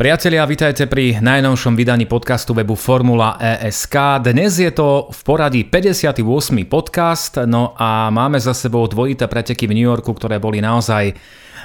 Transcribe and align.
Priatelia, 0.00 0.48
vítajte 0.48 0.88
pri 0.88 1.20
najnovšom 1.20 1.76
vydaní 1.76 2.08
podcastu 2.08 2.56
webu 2.56 2.72
Formula 2.72 3.36
ESK. 3.36 4.24
Dnes 4.24 4.56
je 4.56 4.72
to 4.72 5.12
v 5.12 5.20
poradí 5.28 5.60
58. 5.68 6.24
podcast, 6.64 7.36
no 7.44 7.76
a 7.76 8.08
máme 8.08 8.40
za 8.40 8.56
sebou 8.56 8.88
dvojité 8.88 9.28
preteky 9.28 9.68
v 9.68 9.76
New 9.76 9.84
Yorku, 9.84 10.16
ktoré 10.16 10.40
boli 10.40 10.64
naozaj 10.64 11.12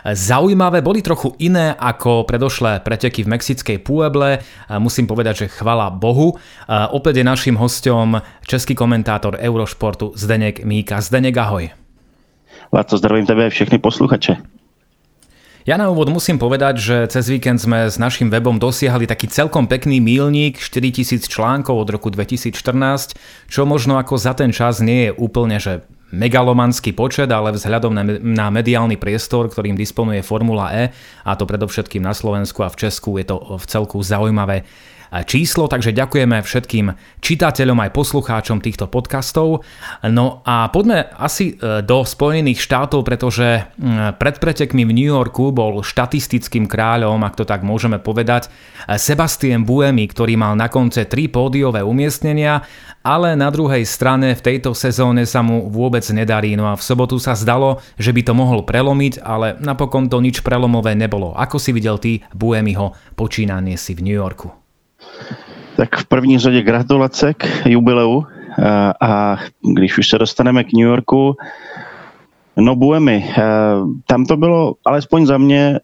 zaujímavé, 0.03 0.83
boli 0.83 0.99
trochu 0.99 1.31
iné 1.39 1.79
ako 1.79 2.27
predošlé 2.27 2.83
preteky 2.83 3.23
v 3.23 3.39
mexickej 3.39 3.79
Pueble. 3.79 4.43
Musím 4.83 5.07
povedať, 5.07 5.47
že 5.47 5.55
chvala 5.55 5.87
Bohu. 5.87 6.35
Opäť 6.91 7.23
je 7.23 7.31
našim 7.31 7.55
hostom 7.55 8.19
český 8.43 8.75
komentátor 8.75 9.39
Eurošportu 9.39 10.11
Zdeněk 10.11 10.67
Míka. 10.67 10.99
Zdeněk, 10.99 11.39
ahoj. 11.39 11.71
Láco, 12.67 12.99
zdravím 12.99 13.23
tebe 13.31 13.47
všechny 13.47 13.79
posluchače. 13.79 14.54
Ja 15.65 15.81
na 15.81 15.89
úvod 15.89 16.13
musím 16.13 16.37
povedať, 16.37 16.77
že 16.77 16.97
cez 17.09 17.25
víkend 17.25 17.57
sme 17.57 17.89
s 17.89 17.97
našim 17.97 18.29
webom 18.29 18.61
dosiahli 18.61 19.09
taký 19.09 19.25
celkom 19.25 19.65
pekný 19.65 19.97
mílnik 19.97 20.61
4000 20.61 21.25
článkov 21.25 21.81
od 21.81 21.89
roku 21.89 22.13
2014, 22.13 23.17
čo 23.49 23.65
možno 23.65 23.97
ako 23.97 24.13
za 24.13 24.37
ten 24.37 24.53
čas 24.53 24.77
nie 24.77 25.09
je 25.09 25.11
úplne 25.17 25.57
že 25.57 25.81
megalomanský 26.13 26.93
počet, 26.93 27.33
ale 27.33 27.49
vzhľadom 27.49 27.97
na, 27.97 28.05
na 28.21 28.47
mediálny 28.53 29.01
priestor, 29.01 29.49
ktorým 29.49 29.73
disponuje 29.73 30.21
Formula 30.21 30.69
E, 30.69 30.93
a 31.25 31.33
to 31.33 31.49
predovšetkým 31.49 32.05
na 32.05 32.13
Slovensku 32.13 32.61
a 32.61 32.69
v 32.69 32.85
Česku, 32.85 33.17
je 33.17 33.25
to 33.25 33.57
v 33.57 33.65
celku 33.65 33.97
zaujímavé 34.05 34.69
číslo, 35.23 35.71
takže 35.71 35.95
ďakujeme 35.95 36.43
všetkým 36.43 36.91
čitateľom 37.23 37.77
aj 37.87 37.95
poslucháčom 37.95 38.59
týchto 38.59 38.91
podcastov. 38.91 39.63
No 40.03 40.43
a 40.43 40.67
poďme 40.73 41.07
asi 41.15 41.55
e, 41.55 41.79
do 41.85 42.03
Spojených 42.03 42.59
štátov, 42.59 43.07
pretože 43.07 43.69
pred 44.19 44.35
pretekmi 44.41 44.83
v 44.83 44.95
New 44.95 45.09
Yorku 45.13 45.53
bol 45.55 45.85
štatistickým 45.85 46.65
kráľom, 46.65 47.21
ak 47.23 47.37
to 47.39 47.45
tak 47.45 47.61
môžeme 47.61 48.01
povedať, 48.01 48.49
Sebastian 48.89 49.63
Buemi, 49.63 50.09
ktorý 50.09 50.35
mal 50.35 50.57
na 50.57 50.67
konce 50.67 51.05
tri 51.05 51.29
pódiové 51.29 51.85
umiestnenia, 51.85 52.65
ale 53.05 53.37
na 53.37 53.53
druhej 53.53 53.85
strane 53.85 54.33
v 54.33 54.41
tejto 54.41 54.73
sezóne 54.73 55.29
sa 55.29 55.45
mu 55.45 55.69
vôbec 55.69 56.01
nedarí. 56.09 56.57
No 56.57 56.73
a 56.73 56.73
v 56.73 56.81
sobotu 56.81 57.21
sa 57.21 57.37
zdalo, 57.37 57.77
že 58.01 58.09
by 58.09 58.21
to 58.25 58.33
mohol 58.33 58.65
prelomiť, 58.65 59.21
ale 59.21 59.53
napokon 59.61 60.09
to 60.09 60.17
nič 60.17 60.41
prelomové 60.41 60.97
nebolo. 60.97 61.37
Ako 61.37 61.61
si 61.61 61.69
videl 61.69 62.01
ty 62.01 62.25
Buemiho 62.33 62.97
počínanie 63.13 63.77
si 63.77 63.93
v 63.93 64.09
New 64.09 64.17
Yorku? 64.17 64.64
Tak 65.75 65.95
v 65.95 66.05
první 66.05 66.39
řadě 66.39 66.61
gratulace 66.61 67.33
k 67.33 67.65
jubileu. 67.65 68.23
A 69.01 69.37
když 69.75 69.97
už 69.97 70.09
se 70.09 70.17
dostaneme 70.17 70.63
k 70.63 70.73
New 70.73 70.87
Yorku, 70.87 71.35
no 72.57 72.75
Buemi, 72.75 73.33
tam 74.07 74.25
to 74.25 74.37
bylo 74.37 74.73
alespoň 74.85 75.25
za 75.25 75.37
mě 75.37 75.79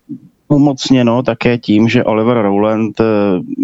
umocněno 0.47 1.23
také 1.23 1.57
tím, 1.57 1.89
že 1.89 2.03
Oliver 2.03 2.41
Rowland, 2.41 3.01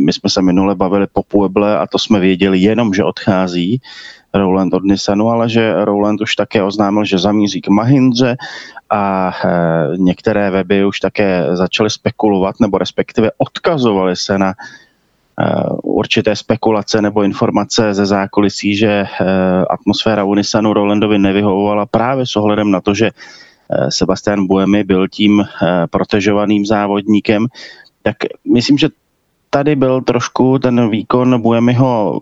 my 0.06 0.14
jsme 0.14 0.30
se 0.30 0.42
minule 0.42 0.76
bavili 0.76 1.08
po 1.14 1.24
Pueble 1.24 1.78
a 1.78 1.88
to 1.88 2.00
jsme 2.00 2.20
věděli 2.20 2.60
jenom, 2.60 2.94
že 2.94 3.04
odchází 3.04 3.82
Rowland 4.34 4.74
od 4.74 4.84
Nissanu, 4.84 5.30
ale 5.30 5.50
že 5.50 5.86
Rowland 5.86 6.22
už 6.22 6.36
také 6.36 6.64
oznámil, 6.64 7.06
že 7.06 7.18
zamíří 7.18 7.62
k 7.62 7.68
Mahindře 7.68 8.38
a 8.90 9.34
některé 9.98 10.52
weby 10.52 10.86
už 10.86 11.00
také 11.00 11.46
začaly 11.52 11.90
spekulovat 11.90 12.60
nebo 12.60 12.78
respektive 12.78 13.32
odkazovali 13.38 14.16
se 14.16 14.38
na 14.38 14.54
Eh, 14.54 14.54
určité 15.84 16.36
spekulace 16.36 17.02
nebo 17.02 17.24
informace 17.24 17.94
ze 17.94 18.06
zákulisí, 18.06 18.76
že 18.76 18.90
eh, 18.90 19.06
atmosféra 19.70 20.24
Unisanu 20.24 20.74
Rolandovi 20.74 21.20
nevyhovovala 21.20 21.86
právě 21.86 22.26
s 22.26 22.36
ohledem 22.36 22.72
na 22.72 22.82
to, 22.82 22.94
že 22.94 23.08
eh, 23.08 23.92
Sebastian 23.92 24.48
Buemi 24.48 24.84
byl 24.84 25.08
tím 25.08 25.46
protežovaným 25.90 26.66
závodníkem, 26.66 27.48
tak 28.02 28.16
myslím, 28.54 28.78
že 28.78 28.90
tady 29.50 29.76
byl 29.76 30.02
trošku 30.02 30.60
ten 30.60 30.90
výkon 30.90 31.42
Buemiho 31.42 32.20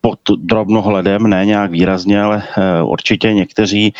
pod 0.00 0.18
drobnohledem, 0.38 1.22
ne 1.22 1.46
nějak 1.46 1.70
výrazně, 1.70 2.22
ale 2.22 2.42
eh, 2.42 2.82
určitě 2.82 3.32
někteří 3.32 3.94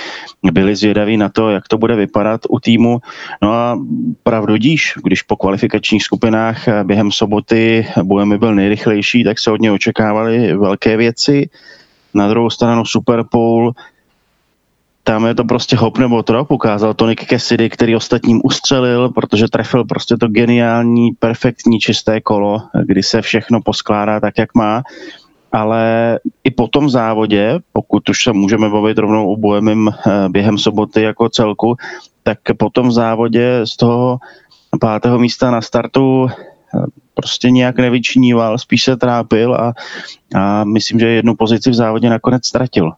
byli 0.52 0.76
zvědaví 0.76 1.16
na 1.16 1.28
to, 1.28 1.50
jak 1.50 1.68
to 1.68 1.78
bude 1.78 1.96
vypadat 1.96 2.40
u 2.48 2.60
týmu. 2.60 2.98
No 3.42 3.52
a 3.52 3.78
pravdu 4.22 4.56
díš, 4.56 4.94
když 5.04 5.22
po 5.22 5.36
kvalifikačních 5.36 6.02
skupinách 6.02 6.68
eh, 6.68 6.84
během 6.84 7.12
soboty 7.12 7.86
Buemi 8.02 8.38
byl 8.38 8.54
nejrychlejší, 8.54 9.24
tak 9.24 9.38
se 9.38 9.50
od 9.50 9.60
něj 9.60 9.70
očekávaly 9.70 10.56
velké 10.56 10.96
věci. 10.96 11.48
Na 12.14 12.28
druhou 12.28 12.50
stranu 12.50 12.84
Superpool, 12.84 13.72
tam 15.04 15.26
je 15.26 15.34
to 15.34 15.44
prostě 15.44 15.76
hop 15.76 15.98
nebo 15.98 16.22
trop, 16.22 16.50
ukázal 16.50 16.94
to 16.94 17.06
Nick 17.06 17.26
Cassidy, 17.26 17.70
který 17.70 17.96
ostatním 17.96 18.40
ustřelil, 18.44 19.08
protože 19.08 19.48
trefil 19.48 19.84
prostě 19.84 20.16
to 20.16 20.28
geniální, 20.28 21.10
perfektní, 21.18 21.78
čisté 21.78 22.20
kolo, 22.20 22.62
kdy 22.84 23.02
se 23.02 23.22
všechno 23.22 23.60
poskládá 23.62 24.20
tak, 24.20 24.38
jak 24.38 24.54
má 24.54 24.82
ale 25.52 26.18
i 26.44 26.50
po 26.50 26.68
tom 26.68 26.90
závodě, 26.90 27.58
pokud 27.72 28.08
už 28.08 28.22
se 28.22 28.32
můžeme 28.32 28.68
bavit 28.68 28.98
rovnou 28.98 29.32
o 29.32 29.36
Bohemim 29.36 29.88
eh, 29.88 30.28
během 30.28 30.58
soboty 30.58 31.02
jako 31.02 31.28
celku, 31.28 31.76
tak 32.22 32.38
po 32.58 32.70
tom 32.70 32.92
závodě 32.92 33.60
z 33.64 33.76
toho 33.76 34.18
pátého 34.80 35.18
místa 35.18 35.50
na 35.50 35.60
startu 35.60 36.26
eh, 36.28 36.86
prostě 37.14 37.50
nějak 37.50 37.78
nevyčníval, 37.78 38.58
spíš 38.58 38.84
se 38.84 38.96
trápil 38.96 39.54
a, 39.54 39.72
a 40.34 40.64
myslím, 40.64 41.00
že 41.00 41.08
jednu 41.08 41.34
pozici 41.34 41.70
v 41.70 41.74
závodě 41.74 42.10
nakonec 42.10 42.46
ztratil. 42.46 42.92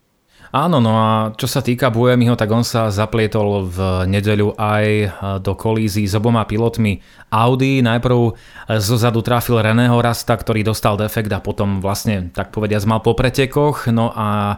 Áno, 0.48 0.80
no 0.80 0.92
a 0.96 1.08
čo 1.36 1.44
sa 1.44 1.60
týka 1.60 1.92
Buemiho, 1.92 2.32
tak 2.32 2.48
on 2.48 2.64
sa 2.64 2.88
zaplietol 2.88 3.68
v 3.68 3.78
nedeľu 4.08 4.56
aj 4.56 4.86
e, 4.88 5.06
do 5.44 5.52
kolízií 5.52 6.08
s 6.08 6.16
oboma 6.16 6.48
pilotmi 6.48 7.04
Audi. 7.28 7.84
Najprv 7.84 8.18
zo 8.80 8.96
zadu 8.96 9.20
trafil 9.20 9.60
Reného 9.60 10.00
Rasta, 10.00 10.32
ktorý 10.32 10.64
dostal 10.64 10.96
defekt 10.96 11.28
a 11.36 11.44
potom 11.44 11.84
vlastne, 11.84 12.32
tak 12.32 12.48
povediať, 12.48 12.88
mal 12.88 13.04
po 13.04 13.12
pretekoch. 13.12 13.92
No 13.92 14.08
a 14.16 14.56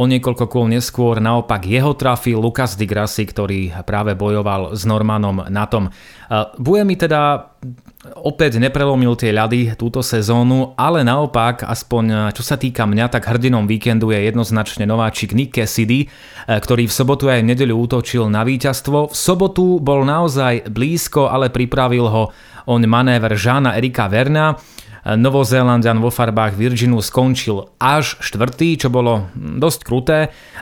O 0.00 0.08
niekoľko 0.08 0.48
kôl 0.48 0.64
neskôr 0.72 1.20
naopak 1.20 1.68
jeho 1.68 1.92
trafil 1.92 2.40
Lukas 2.40 2.72
Di 2.72 2.88
Grassi, 2.88 3.28
ktorý 3.28 3.84
práve 3.84 4.16
bojoval 4.16 4.72
s 4.72 4.88
Normanom 4.88 5.44
na 5.52 5.68
tom. 5.68 5.92
Buemi 6.56 6.96
teda 6.96 7.52
opäť 8.00 8.56
neprelomil 8.56 9.12
tie 9.12 9.28
ľady 9.28 9.76
túto 9.76 10.00
sezónu, 10.00 10.72
ale 10.72 11.04
naopak, 11.04 11.68
aspoň 11.68 12.32
čo 12.32 12.40
sa 12.40 12.56
týka 12.56 12.88
mňa, 12.88 13.12
tak 13.12 13.28
hrdinom 13.28 13.68
víkendu 13.68 14.08
je 14.08 14.24
jednoznačne 14.24 14.88
nováčik 14.88 15.36
Nick 15.36 15.52
Cassidy, 15.52 16.08
ktorý 16.48 16.88
v 16.88 16.96
sobotu 16.96 17.28
aj 17.28 17.44
v 17.44 17.52
nedeľu 17.52 17.76
útočil 17.84 18.32
na 18.32 18.40
víťazstvo. 18.40 19.12
V 19.12 19.16
sobotu 19.16 19.76
bol 19.84 20.08
naozaj 20.08 20.72
blízko, 20.72 21.28
ale 21.28 21.52
pripravil 21.52 22.08
ho 22.08 22.32
on 22.64 22.80
manéver 22.88 23.36
Žána 23.36 23.76
Erika 23.76 24.08
Verna. 24.08 24.56
Novozélandian 25.04 25.96
vo 25.96 26.12
farbách 26.12 26.52
Virginu 26.52 27.00
skončil 27.00 27.72
až 27.80 28.20
štvrtý, 28.20 28.76
čo 28.76 28.92
bolo 28.92 29.32
dosť 29.34 29.80
kruté, 29.80 30.18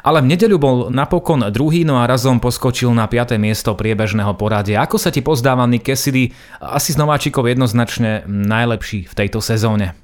ale 0.06 0.22
v 0.22 0.30
nedeľu 0.30 0.56
bol 0.58 0.76
napokon 0.94 1.42
druhý, 1.50 1.82
no 1.82 1.98
a 1.98 2.06
razom 2.06 2.38
poskočil 2.38 2.94
na 2.94 3.10
5. 3.10 3.34
miesto 3.34 3.74
priebežného 3.74 4.30
poradia. 4.38 4.86
Ako 4.86 4.94
sa 4.94 5.10
ti 5.10 5.26
pozdáva 5.26 5.66
Nick 5.66 5.90
Cassidy? 5.90 6.30
Asi 6.62 6.94
z 6.94 7.00
nováčikov 7.02 7.50
jednoznačne 7.50 8.22
najlepší 8.30 9.10
v 9.10 9.14
tejto 9.14 9.42
sezóne. 9.42 9.98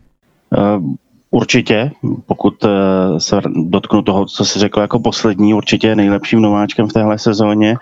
Uh, 0.50 0.82
určitě, 1.30 1.90
pokud 2.26 2.64
uh, 2.64 2.70
se 3.18 3.40
dotknu 3.46 4.02
toho, 4.02 4.26
co 4.26 4.44
si 4.44 4.58
řekl 4.58 4.80
jako 4.80 4.98
poslední, 4.98 5.54
určitě 5.54 5.96
nejlepším 5.96 6.42
nováčkem 6.42 6.88
v 6.88 6.92
téhle 6.92 7.18
sezóně. 7.18 7.76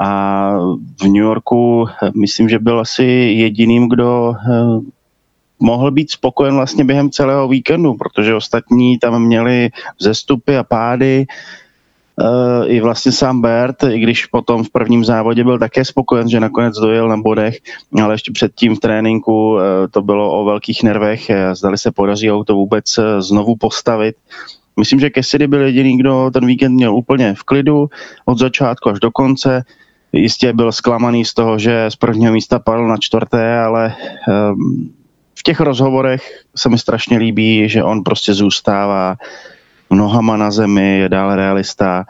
A 0.00 0.50
v 1.02 1.04
New 1.04 1.22
Yorku 1.22 1.86
eh, 1.86 2.10
myslím, 2.20 2.48
že 2.48 2.58
byl 2.58 2.80
asi 2.80 3.04
jediným, 3.38 3.88
kdo 3.88 4.34
mohl 5.60 5.90
být 5.90 6.10
spokojen 6.10 6.54
vlastně 6.54 6.84
během 6.84 7.10
celého 7.10 7.48
víkendu, 7.48 7.94
protože 7.94 8.34
ostatní 8.34 8.98
tam 8.98 9.22
měli 9.22 9.70
zestupy 10.00 10.56
a 10.56 10.64
pády, 10.64 11.26
Uh, 12.20 12.64
i 12.72 12.80
vlastně 12.80 13.12
sám 13.12 13.40
Bert, 13.40 13.82
i 13.82 13.98
když 13.98 14.26
potom 14.26 14.64
v 14.64 14.70
prvním 14.70 15.04
závodě 15.04 15.44
byl 15.44 15.58
také 15.58 15.84
spokojen, 15.84 16.28
že 16.28 16.40
nakonec 16.40 16.78
dojel 16.78 17.08
na 17.08 17.16
bodech, 17.16 17.56
ale 18.02 18.14
ještě 18.14 18.32
předtím 18.32 18.76
v 18.76 18.80
tréninku 18.80 19.52
uh, 19.52 19.60
to 19.90 20.02
bylo 20.02 20.40
o 20.40 20.44
velkých 20.44 20.82
nervech, 20.82 21.30
zdali 21.52 21.78
se 21.78 21.92
podaří 21.92 22.32
auto 22.32 22.54
vůbec 22.54 22.98
znovu 23.18 23.56
postavit. 23.56 24.16
Myslím, 24.80 25.00
že 25.00 25.10
Cassidy 25.14 25.46
byl 25.46 25.60
jediný, 25.60 25.98
kdo 25.98 26.30
ten 26.32 26.46
víkend 26.46 26.74
měl 26.74 26.94
úplně 26.94 27.34
v 27.34 27.42
klidu 27.42 27.88
od 28.24 28.38
začátku 28.38 28.90
až 28.90 29.00
do 29.00 29.10
konce. 29.10 29.64
Jistě 30.12 30.52
byl 30.52 30.72
zklamaný 30.72 31.24
z 31.24 31.34
toho, 31.34 31.58
že 31.58 31.86
z 31.88 31.96
prvního 31.96 32.32
místa 32.32 32.58
padl 32.58 32.88
na 32.88 32.96
čtvrté, 32.96 33.60
ale 33.60 33.94
um, 34.54 34.90
těch 35.46 35.60
rozhovorech 35.60 36.44
se 36.56 36.68
mi 36.68 36.78
strašně 36.78 37.18
líbí, 37.18 37.68
že 37.68 37.82
on 37.82 38.02
prostě 38.02 38.34
zůstává 38.34 39.16
nohama 39.90 40.36
na 40.36 40.50
zemi, 40.50 40.98
je 40.98 41.08
dál 41.08 41.36
realista. 41.36 42.04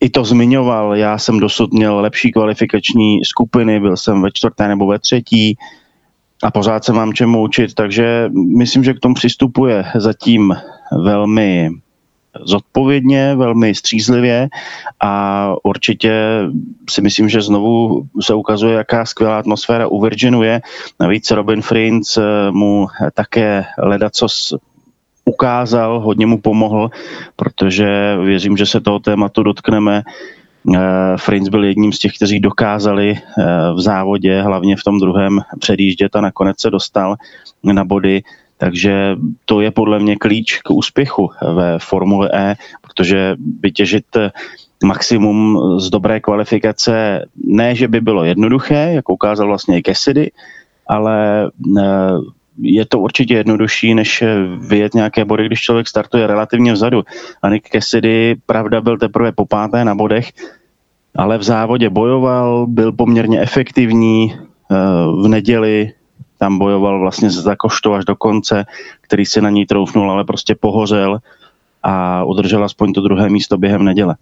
I 0.00 0.10
to 0.10 0.24
zmiňoval, 0.24 0.96
já 0.96 1.18
jsem 1.18 1.40
dosud 1.40 1.72
měl 1.72 2.00
lepší 2.00 2.32
kvalifikační 2.32 3.24
skupiny, 3.24 3.80
byl 3.80 3.96
jsem 3.96 4.22
ve 4.22 4.30
čtvrté 4.34 4.68
nebo 4.68 4.86
ve 4.86 4.98
třetí 4.98 5.56
a 6.42 6.50
pořád 6.50 6.84
se 6.84 6.92
mám 6.92 7.14
čemu 7.14 7.42
učit, 7.42 7.74
takže 7.74 8.30
myslím, 8.58 8.84
že 8.84 8.94
k 8.94 9.00
tomu 9.00 9.14
přistupuje 9.14 9.84
zatím 9.94 10.56
velmi 10.92 11.70
zodpovědně, 12.44 13.34
velmi 13.34 13.74
střízlivě 13.74 14.48
a 15.00 15.54
určitě 15.62 16.12
si 16.90 17.02
myslím, 17.02 17.28
že 17.28 17.42
znovu 17.42 18.02
se 18.20 18.34
ukazuje, 18.34 18.74
jaká 18.74 19.04
skvělá 19.04 19.38
atmosféra 19.38 19.86
u 19.86 20.00
Virginu 20.00 20.42
je. 20.42 20.60
Navíc 21.00 21.30
Robin 21.30 21.62
Friends 21.62 22.18
mu 22.50 22.86
také 23.14 23.64
ledacos 23.78 24.54
ukázal, 25.28 26.00
hodně 26.00 26.26
mu 26.26 26.38
pomohl, 26.40 26.90
protože 27.36 28.16
věřím, 28.24 28.56
že 28.56 28.66
se 28.66 28.80
toho 28.80 28.98
tématu 28.98 29.42
dotkneme. 29.42 30.02
Eh, 30.02 30.80
Frins 31.16 31.48
byl 31.48 31.64
jedním 31.64 31.92
z 31.92 31.98
těch, 31.98 32.12
kteří 32.16 32.40
dokázali 32.40 33.14
eh, 33.14 33.22
v 33.74 33.80
závodě, 33.80 34.42
hlavně 34.42 34.76
v 34.76 34.84
tom 34.84 35.00
druhém, 35.00 35.40
předjíždět 35.58 36.16
a 36.16 36.20
nakonec 36.20 36.60
se 36.60 36.70
dostal 36.70 37.16
na 37.62 37.84
body. 37.84 38.22
Takže 38.58 39.16
to 39.44 39.60
je 39.60 39.70
podle 39.70 39.98
mě 39.98 40.16
klíč 40.16 40.60
k 40.62 40.70
úspěchu 40.70 41.30
ve 41.54 41.78
Formule 41.78 42.30
E, 42.34 42.54
protože 42.82 43.36
vytěžit 43.62 44.04
maximum 44.84 45.60
z 45.80 45.90
dobré 45.90 46.20
kvalifikace 46.20 47.24
ne, 47.44 47.74
že 47.74 47.88
by 47.88 48.00
bylo 48.00 48.24
jednoduché, 48.24 48.92
jak 48.94 49.08
ukázal 49.08 49.46
vlastně 49.46 49.78
i 49.78 49.82
Cassidy, 49.82 50.30
ale 50.86 51.46
eh, 51.78 51.82
je 52.60 52.86
to 52.86 53.00
určitě 53.00 53.34
jednodušší, 53.34 53.94
než 53.94 54.24
vyjet 54.68 54.94
nějaké 54.94 55.24
body, 55.24 55.46
když 55.46 55.60
člověk 55.60 55.88
startuje 55.88 56.26
relativně 56.26 56.72
vzadu. 56.72 57.02
A 57.42 57.48
Nick 57.48 57.68
Cassidy, 57.68 58.36
pravda, 58.46 58.80
byl 58.80 58.98
teprve 58.98 59.32
po 59.32 59.46
páté 59.46 59.84
na 59.84 59.94
bodech, 59.94 60.32
ale 61.16 61.38
v 61.38 61.42
závodě 61.42 61.90
bojoval, 61.90 62.66
byl 62.66 62.92
poměrně 62.92 63.40
efektivní. 63.40 64.34
Eh, 64.70 64.74
v 65.22 65.28
neděli 65.28 65.92
tam 66.38 66.58
bojoval 66.58 67.00
vlastně 67.00 67.30
za 67.30 67.56
koštou 67.56 67.94
až 67.94 68.04
do 68.04 68.16
konce, 68.16 68.64
který 69.00 69.26
si 69.26 69.40
na 69.40 69.50
ní 69.50 69.66
troufnul, 69.66 70.10
ale 70.10 70.24
prostě 70.24 70.54
pohořel 70.54 71.18
a 71.82 72.24
udržel 72.24 72.64
aspoň 72.64 72.92
to 72.92 73.00
druhé 73.00 73.28
místo 73.28 73.58
během 73.58 73.84
neděle. 73.84 74.16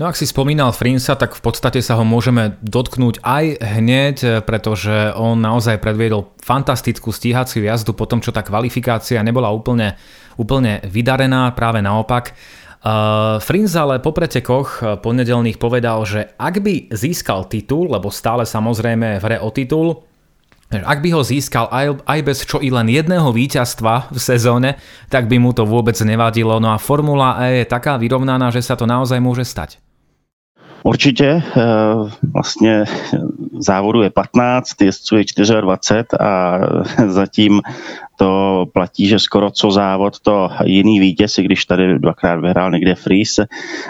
No 0.00 0.08
ak 0.08 0.16
si 0.16 0.24
spomínal 0.24 0.72
Frinsa, 0.72 1.12
tak 1.12 1.36
v 1.36 1.44
podstate 1.44 1.84
sa 1.84 1.92
ho 1.92 2.08
môžeme 2.08 2.56
dotknúť 2.64 3.20
aj 3.20 3.60
hneď, 3.60 4.16
pretože 4.48 5.12
on 5.12 5.36
naozaj 5.36 5.76
predviedol 5.76 6.32
fantastickú 6.40 7.12
stíhaciu 7.12 7.68
jazdu 7.68 7.92
po 7.92 8.08
tom, 8.08 8.24
čo 8.24 8.32
tá 8.32 8.40
kvalifikácia 8.40 9.20
nebola 9.20 9.52
úplne, 9.52 10.00
úplne 10.40 10.80
vydarená, 10.88 11.52
práve 11.52 11.84
naopak. 11.84 12.32
Uh, 12.80 13.36
Frins 13.44 13.76
ale 13.76 14.00
po 14.00 14.16
pretekoch 14.16 15.04
ponedelných 15.04 15.60
povedal, 15.60 16.00
že 16.08 16.32
ak 16.40 16.64
by 16.64 16.88
získal 16.96 17.44
titul, 17.44 17.92
lebo 17.92 18.08
stále 18.08 18.48
samozrejme 18.48 19.20
v 19.20 19.24
hre 19.28 19.36
o 19.44 19.52
titul, 19.52 20.00
ak 20.70 21.02
by 21.02 21.10
ho 21.10 21.26
získal 21.26 21.66
aj, 21.66 21.98
aj 22.06 22.20
bez 22.22 22.38
čo 22.46 22.62
i 22.62 22.70
len 22.70 22.86
jedného 22.86 23.34
víťazstva 23.34 24.14
v 24.14 24.18
sezóne, 24.22 24.78
tak 25.10 25.26
by 25.26 25.42
mu 25.42 25.50
to 25.50 25.66
vôbec 25.66 25.98
nevadilo. 26.06 26.62
No 26.62 26.70
a 26.70 26.78
Formula 26.78 27.42
E 27.42 27.62
je 27.62 27.64
taká 27.66 27.98
vyrovnaná, 27.98 28.54
že 28.54 28.62
sa 28.62 28.78
to 28.78 28.86
naozaj 28.86 29.18
môže 29.18 29.42
stať. 29.42 29.82
Určitě. 30.82 31.42
Eh, 31.56 31.60
vlastně 32.22 32.84
závodu 33.58 34.02
je 34.02 34.10
15, 34.10 34.82
jezdců 34.82 35.16
je 35.16 35.24
24 35.60 36.06
a 36.20 36.60
zatím 37.06 37.60
to 38.16 38.66
platí, 38.72 39.08
že 39.08 39.18
skoro 39.18 39.50
co 39.50 39.70
závod 39.70 40.20
to 40.20 40.50
jiný 40.64 41.00
vítěz, 41.00 41.38
i 41.38 41.42
když 41.42 41.64
tady 41.64 41.98
dvakrát 41.98 42.40
vyhrál 42.40 42.70
někde 42.70 42.94
Fries 42.94 43.40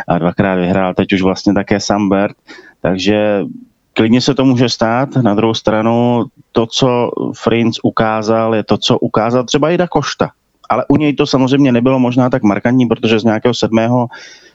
a 0.08 0.18
dvakrát 0.18 0.54
vyhrál 0.54 0.94
teď 0.94 1.12
už 1.12 1.22
vlastně 1.22 1.54
také 1.54 1.80
Sambert, 1.80 2.36
takže 2.82 3.44
klidně 3.92 4.20
se 4.20 4.34
to 4.34 4.44
může 4.44 4.68
stát. 4.68 5.16
Na 5.16 5.34
druhou 5.34 5.54
stranu 5.54 6.24
to, 6.52 6.66
co 6.66 7.10
Frinz 7.42 7.78
ukázal, 7.82 8.54
je 8.54 8.64
to, 8.64 8.78
co 8.78 8.98
ukázal 8.98 9.44
třeba 9.44 9.70
i 9.70 9.78
Da 9.78 9.86
Košta. 9.86 10.30
Ale 10.68 10.84
u 10.88 10.96
něj 10.96 11.14
to 11.14 11.26
samozřejmě 11.26 11.72
nebylo 11.72 11.98
možná 11.98 12.30
tak 12.30 12.42
markantní, 12.42 12.86
protože 12.86 13.20
z 13.20 13.24
nějakého 13.24 13.54
sedmého 13.54 14.08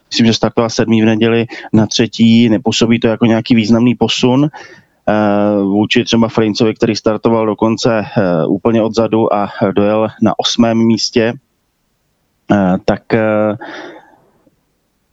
myslím, 0.10 0.26
že 0.26 0.34
startoval 0.34 0.70
sedmý 0.70 1.02
v 1.02 1.06
neděli 1.06 1.46
na 1.74 1.88
třetí, 1.88 2.50
nepůsobí 2.50 3.00
to 3.00 3.08
jako 3.08 3.26
nějaký 3.26 3.56
významný 3.56 3.96
posun 3.96 4.48
eh, 4.48 5.64
vůči 5.64 6.04
třeba 6.04 6.28
Freincovi, 6.28 6.74
který 6.74 6.96
startoval 6.96 7.46
dokonce 7.46 8.00
eh, 8.00 8.46
úplně 8.48 8.82
odzadu 8.82 9.34
a 9.34 9.50
dojel 9.76 10.08
na 10.22 10.40
osmém 10.40 10.78
místě, 10.78 11.34
eh, 12.52 12.78
tak 12.86 13.02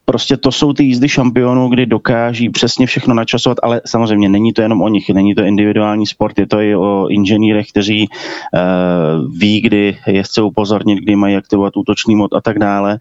prostě 0.05 0.37
to 0.37 0.53
jsou 0.53 0.73
ty 0.73 0.85
jízdy 0.85 1.09
šampionů, 1.09 1.69
kdy 1.69 1.87
dokáží 1.87 2.51
přesně 2.51 2.87
všechno 2.87 3.15
načasovat, 3.15 3.59
ale 3.63 3.81
samozřejmě 3.87 4.29
není 4.29 4.53
to 4.53 4.63
jenom 4.63 4.83
o 4.83 4.89
nich, 4.89 5.11
není 5.11 5.35
to 5.35 5.43
individuální 5.43 6.07
sport, 6.07 6.39
je 6.39 6.47
to 6.47 6.61
i 6.61 6.77
o 6.77 7.09
inženýrech, 7.09 7.67
kteří 7.69 8.09
uh, 8.09 9.39
ví, 9.39 9.61
kdy 9.61 9.99
je 10.07 10.23
chce 10.23 10.43
upozornit, 10.43 10.99
kdy 10.99 11.17
mají 11.17 11.37
aktivovat 11.37 11.77
útočný 11.77 12.17
mod 12.17 12.35
a 12.35 12.41
tak 12.41 12.59
dále 12.59 12.99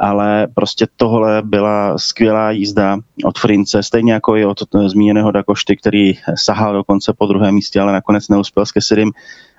ale 0.00 0.46
prostě 0.54 0.86
tohle 0.96 1.42
byla 1.42 1.98
skvělá 1.98 2.50
jízda 2.50 2.98
od 3.24 3.38
Frince, 3.38 3.82
stejně 3.82 4.12
jako 4.12 4.36
i 4.36 4.44
od 4.44 4.58
zmíněného 4.86 5.30
Dakošty, 5.30 5.76
který 5.76 6.12
sahal 6.34 6.72
dokonce 6.72 7.12
po 7.18 7.26
druhém 7.26 7.54
místě, 7.54 7.80
ale 7.80 7.92
nakonec 7.92 8.28
neuspěl 8.28 8.66
s 8.66 8.72
Kesidym. 8.72 9.12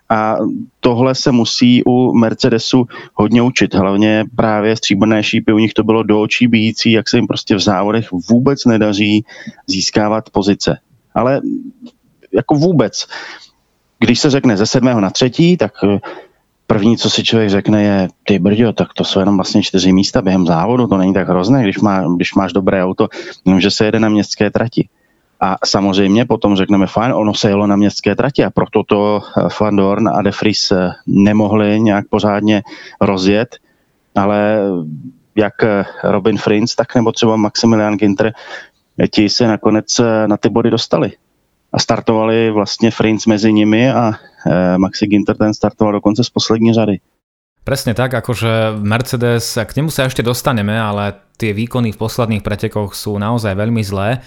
A 0.09 0.35
tohle 0.79 1.15
se 1.15 1.31
musí 1.31 1.83
u 1.85 2.13
Mercedesu 2.13 2.85
hodně 3.13 3.41
učit, 3.41 3.73
hlavně 3.73 4.25
právě 4.35 4.75
stříbrné 4.75 5.23
šípy, 5.23 5.53
u 5.53 5.57
nich 5.57 5.73
to 5.73 5.83
bylo 5.83 6.03
do 6.03 6.21
očí 6.21 6.47
bíjící, 6.47 6.91
jak 6.91 7.09
se 7.09 7.17
jim 7.17 7.27
prostě 7.27 7.55
v 7.55 7.59
závodech 7.59 8.11
vůbec 8.29 8.65
nedaří 8.65 9.25
získávat 9.67 10.29
pozice. 10.29 10.77
Ale 11.13 11.41
jako 12.33 12.55
vůbec. 12.55 13.07
Když 13.99 14.19
se 14.19 14.29
řekne 14.29 14.57
ze 14.57 14.65
sedmého 14.65 15.01
na 15.01 15.09
třetí, 15.09 15.57
tak 15.57 15.73
první, 16.67 16.97
co 16.97 17.09
si 17.09 17.23
člověk 17.23 17.49
řekne, 17.49 17.83
je, 17.83 18.07
ty 18.23 18.39
brďo, 18.39 18.73
tak 18.73 18.93
to 18.93 19.03
jsou 19.03 19.19
jenom 19.19 19.35
vlastně 19.35 19.63
čtyři 19.63 19.93
místa 19.93 20.21
během 20.21 20.45
závodu, 20.45 20.87
to 20.87 20.97
není 20.97 21.13
tak 21.13 21.29
hrozné, 21.29 21.63
když, 21.63 21.79
má, 21.79 22.03
když 22.15 22.33
máš 22.33 22.53
dobré 22.53 22.83
auto, 22.83 23.07
že 23.57 23.71
se 23.71 23.85
jede 23.85 23.99
na 23.99 24.09
městské 24.09 24.51
trati. 24.51 24.89
A 25.41 25.55
samozřejmě 25.65 26.25
potom 26.25 26.55
řekneme, 26.55 26.87
fajn, 26.87 27.13
ono 27.13 27.33
se 27.33 27.49
jelo 27.49 27.67
na 27.67 27.75
městské 27.75 28.15
trati 28.15 28.43
a 28.43 28.49
proto 28.49 28.83
to 28.83 29.21
eh, 29.21 29.47
Van 29.61 29.75
Dorn 29.75 30.07
a 30.07 30.21
De 30.21 30.31
Vries 30.41 30.71
eh, 30.71 30.91
nemohli 31.07 31.79
nějak 31.79 32.07
pořádně 32.09 32.61
rozjet, 33.01 33.55
ale 34.15 34.59
jak 35.35 35.63
eh, 35.63 35.85
Robin 36.03 36.37
Frins, 36.37 36.75
tak 36.75 36.95
nebo 36.95 37.11
třeba 37.11 37.35
Maximilian 37.35 37.97
Ginter, 37.97 38.33
ti 39.11 39.29
se 39.29 39.47
nakonec 39.47 40.01
na 40.27 40.37
ty 40.37 40.49
body 40.49 40.69
dostali 40.69 41.11
a 41.73 41.79
startovali 41.79 42.51
vlastně 42.51 42.91
Frins 42.91 43.25
mezi 43.25 43.53
nimi 43.53 43.91
a 43.91 44.11
Maxi 44.77 45.07
Ginter 45.07 45.37
ten 45.37 45.53
startoval 45.53 45.93
dokonce 45.93 46.23
z 46.23 46.29
poslední 46.29 46.73
řady. 46.73 46.99
Presne 47.63 47.93
tak, 47.93 48.17
akože 48.17 48.81
Mercedes, 48.81 49.53
k 49.53 49.75
nemu 49.77 49.93
sa 49.93 50.09
ešte 50.09 50.25
dostaneme, 50.25 50.73
ale 50.73 51.13
tie 51.37 51.53
výkony 51.53 51.93
v 51.93 52.01
posledných 52.01 52.41
pretekoch 52.41 52.97
sú 52.97 53.21
naozaj 53.21 53.53
veľmi 53.53 53.85
zlé. 53.85 54.25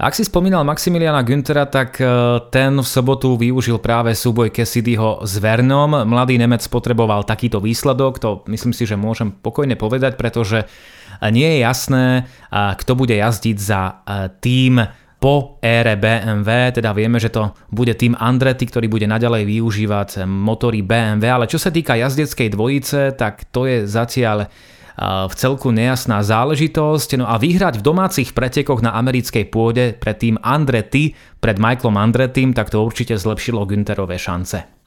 Ak 0.00 0.16
si 0.16 0.24
spomínal 0.24 0.64
Maximiliana 0.64 1.20
Günthera, 1.20 1.68
tak 1.68 2.00
e, 2.00 2.08
ten 2.48 2.72
v 2.72 2.88
sobotu 2.88 3.36
využil 3.36 3.76
práve 3.84 4.16
súboj 4.16 4.48
Cassidyho 4.48 5.20
s 5.28 5.36
Vernom. 5.36 5.92
Mladý 6.08 6.40
Nemec 6.40 6.64
potreboval 6.72 7.28
takýto 7.28 7.60
výsledok, 7.60 8.16
to 8.16 8.40
myslím 8.48 8.72
si, 8.72 8.88
že 8.88 8.96
môžem 8.96 9.28
pokojne 9.28 9.76
povedať, 9.76 10.16
pretože 10.16 10.64
nie 11.28 11.44
je 11.44 11.68
jasné, 11.68 12.24
kto 12.48 12.96
bude 12.96 13.12
jazdiť 13.12 13.56
za 13.60 14.00
tým 14.40 14.80
po 15.20 15.60
ére 15.60 16.00
BMW, 16.00 16.72
teda 16.72 16.96
vieme, 16.96 17.20
že 17.20 17.28
to 17.28 17.52
bude 17.68 17.92
tým 17.92 18.16
Andretti, 18.16 18.64
ktorý 18.64 18.88
bude 18.88 19.04
naďalej 19.04 19.44
využívať 19.44 20.24
motory 20.24 20.80
BMW, 20.80 21.28
ale 21.28 21.44
čo 21.44 21.60
sa 21.60 21.68
týka 21.68 21.92
jazdeckej 21.92 22.48
dvojice, 22.56 23.20
tak 23.20 23.52
to 23.52 23.68
je 23.68 23.84
zatiaľ 23.84 24.48
v 25.00 25.34
celku 25.34 25.72
nejasná 25.72 26.20
záležitosť. 26.20 27.16
No 27.16 27.26
a 27.30 27.40
vyhrať 27.40 27.80
v 27.80 27.86
domácich 27.88 28.36
pretekoch 28.36 28.84
na 28.84 28.92
americkej 28.92 29.48
pôde 29.48 29.96
pred 29.96 30.16
tým 30.20 30.36
Andretti, 30.44 31.16
pred 31.40 31.56
Michaelom 31.56 31.96
Andrettim, 31.96 32.52
tak 32.52 32.68
to 32.68 32.84
určite 32.84 33.16
zlepšilo 33.16 33.64
Günterové 33.64 34.20
šance. 34.20 34.80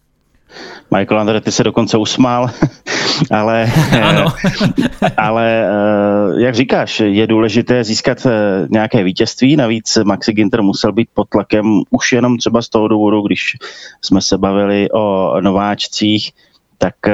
Michael 0.95 1.19
Andretti 1.19 1.51
se 1.51 1.63
dokonce 1.63 1.97
usmál, 1.97 2.49
ale, 3.31 3.71
ano. 4.01 4.33
ale 5.17 5.65
eh, 5.65 6.41
jak 6.43 6.55
říkáš, 6.55 6.99
je 6.99 7.27
důležité 7.27 7.83
získat 7.83 8.25
eh, 8.25 8.31
nějaké 8.69 9.03
vítězství, 9.03 9.55
navíc 9.55 9.97
Maxi 10.03 10.33
Ginter 10.33 10.61
musel 10.61 10.91
být 10.91 11.09
pod 11.13 11.29
tlakem 11.29 11.81
už 11.89 12.11
jenom 12.11 12.37
třeba 12.37 12.61
z 12.61 12.69
toho 12.69 12.87
důvodu, 12.87 13.21
když 13.21 13.57
jsme 14.01 14.21
se 14.21 14.37
bavili 14.37 14.91
o 14.91 15.35
nováčcích, 15.41 16.31
tak 16.83 17.07
eh, 17.07 17.13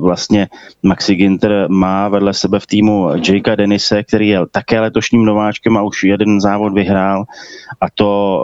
vlastně 0.00 0.48
Maxi 0.82 1.14
Ginter 1.14 1.66
má 1.68 2.08
vedle 2.08 2.34
sebe 2.34 2.60
v 2.60 2.66
týmu 2.66 3.08
Jakea 3.28 3.54
Denise, 3.54 4.02
který 4.02 4.28
je 4.28 4.40
také 4.50 4.80
letošním 4.80 5.24
nováčkem 5.24 5.76
a 5.76 5.82
už 5.82 6.04
jeden 6.04 6.40
závod 6.40 6.72
vyhrál 6.72 7.24
a 7.80 7.86
to 7.94 8.42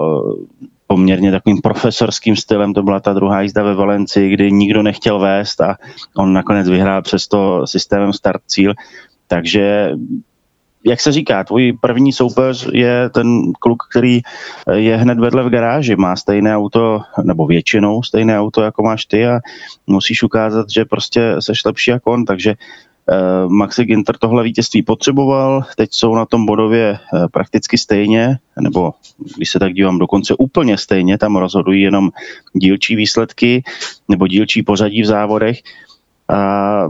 poměrně 0.86 1.30
takovým 1.30 1.60
profesorským 1.60 2.36
stylem. 2.36 2.74
To 2.74 2.82
byla 2.82 3.00
ta 3.00 3.12
druhá 3.12 3.40
jízda 3.40 3.62
ve 3.62 3.74
Valencii, 3.74 4.32
kdy 4.32 4.52
nikdo 4.52 4.82
nechtěl 4.82 5.18
vést 5.18 5.60
a 5.60 5.76
on 6.16 6.32
nakonec 6.32 6.68
vyhrál 6.68 7.02
přesto 7.02 7.66
systémem 7.66 8.12
start 8.12 8.42
cíl. 8.46 8.74
Takže 9.28 9.92
jak 10.84 11.00
se 11.00 11.12
říká, 11.12 11.44
tvůj 11.44 11.72
první 11.80 12.12
soupeř 12.12 12.68
je 12.72 13.10
ten 13.10 13.52
kluk, 13.52 13.82
který 13.90 14.20
je 14.74 14.96
hned 14.96 15.18
vedle 15.18 15.42
v 15.42 15.50
garáži, 15.50 15.96
má 15.96 16.16
stejné 16.16 16.56
auto, 16.56 17.00
nebo 17.22 17.46
většinou 17.46 18.02
stejné 18.02 18.40
auto, 18.40 18.62
jako 18.62 18.82
máš 18.82 19.04
ty 19.06 19.26
a 19.26 19.40
musíš 19.86 20.22
ukázat, 20.22 20.70
že 20.70 20.84
prostě 20.84 21.36
seš 21.38 21.64
lepší 21.64 21.90
jako 21.90 22.12
on, 22.12 22.24
takže 22.24 22.54
Maxi 23.48 23.84
Ginter 23.84 24.16
tohle 24.18 24.44
vítězství 24.44 24.82
potřeboval, 24.82 25.64
teď 25.76 25.92
jsou 25.92 26.14
na 26.14 26.26
tom 26.26 26.46
bodově 26.46 26.98
prakticky 27.32 27.78
stejně, 27.78 28.38
nebo 28.60 28.92
když 29.36 29.50
se 29.50 29.58
tak 29.58 29.72
dívám, 29.72 29.98
dokonce 29.98 30.34
úplně 30.38 30.78
stejně, 30.78 31.18
tam 31.18 31.36
rozhodují 31.36 31.82
jenom 31.82 32.10
dílčí 32.52 32.96
výsledky 32.96 33.62
nebo 34.08 34.26
dílčí 34.26 34.62
pořadí 34.62 35.02
v 35.02 35.06
závodech. 35.06 35.58
A 36.28 36.88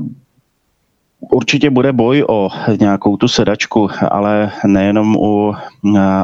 Určitě 1.31 1.71
bude 1.71 1.93
boj 1.93 2.25
o 2.29 2.49
nějakou 2.81 3.17
tu 3.17 3.29
sedačku, 3.29 3.91
ale 4.11 4.50
nejenom 4.67 5.17
u 5.17 5.55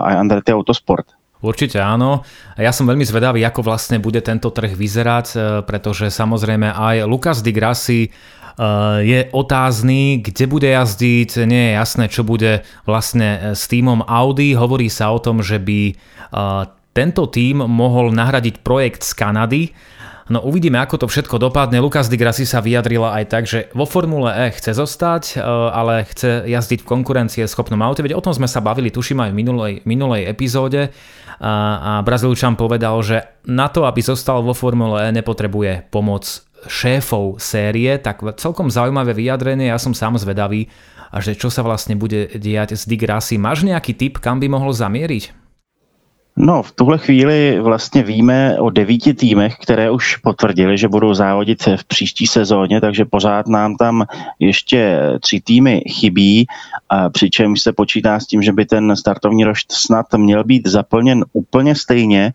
Andretti 0.02 0.52
Autosport. 0.52 1.06
Určite 1.38 1.78
áno. 1.78 2.26
Ja 2.58 2.74
som 2.74 2.90
veľmi 2.90 3.06
zvedavý, 3.06 3.46
ako 3.46 3.62
vlastne 3.62 4.02
bude 4.02 4.18
tento 4.18 4.50
trh 4.50 4.74
vyzerať, 4.74 5.26
e, 5.30 5.36
pretože 5.62 6.10
samozrejme 6.10 6.74
aj 6.74 7.06
Lukas 7.06 7.46
Di 7.46 7.54
Grassi 7.54 8.00
e, 8.02 8.10
je 9.06 9.30
otázny, 9.30 10.18
kde 10.18 10.44
bude 10.50 10.66
jazdiť, 10.66 11.46
nie 11.46 11.70
je 11.70 11.72
jasné, 11.78 12.10
čo 12.10 12.26
bude 12.26 12.66
vlastne 12.82 13.54
s 13.54 13.70
týmom 13.70 14.02
Audi. 14.10 14.58
Hovorí 14.58 14.90
sa 14.90 15.14
o 15.14 15.22
tom, 15.22 15.38
že 15.38 15.62
by 15.62 15.94
tento 16.90 17.30
tým 17.30 17.62
mohol 17.62 18.10
nahradiť 18.10 18.58
projekt 18.66 19.06
z 19.06 19.14
Kanady, 19.14 19.62
No 20.28 20.44
uvidíme, 20.44 20.76
ako 20.76 21.04
to 21.04 21.06
všetko 21.08 21.40
dopadne. 21.40 21.80
Lukas 21.80 22.12
Di 22.12 22.20
Grassi 22.20 22.44
sa 22.44 22.60
vyjadrila 22.60 23.16
aj 23.16 23.24
tak, 23.32 23.44
že 23.48 23.72
vo 23.72 23.88
Formule 23.88 24.28
E 24.28 24.52
chce 24.52 24.76
zostať, 24.76 25.40
e, 25.40 25.44
ale 25.48 26.04
chce 26.04 26.44
jazdiť 26.44 26.84
v 26.84 26.88
konkurencie 26.88 27.44
schopnom 27.48 27.80
aute. 27.80 28.04
Veď 28.04 28.12
o 28.12 28.24
tom 28.24 28.36
sme 28.36 28.44
sa 28.44 28.60
bavili, 28.60 28.92
tuším 28.92 29.24
aj 29.24 29.30
v 29.32 29.38
minulej, 29.40 29.74
minulej 29.88 30.28
epizóde. 30.28 30.92
A, 31.40 31.52
a 31.80 31.92
Brazílčan 32.04 32.60
povedal, 32.60 33.00
že 33.00 33.24
na 33.48 33.72
to, 33.72 33.88
aby 33.88 34.04
zostal 34.04 34.44
vo 34.44 34.52
Formule 34.52 35.00
E, 35.00 35.16
nepotrebuje 35.16 35.88
pomoc 35.88 36.28
šéfov 36.68 37.40
série, 37.40 37.96
tak 37.96 38.20
celkom 38.36 38.68
zaujímavé 38.68 39.16
vyjadrenie, 39.16 39.72
ja 39.72 39.80
som 39.80 39.96
sám 39.96 40.20
zvedavý, 40.20 40.68
a 41.08 41.24
že 41.24 41.32
čo 41.32 41.48
sa 41.48 41.64
vlastne 41.64 41.96
bude 41.96 42.36
diať 42.36 42.76
s 42.76 42.84
Di 42.84 43.00
Grassi. 43.00 43.40
Máš 43.40 43.64
nejaký 43.64 43.96
tip, 43.96 44.20
kam 44.20 44.44
by 44.44 44.52
mohol 44.52 44.76
zamieriť? 44.76 45.47
No, 46.40 46.62
v 46.62 46.72
tuhle 46.72 46.98
chvíli 46.98 47.60
vlastně 47.60 48.02
víme 48.02 48.60
o 48.60 48.70
devíti 48.70 49.14
týmech, 49.14 49.56
které 49.62 49.90
už 49.90 50.16
potvrdili, 50.16 50.78
že 50.78 50.88
budou 50.88 51.14
závodit 51.14 51.66
v 51.76 51.84
příští 51.84 52.26
sezóně, 52.26 52.80
takže 52.80 53.04
pořád 53.04 53.46
nám 53.46 53.76
tam 53.76 54.06
ještě 54.38 54.98
tři 55.20 55.40
týmy 55.40 55.82
chybí, 55.88 56.46
přičemž 57.12 57.60
se 57.60 57.72
počítá 57.72 58.20
s 58.20 58.26
tím, 58.26 58.42
že 58.42 58.52
by 58.52 58.66
ten 58.66 58.96
startovní 58.96 59.44
rošt 59.44 59.72
snad 59.72 60.06
měl 60.16 60.44
být 60.44 60.66
zaplněn 60.66 61.24
úplně 61.32 61.74
stejně. 61.74 62.32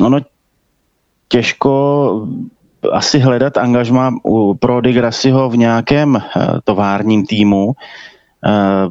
Ono 0.00 0.18
těžko 1.28 2.26
asi 2.92 3.18
hledat 3.18 3.56
angažma 3.56 4.14
pro 4.58 4.80
Digrasiho 4.80 5.50
v 5.50 5.56
nějakém 5.56 6.22
továrním 6.64 7.26
týmu, 7.26 7.72
Eh, 7.72 8.13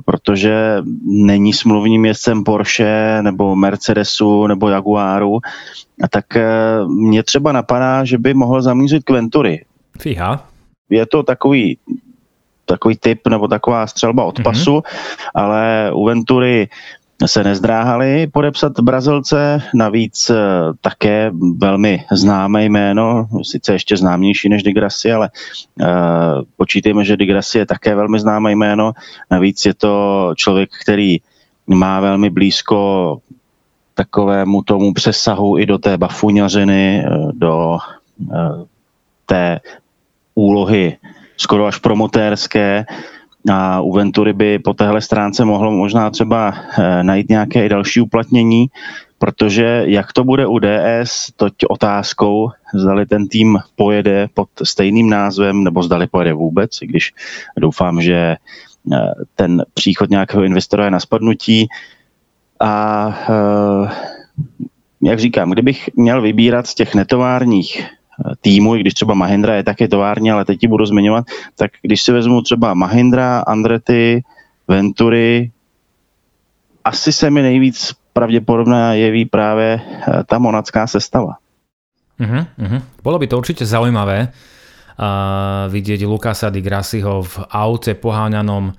protože 0.06 0.78
není 1.06 1.54
smluvním 1.54 2.02
městcem 2.02 2.44
Porsche 2.44 3.18
nebo 3.22 3.56
Mercedesu 3.56 4.48
nebo 4.48 4.70
Jaguaru, 4.70 5.40
a 6.04 6.08
tak 6.08 6.36
eh, 6.36 6.44
mě 6.88 7.24
třeba 7.24 7.52
napadá, 7.52 8.06
že 8.06 8.18
by 8.18 8.34
mohl 8.34 8.62
zamířit 8.62 9.04
k 9.04 9.10
Ventury. 9.10 9.66
Fíha. 10.00 10.48
Je 10.90 11.06
to 11.06 11.24
takový 11.24 11.78
takový 12.66 12.98
typ 12.98 13.28
nebo 13.28 13.48
taková 13.48 13.88
střelba 13.88 14.24
od 14.24 14.40
mm-hmm. 14.40 14.44
pasu, 14.44 14.82
ale 15.36 15.92
u 15.94 16.06
Ventury 16.06 16.68
se 17.26 17.44
nezdráhali 17.44 18.28
podepsat 18.28 18.80
Brazilce, 18.80 19.62
navíc 19.74 20.30
eh, 20.30 20.36
také 20.82 21.32
velmi 21.58 22.06
známé 22.12 22.66
jméno, 22.66 23.28
sice 23.44 23.74
ještě 23.74 23.98
známější 23.98 24.50
než 24.50 24.64
Degrassi, 24.64 25.12
ale 25.12 25.30
uh, 25.82 25.88
počítejme, 26.58 27.06
že 27.06 27.18
Degrassi 27.18 27.58
je 27.58 27.66
také 27.66 27.96
velmi 27.96 28.20
známé 28.20 28.52
jméno, 28.52 28.92
navíc 29.32 29.66
je 29.66 29.74
to 29.74 30.34
člověk, 30.36 30.70
který 30.82 31.18
má 31.68 32.00
velmi 32.00 32.30
blízko 32.30 33.18
takovému 33.94 34.64
tomu 34.64 34.94
přesahu 34.94 35.60
i 35.60 35.66
do 35.66 35.78
té 35.78 35.98
bafuňařiny, 35.98 37.06
eh, 37.06 37.10
do 37.34 37.78
uh, 38.18 38.66
té 39.26 39.60
úlohy 40.36 40.98
skoro 41.38 41.66
až 41.66 41.78
promotérské, 41.78 42.86
a 43.50 43.82
u 43.82 43.92
Ventury 43.92 44.34
by 44.34 44.60
po 44.60 44.74
téhle 44.74 45.02
stránce 45.02 45.46
mohlo 45.46 45.72
možná 45.72 46.10
třeba 46.10 46.54
eh, 46.80 47.04
najít 47.04 47.30
nějaké 47.30 47.70
další 47.70 48.02
uplatnění, 48.02 48.68
protože 49.18 49.84
jak 49.86 50.14
to 50.14 50.24
bude 50.24 50.48
u 50.48 50.60
DS, 50.60 51.32
toť 51.36 51.54
otázkou, 51.70 52.50
zdali 52.74 53.06
ten 53.06 53.28
tým 53.28 53.58
pojede 53.76 54.28
pod 54.34 54.50
stejným 54.64 55.10
názvem, 55.10 55.64
nebo 55.64 55.84
zdali 55.84 56.08
pojede 56.08 56.34
vůbec, 56.34 56.82
i 56.82 56.88
když 56.88 57.14
doufám, 57.58 58.02
že 58.02 58.36
eh, 58.94 58.98
ten 59.36 59.66
příchod 59.74 60.10
nějakého 60.10 60.44
investora 60.44 60.86
je 60.86 60.92
na 60.92 61.00
spadnutí. 61.00 61.68
A 62.60 63.08
eh, 63.30 63.92
jak 65.02 65.20
říkám, 65.20 65.52
kdybych 65.52 65.90
měl 65.96 66.22
vybírat 66.22 66.68
z 66.68 66.76
těch 66.76 66.96
netovárních 66.96 67.84
týmu, 68.42 68.76
i 68.76 68.80
když 68.80 68.94
třeba 68.94 69.14
Mahindra 69.14 69.56
je 69.56 69.64
také 69.64 69.88
tovární, 69.88 70.32
ale 70.32 70.46
teď 70.46 70.64
ji 70.64 70.68
budu 70.68 70.86
zmiňovat, 70.86 71.26
tak 71.56 71.72
když 71.82 72.04
si 72.04 72.12
vezmu 72.12 72.42
třeba 72.42 72.74
Mahindra, 72.74 73.40
Andretti, 73.40 74.24
Ventury, 74.68 75.52
asi 76.84 77.12
se 77.12 77.30
mi 77.30 77.42
nejvíc 77.42 77.92
pravděpodobná 78.14 78.94
jeví 78.94 79.26
právě 79.26 79.82
eh, 79.82 80.24
ta 80.24 80.40
monacká 80.40 80.88
sestava. 80.88 81.36
Uh-huh, 82.20 82.46
uh-huh. 82.60 82.82
Bolo 83.04 83.20
by 83.20 83.28
to 83.28 83.38
určite 83.42 83.66
zaujímavé 83.66 84.30
uh, 84.30 85.66
vidieť 85.66 86.06
Lukasa 86.06 86.54
di 86.54 86.62
Grassiho 86.62 87.26
v 87.26 87.36
aute 87.50 87.98
poháňanom 87.98 88.70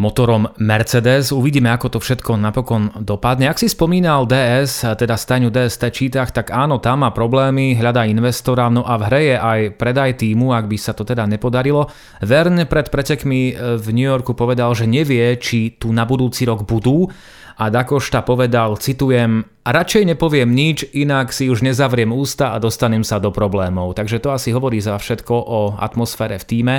motorom 0.00 0.48
Mercedes. 0.56 1.28
Uvidíme, 1.28 1.68
ako 1.68 1.94
to 1.94 1.98
všetko 2.00 2.40
napokon 2.40 3.04
dopadne. 3.04 3.52
Ak 3.52 3.60
si 3.60 3.68
spomínal 3.68 4.24
DS, 4.24 4.96
teda 4.96 5.20
stajňu 5.20 5.52
DST 5.52 5.92
čítach, 5.92 6.32
tak 6.32 6.48
áno, 6.48 6.80
tam 6.80 7.04
má 7.04 7.12
problémy, 7.12 7.76
hľadá 7.76 8.08
investora, 8.08 8.72
no 8.72 8.80
a 8.80 8.96
v 8.96 9.02
hre 9.12 9.20
je 9.28 9.36
aj 9.36 9.60
predaj 9.76 10.24
týmu, 10.24 10.56
ak 10.56 10.72
by 10.72 10.76
sa 10.80 10.96
to 10.96 11.04
teda 11.04 11.28
nepodarilo. 11.28 11.92
Verne 12.24 12.64
pred 12.64 12.88
pretekmi 12.88 13.54
v 13.76 13.86
New 13.92 14.08
Yorku 14.08 14.32
povedal, 14.32 14.72
že 14.72 14.88
nevie, 14.88 15.36
či 15.36 15.76
tu 15.76 15.92
na 15.92 16.08
budúci 16.08 16.48
rok 16.48 16.64
budú 16.64 17.12
a 17.60 17.68
Dakošta 17.68 18.24
povedal, 18.24 18.80
citujem, 18.80 19.44
radšej 19.68 20.16
nepoviem 20.16 20.48
nič, 20.48 20.96
inak 20.96 21.28
si 21.28 21.52
už 21.52 21.60
nezavriem 21.60 22.08
ústa 22.08 22.56
a 22.56 22.62
dostanem 22.62 23.04
sa 23.04 23.20
do 23.20 23.28
problémov. 23.28 23.92
Takže 23.92 24.16
to 24.16 24.32
asi 24.32 24.48
hovorí 24.48 24.80
za 24.80 24.96
všetko 24.96 25.34
o 25.36 25.76
atmosfére 25.76 26.40
v 26.40 26.48
týme. 26.48 26.76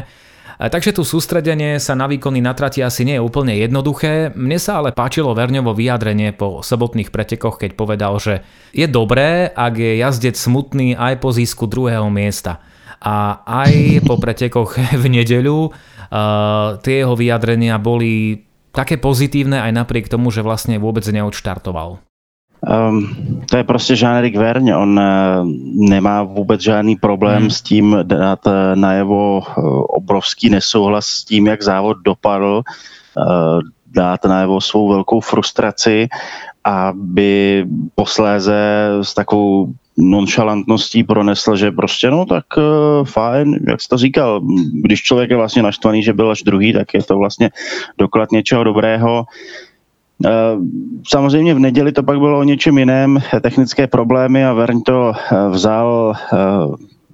Takže 0.62 0.94
tu 0.94 1.02
sústredenie 1.02 1.82
sa 1.82 1.98
na 1.98 2.06
výkony 2.06 2.38
na 2.38 2.54
trati 2.54 2.86
asi 2.86 3.02
nie 3.02 3.18
je 3.18 3.26
úplne 3.26 3.58
jednoduché. 3.58 4.30
Mne 4.38 4.62
sa 4.62 4.78
ale 4.78 4.94
páčilo 4.94 5.34
Verňovo 5.34 5.74
vyjadrenie 5.74 6.38
po 6.38 6.62
sobotných 6.62 7.10
pretekoch, 7.10 7.58
keď 7.58 7.74
povedal, 7.74 8.22
že 8.22 8.46
je 8.70 8.86
dobré, 8.86 9.50
ak 9.50 9.74
je 9.74 9.98
jazdec 9.98 10.38
smutný 10.38 10.94
aj 10.94 11.18
po 11.18 11.34
získu 11.34 11.66
druhého 11.66 12.06
miesta. 12.14 12.62
A 13.02 13.42
aj 13.42 14.06
po 14.06 14.22
pretekoch 14.22 14.78
v 15.02 15.06
nedeľu 15.10 15.74
uh, 15.74 16.78
tie 16.86 17.02
jeho 17.02 17.18
vyjadrenia 17.18 17.82
boli 17.82 18.46
také 18.70 19.02
pozitívne 19.02 19.66
aj 19.66 19.82
napriek 19.82 20.14
tomu, 20.14 20.30
že 20.30 20.46
vlastne 20.46 20.78
vôbec 20.78 21.02
neodštartoval. 21.10 21.98
Um, 22.62 23.41
to 23.52 23.58
je 23.58 23.64
prostě 23.64 23.94
Jean-Éric 23.94 24.38
Vergne, 24.38 24.78
on 24.78 25.00
uh, 25.00 25.48
nemá 25.90 26.24
vůbec 26.24 26.62
žádný 26.62 26.96
problém 26.96 27.42
hmm. 27.42 27.50
s 27.50 27.62
tím 27.62 27.98
dát 28.04 28.48
uh, 28.48 28.54
najevo 28.76 29.40
uh, 29.40 29.64
obrovský 29.90 30.50
nesouhlas 30.50 31.06
s 31.06 31.24
tím, 31.24 31.48
jak 31.48 31.64
závod 31.64 31.98
dopadl, 31.98 32.64
dát 33.88 34.26
najevo 34.26 34.62
svou 34.62 34.90
velkou 34.90 35.20
frustraci, 35.20 36.08
aby 36.64 37.66
posléze 37.96 38.88
s 39.02 39.14
takovou 39.14 39.68
nonšalantností 39.98 41.04
pronesl, 41.04 41.56
že 41.56 41.72
prostě 41.72 42.12
no 42.12 42.26
tak 42.26 42.46
uh, 42.58 42.64
fajn, 43.06 43.60
jak 43.68 43.82
jsi 43.82 43.88
to 43.88 43.98
říkal, 43.98 44.42
když 44.74 45.02
člověk 45.02 45.30
je 45.30 45.38
vlastně 45.38 45.64
naštvaný, 45.64 46.04
že 46.04 46.14
byl 46.14 46.32
až 46.32 46.44
druhý, 46.44 46.74
tak 46.74 46.94
je 46.94 47.04
to 47.04 47.18
vlastně 47.18 47.50
doklad 47.98 48.32
něčeho 48.32 48.64
dobrého. 48.64 49.20
Uh, 49.20 49.26
Eh, 49.26 49.71
samozřejmě 51.08 51.54
v 51.54 51.60
neděli 51.60 51.92
to 51.92 52.04
pak 52.04 52.20
bylo 52.20 52.40
o 52.40 52.44
něčem 52.44 52.78
jiném, 52.78 53.20
technické 53.42 53.88
problémy 53.88 54.46
a 54.46 54.54
Verň 54.54 54.82
to 54.82 55.14
eh, 55.14 55.50
vzal, 55.50 56.14
eh, 56.34 56.38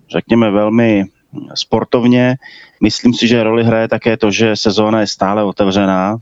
řekněme, 0.09 0.51
velmi 0.51 1.05
sportovně. 1.53 2.35
Myslím 2.83 3.13
si, 3.13 3.27
že 3.27 3.43
roli 3.43 3.63
hraje 3.63 3.87
také 3.87 4.17
to, 4.17 4.31
že 4.31 4.55
sezóna 4.55 5.01
je 5.01 5.07
stále 5.07 5.43
otevřená, 5.43 6.17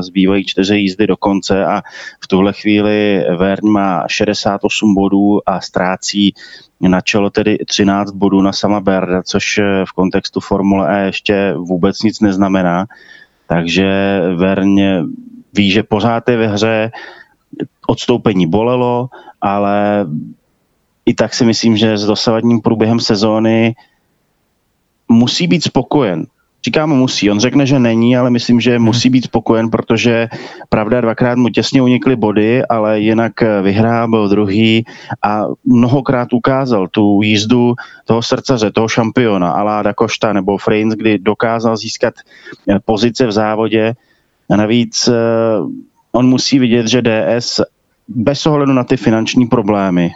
zbývají 0.00 0.44
čtyři 0.44 0.76
jízdy 0.76 1.06
do 1.06 1.16
konce 1.16 1.64
a 1.66 1.82
v 2.20 2.26
tuhle 2.26 2.52
chvíli 2.52 3.24
Verň 3.38 3.68
má 3.68 4.04
68 4.08 4.94
bodů 4.94 5.40
a 5.46 5.60
ztrácí 5.60 6.34
na 6.80 7.00
čelo 7.00 7.30
tedy 7.30 7.58
13 7.66 8.10
bodů 8.10 8.42
na 8.42 8.52
sama 8.52 8.80
Berda, 8.80 9.22
což 9.22 9.60
v 9.84 9.92
kontextu 9.92 10.40
Formule 10.40 11.02
E 11.02 11.06
ještě 11.06 11.54
vůbec 11.56 12.02
nic 12.02 12.20
neznamená. 12.20 12.86
Takže 13.46 14.20
Verň 14.36 14.80
ví, 15.52 15.70
že 15.70 15.82
pořád 15.82 16.28
je 16.28 16.36
ve 16.36 16.46
hře, 16.48 16.90
odstoupení 17.86 18.46
bolelo, 18.46 19.08
ale 19.40 20.06
i 21.06 21.14
tak 21.14 21.34
si 21.34 21.44
myslím, 21.44 21.76
že 21.76 21.98
s 21.98 22.06
dosavadním 22.06 22.60
průběhem 22.60 23.00
sezóny 23.00 23.74
musí 25.08 25.46
být 25.46 25.64
spokojen. 25.64 26.26
Říkám 26.64 26.90
musí, 26.90 27.30
on 27.30 27.40
řekne, 27.40 27.66
že 27.66 27.78
není, 27.78 28.16
ale 28.16 28.30
myslím, 28.30 28.60
že 28.60 28.78
musí 28.78 29.10
být 29.10 29.24
spokojen, 29.24 29.70
protože 29.70 30.28
pravda, 30.68 31.00
dvakrát 31.00 31.38
mu 31.38 31.48
těsně 31.48 31.82
unikly 31.82 32.16
body, 32.16 32.66
ale 32.66 33.00
jinak 33.00 33.32
vyhrál, 33.62 34.08
byl 34.08 34.28
druhý 34.28 34.84
a 35.22 35.44
mnohokrát 35.64 36.32
ukázal 36.32 36.88
tu 36.88 37.22
jízdu 37.22 37.74
toho 38.04 38.22
srdcaře, 38.22 38.70
toho 38.70 38.88
šampiona, 38.88 39.50
Aláda 39.50 39.94
Košta 39.94 40.32
nebo 40.32 40.58
Freins, 40.58 40.94
kdy 40.94 41.18
dokázal 41.18 41.76
získat 41.76 42.14
pozice 42.84 43.26
v 43.26 43.32
závodě. 43.32 43.94
A 44.50 44.56
navíc 44.56 45.08
eh, 45.08 45.12
on 46.12 46.26
musí 46.28 46.58
vidět, 46.58 46.86
že 46.86 47.02
DS 47.02 47.60
bez 48.08 48.46
ohledu 48.46 48.72
na 48.72 48.84
ty 48.84 48.96
finanční 48.96 49.46
problémy, 49.46 50.10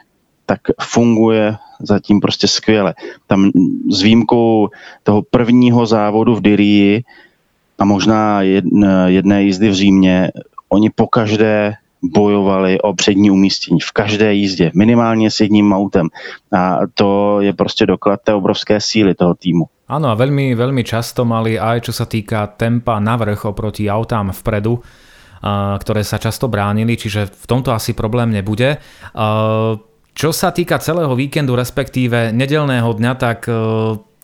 tak 0.47 0.61
funguje 0.83 1.57
zatím 1.81 2.21
prostě 2.21 2.49
skvěle. 2.49 2.95
Tam 3.27 3.51
s 3.91 4.03
výjimkou 4.03 4.69
toho 5.03 5.23
prvního 5.23 5.87
závodu 5.87 6.35
v 6.35 6.41
Dirii 6.41 7.05
a 7.79 7.85
možná 7.85 8.43
jedné 9.07 9.43
jízdy 9.43 9.69
v 9.69 9.75
Římě, 9.75 10.31
oni 10.69 10.91
po 10.91 11.07
každé 11.07 11.75
bojovali 12.03 12.81
o 12.81 12.95
přední 12.95 13.31
umístění 13.31 13.81
v 13.81 13.93
každé 13.93 14.35
jízdě, 14.35 14.71
minimálně 14.75 15.31
s 15.31 15.41
jedním 15.41 15.73
autem. 15.73 16.09
A 16.53 16.79
to 16.95 17.41
je 17.41 17.53
prostě 17.53 17.87
doklad 17.87 18.21
té 18.25 18.35
obrovské 18.35 18.81
síly 18.81 19.15
toho 19.15 19.35
týmu. 19.35 19.65
Áno, 19.93 20.09
a 20.09 20.17
veľmi, 20.17 20.57
veľmi 20.57 20.89
často 20.89 21.29
mali 21.29 21.61
aj 21.61 21.85
čo 21.85 21.93
sa 21.93 22.09
týka 22.09 22.57
tempa 22.57 22.97
navrh 22.97 23.37
oproti 23.45 23.93
autám 23.93 24.33
vpredu, 24.33 24.81
ktoré 25.77 26.01
sa 26.01 26.17
často 26.17 26.49
bránili, 26.49 26.97
čiže 26.97 27.29
v 27.29 27.45
tomto 27.45 27.77
asi 27.77 27.93
problém 27.93 28.33
nebude. 28.33 28.81
Čo 30.13 30.31
sa 30.33 30.49
týka 30.49 30.81
celého 30.81 31.13
víkendu, 31.13 31.53
respektíve 31.53 32.33
nedelného 32.33 32.89
dňa, 32.93 33.13
tak 33.17 33.49
e, 33.49 33.53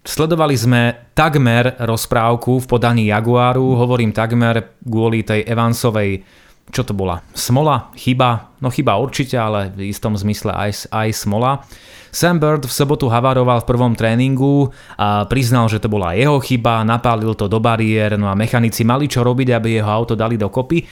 sledovali 0.05 0.53
sme 0.53 1.13
takmer 1.17 1.81
rozprávku 1.81 2.61
v 2.61 2.69
podaní 2.69 3.09
Jaguaru. 3.09 3.73
Hovorím 3.73 4.13
takmer 4.13 4.77
kvôli 4.85 5.25
tej 5.25 5.49
Evansovej 5.49 6.21
čo 6.69 6.83
to 6.85 6.93
bola? 6.93 7.25
Smola? 7.33 7.91
Chyba? 7.97 8.55
No 8.61 8.69
chyba 8.69 9.01
určite, 9.01 9.39
ale 9.41 9.73
v 9.73 9.89
istom 9.89 10.13
zmysle 10.15 10.53
aj, 10.53 10.93
aj 10.93 11.09
smola. 11.15 11.65
Sam 12.09 12.41
Bird 12.41 12.65
v 12.65 12.73
sobotu 12.73 13.05
havaroval 13.13 13.61
v 13.63 13.69
prvom 13.69 13.93
tréningu 13.93 14.73
a 14.97 15.29
priznal, 15.29 15.69
že 15.69 15.77
to 15.77 15.93
bola 15.93 16.17
jeho 16.17 16.41
chyba, 16.41 16.81
napálil 16.81 17.37
to 17.37 17.53
do 17.53 17.61
bariér, 17.61 18.17
no 18.17 18.33
a 18.33 18.35
mechanici 18.35 18.81
mali 18.81 19.13
čo 19.13 19.21
robiť, 19.21 19.53
aby 19.53 19.77
jeho 19.77 19.93
auto 19.93 20.17
dali 20.17 20.41
dokopy. 20.41 20.89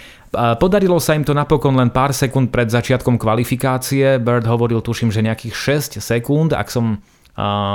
Podarilo 0.61 1.01
sa 1.01 1.17
im 1.17 1.25
to 1.25 1.33
napokon 1.33 1.73
len 1.73 1.89
pár 1.89 2.13
sekúnd 2.13 2.53
pred 2.53 2.69
začiatkom 2.69 3.17
kvalifikácie. 3.17 4.21
Bird 4.21 4.45
hovoril, 4.45 4.85
tuším, 4.85 5.09
že 5.09 5.25
nejakých 5.25 5.57
6 5.97 6.05
sekúnd, 6.05 6.53
ak, 6.53 6.69
som, 6.69 7.01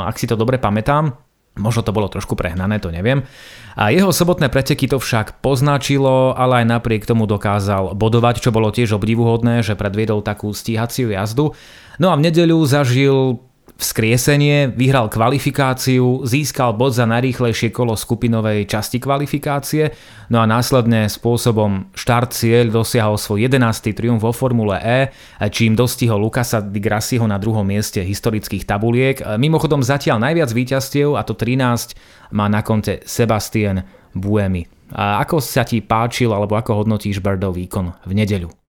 ak 0.05 0.15
si 0.21 0.29
to 0.29 0.37
dobre 0.37 0.61
pamätám. 0.61 1.17
Možno 1.59 1.83
to 1.83 1.91
bolo 1.91 2.07
trošku 2.07 2.39
prehnané, 2.39 2.79
to 2.79 2.95
neviem. 2.95 3.27
A 3.75 3.91
jeho 3.91 4.15
sobotné 4.15 4.47
preteky 4.47 4.87
to 4.87 5.03
však 5.03 5.43
poznačilo, 5.43 6.31
ale 6.31 6.63
aj 6.63 6.79
napriek 6.79 7.03
tomu 7.03 7.27
dokázal 7.27 7.91
bodovať, 7.91 8.39
čo 8.39 8.55
bolo 8.55 8.71
tiež 8.71 8.95
obdivuhodné, 8.95 9.59
že 9.59 9.75
predviedol 9.75 10.23
takú 10.23 10.55
stíhaciu 10.55 11.11
jazdu. 11.11 11.51
No 11.99 12.07
a 12.07 12.15
v 12.15 12.23
nedeľu 12.31 12.63
zažil 12.63 13.43
vzkriesenie, 13.81 14.69
vyhral 14.69 15.09
kvalifikáciu, 15.09 16.21
získal 16.21 16.77
bod 16.77 16.93
za 16.93 17.09
najrýchlejšie 17.09 17.73
kolo 17.73 17.97
skupinovej 17.97 18.69
časti 18.69 19.01
kvalifikácie, 19.01 19.89
no 20.29 20.37
a 20.37 20.45
následne 20.45 21.09
spôsobom 21.09 21.89
štart 21.97 22.29
cieľ 22.37 22.69
dosiahol 22.69 23.17
svoj 23.17 23.49
11. 23.49 23.97
triumf 23.97 24.21
vo 24.21 24.29
Formule 24.29 24.77
E, 24.77 25.09
čím 25.49 25.73
dostihol 25.73 26.21
Lukasa 26.21 26.61
Di 26.61 26.77
Grassiho 26.77 27.25
na 27.25 27.41
druhom 27.41 27.65
mieste 27.65 28.05
historických 28.05 28.69
tabuliek. 28.69 29.17
Mimochodom 29.41 29.81
zatiaľ 29.81 30.21
najviac 30.21 30.53
víťazstiev, 30.53 31.17
a 31.17 31.25
to 31.25 31.33
13, 31.33 31.97
má 32.37 32.45
na 32.45 32.61
konte 32.61 33.01
Sebastian 33.09 33.81
Buemi. 34.13 34.69
A 34.93 35.23
ako 35.25 35.41
sa 35.41 35.65
ti 35.65 35.81
páčil, 35.81 36.29
alebo 36.29 36.53
ako 36.53 36.85
hodnotíš 36.85 37.23
Birdov 37.23 37.57
výkon 37.57 37.97
v 38.05 38.11
nedeľu? 38.13 38.60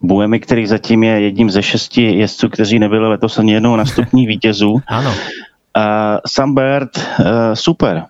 Buemi, 0.00 0.40
který 0.40 0.66
zatím 0.66 1.02
je 1.02 1.20
jedním 1.20 1.50
ze 1.50 1.62
šesti 1.62 2.02
jezdců, 2.02 2.48
kteří 2.48 2.78
nebyli 2.78 3.08
letos 3.08 3.38
ani 3.38 3.52
jednou 3.52 3.76
na 3.76 3.84
stupní 3.84 4.26
vítězů. 4.32 4.80
ano. 4.86 5.10
Uh, 5.10 5.84
Sam 6.26 6.50
uh, 6.50 6.86
super. 7.54 8.04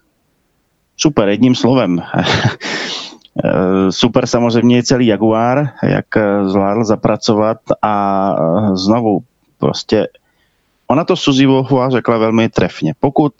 Super, 0.96 1.28
jedním 1.28 1.54
slovem. 1.54 2.02
super 3.90 4.26
samozřejmě 4.26 4.76
je 4.76 4.82
celý 4.82 5.06
Jaguar, 5.06 5.68
jak 5.82 6.06
zvládl 6.46 6.84
zapracovat 6.84 7.58
a 7.82 8.34
znovu 8.74 9.20
prostě 9.58 10.08
ona 10.86 11.04
to 11.04 11.16
Suzy 11.16 11.46
Wolfová 11.46 11.90
řekla 11.90 12.18
velmi 12.18 12.48
trefně. 12.48 12.94
Pokud 13.00 13.32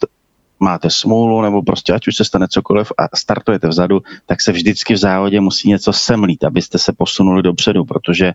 máte 0.61 0.90
smůlu 0.90 1.42
nebo 1.42 1.62
prostě 1.62 1.92
ať 1.92 2.09
už 2.09 2.16
se 2.16 2.25
stane 2.25 2.49
cokoliv 2.49 2.92
a 2.99 3.16
startujete 3.16 3.68
vzadu, 3.68 4.03
tak 4.27 4.40
se 4.40 4.53
vždycky 4.53 4.94
v 4.94 4.99
závodě 4.99 5.40
musí 5.40 5.68
něco 5.68 5.92
semlít, 5.92 6.44
abyste 6.44 6.79
se 6.79 6.92
posunuli 6.92 7.42
dopředu, 7.42 7.85
protože 7.85 8.33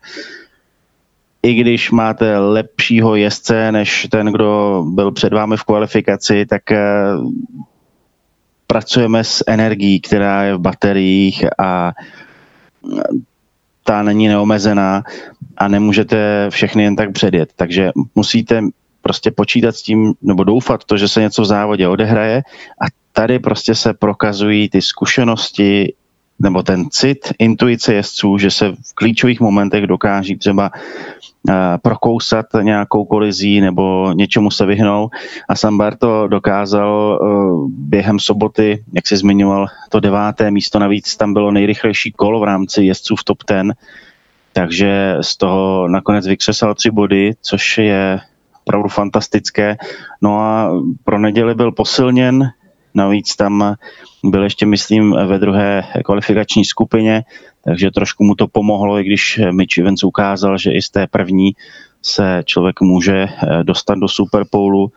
i 1.44 1.54
když 1.54 1.92
máte 1.92 2.40
lepšího 2.40 3.16
jezdce 3.16 3.72
než 3.72 4.08
ten, 4.12 4.28
kdo 4.28 4.84
byl 4.88 5.12
před 5.12 5.34
vámi 5.34 5.58
v 5.58 5.64
kvalifikaci, 5.64 6.46
tak 6.46 6.72
eh, 6.72 6.82
pracujeme 8.68 9.24
s 9.24 9.44
energií, 9.48 10.02
která 10.02 10.44
je 10.44 10.56
v 10.56 10.60
bateriích 10.60 11.46
a 11.60 11.92
ta 13.84 14.04
není 14.04 14.28
neomezená 14.28 15.04
a 15.58 15.68
nemůžete 15.68 16.48
všechny 16.50 16.84
jen 16.84 16.96
tak 16.96 17.12
předjet. 17.12 17.50
Takže 17.56 17.92
musíte 18.16 18.62
prostě 19.04 19.32
počítat 19.32 19.76
s 19.76 19.82
tím, 19.82 20.14
nebo 20.22 20.44
doufat 20.44 20.84
to, 20.84 20.98
že 20.98 21.08
se 21.08 21.22
něco 21.22 21.42
v 21.42 21.46
závodě 21.46 21.88
odehraje 21.88 22.42
a 22.82 22.86
tady 23.12 23.40
prostě 23.40 23.76
se 23.76 23.94
prokazují 23.94 24.70
ty 24.70 24.82
zkušenosti 24.82 25.94
nebo 26.40 26.64
ten 26.64 26.90
cit, 26.90 27.34
intuice 27.40 27.94
jezdců, 27.94 28.38
že 28.38 28.52
se 28.52 28.72
v 28.72 28.96
klíčových 28.96 29.40
momentech 29.40 29.88
dokáží 29.88 30.38
třeba 30.38 30.72
uh, 30.72 31.56
prokousat 31.82 32.46
nějakou 32.62 33.06
kolizí 33.06 33.62
nebo 33.62 34.14
něčemu 34.14 34.52
se 34.52 34.66
vyhnou. 34.66 35.10
A 35.50 35.56
Sambar 35.56 35.96
to 35.96 36.28
dokázal 36.28 37.20
uh, 37.22 37.70
během 37.72 38.20
soboty, 38.20 38.84
jak 38.94 39.08
si 39.08 39.18
zmiňoval, 39.18 39.68
to 39.90 40.00
deváté 40.00 40.52
místo, 40.52 40.80
navíc 40.80 41.16
tam 41.16 41.34
bylo 41.34 41.52
nejrychlejší 41.52 42.12
kolo 42.12 42.40
v 42.40 42.44
rámci 42.44 42.84
jezdců 42.84 43.16
v 43.16 43.24
top 43.24 43.38
10, 43.48 43.78
takže 44.54 45.18
z 45.22 45.38
toho 45.38 45.88
nakonec 45.88 46.28
vykřesal 46.28 46.76
tři 46.76 46.92
body, 46.92 47.32
což 47.42 47.78
je 47.78 48.20
opravdu 48.64 48.90
fantastické. 48.90 49.78
No 50.22 50.40
a 50.40 50.72
pro 51.04 51.20
neděli 51.20 51.56
byl 51.56 51.72
posilněn, 51.72 52.50
navíc 52.94 53.36
tam 53.36 53.76
byl 54.24 54.44
ještě, 54.44 54.66
myslím, 54.66 55.12
ve 55.12 55.40
druhé 55.40 55.84
kvalifikační 56.06 56.66
skupině, 56.66 57.24
takže 57.64 57.92
trošku 57.92 58.24
mu 58.24 58.36
to 58.36 58.48
pomohlo, 58.48 59.00
i 59.00 59.04
když 59.04 59.40
Mitch 59.52 59.78
Evans 59.78 60.04
ukázal, 60.04 60.58
že 60.58 60.72
i 60.72 60.82
z 60.82 60.90
té 60.90 61.08
první 61.08 61.52
se 62.02 62.44
člověk 62.46 62.82
může 62.82 63.18
eh, 63.18 63.64
dostat 63.64 63.98
do 63.98 64.08
Superpowlu 64.08 64.92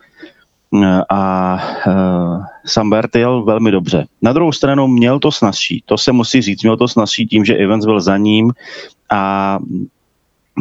eh, 0.83 1.01
a 1.09 1.53
uh, 1.87 2.43
Sam 2.65 2.91
jel 3.15 3.43
velmi 3.43 3.71
dobře. 3.71 4.05
Na 4.21 4.33
druhou 4.33 4.51
stranu 4.51 4.87
měl 4.87 5.19
to 5.19 5.31
snazší, 5.31 5.83
to 5.85 5.97
se 5.97 6.11
musí 6.11 6.41
říct, 6.41 6.63
měl 6.63 6.77
to 6.77 6.87
snazší 6.87 7.25
tím, 7.25 7.45
že 7.45 7.55
Evans 7.55 7.85
byl 7.85 8.01
za 8.01 8.17
ním 8.17 8.51
a 9.11 9.59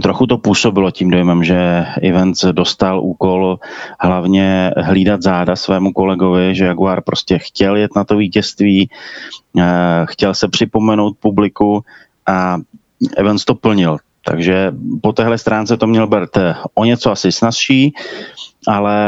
Trochu 0.03 0.27
to 0.27 0.39
působilo 0.39 0.91
tím 0.91 1.11
dojmem, 1.11 1.45
že 1.45 1.87
Evans 2.03 2.45
dostal 2.53 3.01
úkol 3.01 3.59
hlavně 4.01 4.71
hlídat 4.77 5.23
záda 5.23 5.57
svému 5.57 5.93
kolegovi, 5.93 6.55
že 6.55 6.65
Jaguar 6.65 7.03
prostě 7.03 7.39
chtěl 7.39 7.77
jet 7.77 7.97
na 7.97 8.05
to 8.05 8.17
vítězství, 8.17 8.91
eh, 9.59 9.63
chtěl 10.05 10.35
se 10.35 10.49
připomenout 10.49 11.17
publiku 11.21 11.85
a 12.27 12.59
Evans 13.17 13.45
to 13.45 13.55
plnil. 13.55 13.97
Takže 14.25 14.73
po 15.03 15.13
téhle 15.13 15.39
stránce 15.39 15.77
to 15.77 15.87
měl 15.87 16.07
Bert 16.07 16.31
o 16.75 16.85
něco 16.85 17.11
asi 17.11 17.33
snazší, 17.33 17.95
ale 18.69 18.99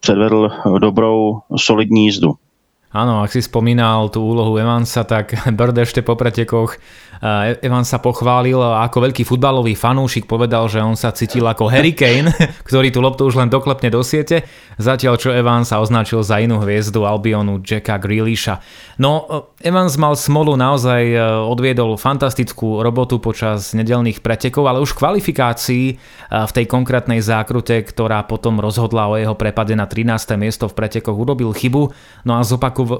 předvedl 0.00 0.50
dobrou, 0.78 1.40
solidní 1.56 2.04
jízdu. 2.04 2.34
Áno, 2.96 3.20
ak 3.20 3.28
si 3.28 3.44
spomínal 3.44 4.08
tú 4.08 4.24
úlohu 4.24 4.56
Evansa, 4.56 5.04
tak 5.04 5.36
Bird 5.52 5.76
ešte 5.76 6.00
po 6.00 6.16
pretekoch 6.16 6.80
Evan 7.64 7.84
sa 7.88 7.96
pochválil 8.02 8.58
a 8.60 8.84
ako 8.84 9.08
veľký 9.08 9.24
futbalový 9.24 9.72
fanúšik 9.72 10.28
povedal, 10.28 10.68
že 10.68 10.84
on 10.84 10.98
sa 10.98 11.12
cítil 11.12 11.48
ako 11.48 11.72
Harry 11.72 11.96
Kane, 11.96 12.32
ktorý 12.68 12.92
tú 12.92 13.00
loptu 13.00 13.24
už 13.24 13.40
len 13.40 13.48
doklepne 13.48 13.88
do 13.88 14.04
siete, 14.04 14.44
zatiaľ 14.76 15.16
čo 15.16 15.32
Evans 15.32 15.72
sa 15.72 15.80
označil 15.80 16.20
za 16.20 16.36
inú 16.40 16.60
hviezdu 16.60 17.08
Albionu 17.08 17.64
Jacka 17.64 17.96
Grealisha. 17.96 18.60
No, 19.00 19.24
Evans 19.60 19.96
mal 19.96 20.16
smolu, 20.16 20.56
naozaj 20.56 21.02
e, 21.12 21.16
odviedol 21.46 21.96
fantastickú 21.96 22.84
robotu 22.84 23.20
počas 23.20 23.72
nedelných 23.72 24.20
pretekov, 24.20 24.68
ale 24.68 24.80
už 24.84 24.96
v 24.96 25.00
kvalifikácii 25.00 25.86
v 26.26 26.52
tej 26.52 26.66
konkrétnej 26.66 27.22
zákrute, 27.22 27.86
ktorá 27.86 28.26
potom 28.26 28.58
rozhodla 28.58 29.06
o 29.06 29.14
jeho 29.14 29.38
prepade 29.38 29.78
na 29.78 29.86
13. 29.86 30.34
miesto 30.34 30.66
v 30.66 30.74
pretekoch, 30.74 31.14
urobil 31.14 31.54
chybu, 31.54 31.82
no 32.26 32.32
a 32.38 32.42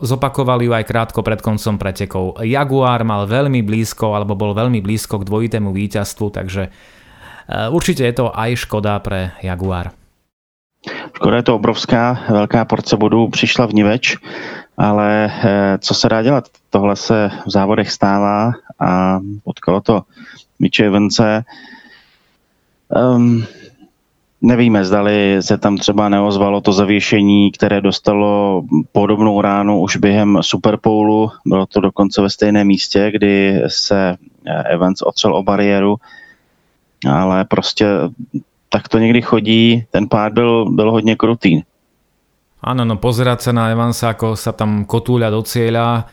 zopakoval 0.02 0.62
ju 0.62 0.70
aj 0.70 0.84
krátko 0.86 1.20
pred 1.26 1.42
koncom 1.42 1.74
pretekov. 1.76 2.38
Jaguar 2.46 3.02
mal 3.02 3.26
veľmi 3.26 3.66
blízko 3.66 4.05
blízko 4.06 4.14
alebo 4.14 4.38
bol 4.38 4.54
veľmi 4.54 4.78
blízko 4.78 5.18
k 5.18 5.26
dvojitému 5.26 5.74
víťazstvu, 5.74 6.26
takže 6.30 6.62
e, 6.66 6.70
určite 7.74 8.06
je 8.06 8.14
to 8.14 8.30
aj 8.30 8.62
škoda 8.62 9.02
pre 9.02 9.34
Jaguar. 9.42 9.90
Škoda 11.18 11.42
je 11.42 11.46
to 11.50 11.58
obrovská, 11.58 12.22
velká 12.30 12.64
porce 12.64 12.96
bodů 12.96 13.28
přišla 13.28 13.66
v 13.66 13.74
Niveč. 13.74 14.16
ale 14.78 15.32
co 15.80 15.94
se 15.94 16.08
dá 16.08 16.22
dělat? 16.22 16.44
Tohle 16.70 16.96
se 16.96 17.30
v 17.46 17.50
závodech 17.50 17.90
stává 17.90 18.52
a 18.78 19.18
potkalo 19.44 19.80
to 19.80 20.02
Miče 20.60 20.90
Vence. 20.90 21.44
Um, 22.92 23.42
Nevíme, 24.46 24.84
zdali 24.84 25.42
se 25.42 25.58
tam 25.58 25.76
třeba 25.76 26.08
neozvalo 26.08 26.60
to 26.60 26.72
zavěšení, 26.72 27.50
které 27.50 27.80
dostalo 27.80 28.62
podobnou 28.92 29.40
ránu 29.40 29.80
už 29.80 29.96
během 29.96 30.38
Superpoulu. 30.40 31.30
Bylo 31.46 31.66
to 31.66 31.80
dokonce 31.80 32.22
ve 32.22 32.30
stejném 32.30 32.66
místě, 32.66 33.10
kdy 33.10 33.62
se 33.66 34.16
Evans 34.70 35.02
otřel 35.02 35.36
o 35.36 35.42
bariéru, 35.42 35.96
ale 37.10 37.44
prostě 37.44 37.86
tak 38.68 38.88
to 38.88 38.98
někdy 38.98 39.22
chodí. 39.22 39.84
Ten 39.90 40.08
pád 40.08 40.32
byl, 40.32 40.70
byl 40.70 40.90
hodně 40.90 41.16
krutý. 41.16 41.62
Áno, 42.66 42.82
no 42.82 42.96
pozerať 42.98 43.46
sa 43.46 43.52
na 43.54 43.70
Evansa, 43.70 44.10
ako 44.10 44.34
sa 44.34 44.50
tam 44.50 44.88
kotúľa 44.88 45.30
do 45.30 45.44
cieľa, 45.46 46.08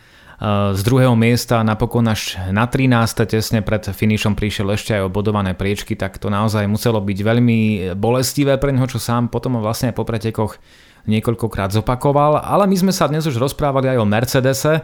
z 0.73 0.81
druhého 0.83 1.15
miesta 1.15 1.63
napokon 1.63 2.03
až 2.03 2.35
na 2.51 2.67
13. 2.67 2.91
tesne 3.23 3.63
pred 3.63 3.79
finišom 3.79 4.35
prišiel 4.35 4.75
ešte 4.75 4.91
aj 4.91 5.07
o 5.07 5.13
bodované 5.13 5.55
priečky, 5.55 5.95
tak 5.95 6.19
to 6.19 6.27
naozaj 6.27 6.67
muselo 6.67 6.99
byť 6.99 7.19
veľmi 7.23 7.59
bolestivé 7.95 8.59
pre 8.59 8.75
neho, 8.75 8.83
čo 8.83 8.99
sám 8.99 9.31
potom 9.31 9.55
vlastne 9.63 9.95
po 9.95 10.03
pretekoch 10.03 10.59
niekoľkokrát 11.07 11.71
zopakoval. 11.71 12.43
Ale 12.43 12.67
my 12.67 12.75
sme 12.75 12.91
sa 12.91 13.07
dnes 13.07 13.23
už 13.23 13.39
rozprávali 13.39 13.95
aj 13.95 13.97
o 14.03 14.09
Mercedese, 14.09 14.83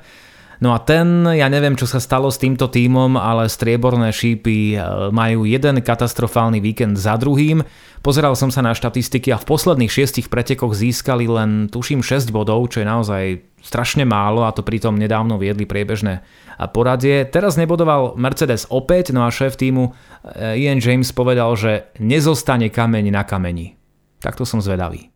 No 0.59 0.75
a 0.75 0.83
ten, 0.83 1.23
ja 1.23 1.47
neviem, 1.47 1.79
čo 1.79 1.87
sa 1.87 2.03
stalo 2.03 2.27
s 2.27 2.35
týmto 2.35 2.67
tímom, 2.67 3.15
ale 3.15 3.47
strieborné 3.47 4.11
šípy 4.11 4.75
e, 4.75 4.77
majú 5.07 5.47
jeden 5.47 5.79
katastrofálny 5.79 6.59
víkend 6.59 6.99
za 6.99 7.15
druhým. 7.15 7.63
Pozeral 8.03 8.35
som 8.35 8.51
sa 8.51 8.59
na 8.59 8.75
štatistiky 8.75 9.31
a 9.31 9.39
v 9.39 9.47
posledných 9.47 9.87
šiestich 9.87 10.27
pretekoch 10.27 10.75
získali 10.75 11.31
len, 11.31 11.71
tuším, 11.71 12.03
6 12.03 12.35
bodov, 12.35 12.75
čo 12.75 12.83
je 12.83 12.91
naozaj 12.91 13.23
strašne 13.63 14.03
málo 14.03 14.43
a 14.43 14.51
to 14.51 14.59
pritom 14.59 14.99
nedávno 14.99 15.39
viedli 15.39 15.63
priebežné 15.63 16.27
poradie. 16.75 17.23
Teraz 17.23 17.55
nebodoval 17.55 18.19
Mercedes 18.19 18.67
opäť, 18.67 19.15
no 19.15 19.23
a 19.23 19.31
šéf 19.31 19.55
týmu 19.55 19.95
e, 20.35 20.59
Ian 20.59 20.83
James 20.83 21.07
povedal, 21.15 21.55
že 21.55 21.87
nezostane 22.03 22.67
kameň 22.67 23.15
na 23.15 23.23
kameni. 23.23 23.79
Takto 24.19 24.43
som 24.43 24.59
zvedavý. 24.59 25.07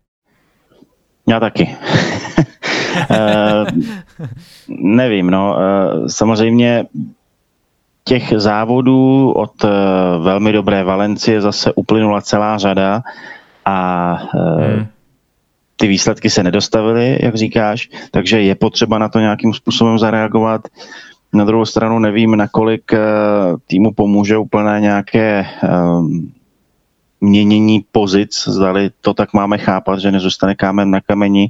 Ja 1.28 1.44
taky. 1.44 1.68
Eh, 2.96 3.66
nevím, 4.70 5.30
no. 5.30 5.58
Eh, 5.60 6.10
samozřejmě 6.10 6.86
těch 8.04 8.34
závodů 8.38 9.32
od 9.32 9.64
eh, 9.64 9.70
velmi 10.20 10.52
dobré 10.52 10.84
Valencie 10.84 11.42
zase 11.42 11.74
uplynula 11.74 12.22
celá 12.22 12.58
řada 12.58 13.02
a 13.66 14.12
hmm. 14.32 14.86
ty 15.76 15.88
výsledky 15.88 16.30
se 16.30 16.44
nedostavily, 16.44 17.20
jak 17.22 17.36
říkáš, 17.36 17.90
takže 18.12 18.42
je 18.42 18.56
potřeba 18.56 18.98
na 18.98 19.10
to 19.10 19.20
nějakým 19.20 19.54
způsobem 19.54 20.00
zareagovat. 20.00 20.62
Na 21.34 21.46
druhou 21.46 21.66
stranu 21.66 22.00
nevím, 22.00 22.36
nakolik 22.36 22.92
týmu 23.68 23.94
pomůže 23.94 24.38
úplné 24.38 24.82
nějaké 24.82 25.46
měnění 27.24 27.86
pozic, 27.92 28.48
zdali 28.48 28.90
to 29.02 29.14
tak 29.14 29.34
máme 29.34 29.58
chápat, 29.58 30.00
že 30.00 30.12
nezůstane 30.12 30.56
kámen 30.56 30.92
na 30.92 31.02
kameni, 31.02 31.50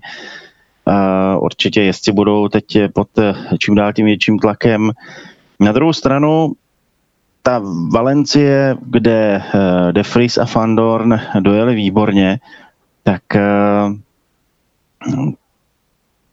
Určitě 1.39 1.81
jezdci 1.81 2.11
budou 2.11 2.47
teď 2.47 2.77
pod 2.93 3.07
čím 3.59 3.75
dál 3.75 3.93
tím 3.93 4.05
větším 4.05 4.39
tlakem. 4.39 4.91
Na 5.59 5.71
druhou 5.71 5.93
stranu 5.93 6.53
ta 7.43 7.61
Valencie, 7.91 8.75
kde 8.81 9.43
eh, 9.43 9.91
De 9.91 10.01
Vries 10.01 10.37
a 10.37 10.45
Van 10.55 10.75
Dorn 10.75 11.19
dojeli 11.39 11.75
výborně, 11.75 12.39
tak 13.03 13.35
eh, 13.35 13.41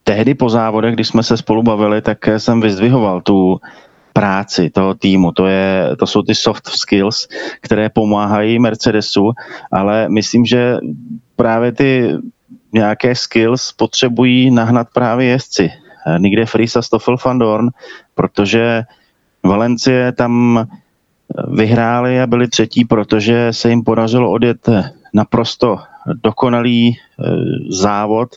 tehdy 0.04 0.34
po 0.34 0.48
závodech, 0.50 0.94
když 0.94 1.08
jsme 1.08 1.22
se 1.22 1.36
spolu 1.36 1.62
bavili, 1.62 2.02
tak 2.02 2.28
jsem 2.38 2.60
vyzdvihoval 2.60 3.20
tu 3.20 3.60
práci 4.12 4.70
toho 4.70 4.94
týmu. 4.94 5.32
To, 5.32 5.46
je, 5.46 5.96
to 5.98 6.06
jsou 6.06 6.22
ty 6.22 6.34
soft 6.34 6.68
skills, 6.68 7.28
které 7.60 7.88
pomáhají 7.88 8.58
Mercedesu, 8.58 9.30
ale 9.72 10.08
myslím, 10.08 10.44
že 10.44 10.78
právě 11.36 11.72
ty 11.72 12.12
nějaké 12.72 13.14
skills 13.14 13.72
potřebují 13.72 14.50
nahnat 14.50 14.88
právě 14.92 15.26
jezdci. 15.26 15.70
Eh, 16.06 16.18
Nikde 16.18 16.46
Fries 16.46 16.76
a 16.76 16.82
Stoffel 16.82 17.16
van 17.24 17.38
Dorn, 17.38 17.68
protože 18.14 18.82
Valencie 19.44 20.12
tam 20.12 20.58
eh, 20.58 20.66
vyhráli 21.48 22.20
a 22.20 22.26
byli 22.26 22.48
třetí, 22.48 22.84
protože 22.84 23.48
se 23.50 23.70
jim 23.70 23.82
podařilo 23.82 24.30
odjet 24.30 24.68
naprosto 25.14 25.78
dokonalý 26.22 26.96
eh, 26.96 27.24
závod, 27.68 28.28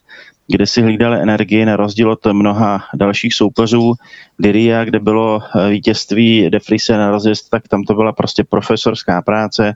kde 0.47 0.65
si 0.67 0.81
hlídali 0.81 1.21
energii 1.21 1.65
na 1.65 1.75
rozdíl 1.75 2.11
od 2.11 2.25
mnoha 2.25 2.83
dalších 2.93 3.33
soupeřů. 3.33 3.93
Diria, 4.39 4.85
kde 4.85 4.99
bylo 4.99 5.41
vítězství 5.69 6.49
De 6.49 6.59
Friese 6.59 6.97
na 6.97 7.11
rozjezd, 7.11 7.49
tak 7.49 7.67
tam 7.67 7.83
to 7.83 7.93
byla 7.93 8.11
prostě 8.11 8.43
profesorská 8.43 9.21
práce, 9.21 9.73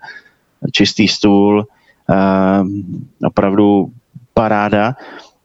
čistý 0.72 1.08
stůl, 1.08 1.66
opravdu 3.24 3.92
paráda. 4.38 4.96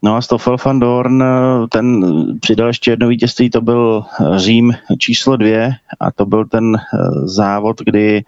No 0.02 0.16
a 0.16 0.20
Stoffel 0.20 0.56
van 0.64 0.80
Dorn, 0.80 1.24
ten 1.68 2.04
přidal 2.40 2.66
ještě 2.66 2.90
jedno 2.90 3.08
vítězství, 3.08 3.50
to 3.50 3.60
byl 3.60 4.04
Řím 4.36 4.72
číslo 4.98 5.36
dvě 5.36 5.72
a 6.00 6.12
to 6.12 6.26
byl 6.26 6.44
ten 6.44 6.76
eh, 6.76 6.98
závod, 7.24 7.80
kdy 7.80 8.24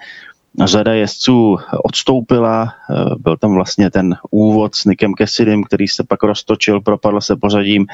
řada 0.64 0.92
jezdců 0.92 1.58
odstoupila, 1.84 2.72
eh, 2.90 2.94
byl 3.18 3.36
tam 3.36 3.54
vlastně 3.54 3.90
ten 3.90 4.16
úvod 4.30 4.74
s 4.74 4.84
Nikem 4.84 5.14
Kessidym, 5.14 5.64
který 5.64 5.88
se 5.88 6.04
pak 6.08 6.22
roztočil, 6.22 6.80
propadl 6.80 7.20
se 7.20 7.36
pořadím 7.36 7.86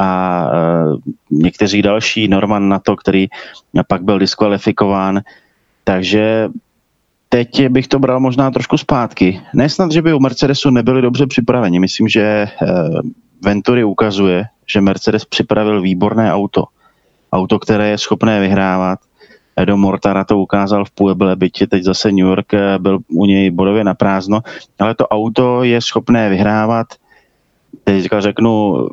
a 0.00 0.46
eh, 0.50 1.12
někteří 1.30 1.82
další, 1.82 2.28
Norman 2.28 2.68
na 2.68 2.78
to, 2.78 2.96
který 2.96 3.26
pak 3.86 4.02
byl 4.02 4.18
diskvalifikován. 4.18 5.20
Takže 5.84 6.48
Teď 7.32 7.68
bych 7.68 7.88
to 7.88 7.98
bral 7.98 8.20
možná 8.20 8.50
trošku 8.50 8.78
zpátky. 8.78 9.40
Nesnad, 9.54 9.92
že 9.92 10.02
by 10.02 10.14
u 10.14 10.18
Mercedesu 10.18 10.70
nebyli 10.70 11.02
dobře 11.02 11.26
připraveni. 11.26 11.80
Myslím, 11.80 12.08
že 12.08 12.22
eh, 12.22 12.48
Venturi 13.44 13.84
ukazuje, 13.84 14.44
že 14.66 14.80
Mercedes 14.80 15.24
připravil 15.24 15.80
výborné 15.82 16.32
auto. 16.32 16.64
Auto, 17.32 17.58
které 17.58 17.88
je 17.88 17.98
schopné 17.98 18.40
vyhrávat. 18.40 18.98
Edo 19.56 19.76
Mortara 19.76 20.24
to 20.24 20.38
ukázal 20.38 20.84
v 20.84 20.90
Pueble, 20.90 21.36
byť 21.36 21.68
teď 21.68 21.82
zase 21.82 22.12
New 22.12 22.26
York 22.26 22.54
eh, 22.54 22.78
byl 22.78 22.98
u 23.08 23.26
něj 23.26 23.50
bodově 23.50 23.84
na 23.84 23.94
prázdno, 23.94 24.40
ale 24.78 24.94
to 24.94 25.06
auto 25.08 25.62
je 25.62 25.80
schopné 25.80 26.30
vyhrávat. 26.30 26.86
Teďka 27.84 28.20
řeknu 28.20 28.88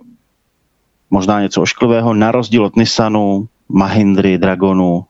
možná 1.10 1.41
něco 1.41 1.62
ošklivého, 1.62 2.13
na 2.13 2.32
rozdíl 2.32 2.65
od 2.65 2.76
Nissanu, 2.76 3.47
Mahindry, 3.69 4.38
Dragonu, 4.38 5.06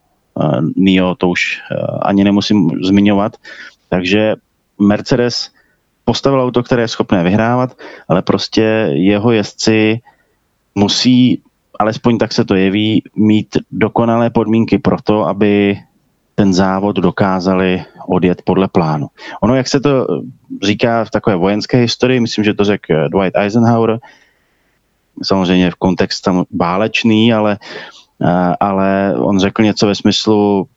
NIO, 0.76 1.16
to 1.16 1.30
už 1.30 1.60
eh, 1.72 1.76
ani 2.02 2.24
nemusím 2.24 2.72
zmiňovat. 2.84 3.38
Takže 3.90 4.36
Mercedes 4.80 5.52
postavil 6.06 6.42
auto, 6.42 6.64
které 6.64 6.82
je 6.82 6.88
schopné 6.88 7.24
vyhrávat, 7.24 7.78
ale 8.08 8.22
prostě 8.22 8.90
jeho 8.94 9.32
jezdci 9.32 10.00
musí, 10.76 11.42
alespoň 11.80 12.18
tak 12.18 12.34
se 12.34 12.46
to 12.46 12.56
jeví, 12.56 13.04
mít 13.16 13.58
dokonalé 13.72 14.30
podmínky 14.30 14.78
pro 14.78 15.02
to, 15.04 15.28
aby 15.28 15.78
ten 16.36 16.54
závod 16.54 16.96
dokázali 16.96 17.84
odjet 18.08 18.42
podle 18.42 18.68
plánu. 18.68 19.08
Ono, 19.42 19.56
jak 19.56 19.68
se 19.68 19.80
to 19.80 20.08
říká 20.64 21.06
v 21.06 21.12
takové 21.12 21.36
vojenské 21.36 21.78
historii, 21.78 22.20
myslím, 22.20 22.44
že 22.44 22.54
to 22.54 22.64
řekl 22.64 23.10
Dwight 23.10 23.36
Eisenhower, 23.36 24.00
samozřejmě 25.24 25.72
v 25.72 25.76
kontext 25.76 26.24
tam 26.24 26.46
válečný, 26.52 27.34
ale 27.34 27.58
Eh, 27.58 27.97
ale 28.60 29.16
on 29.18 29.40
řekl 29.40 29.64
něco 29.64 29.88
ve 29.88 29.96
smyslu, 29.96 30.68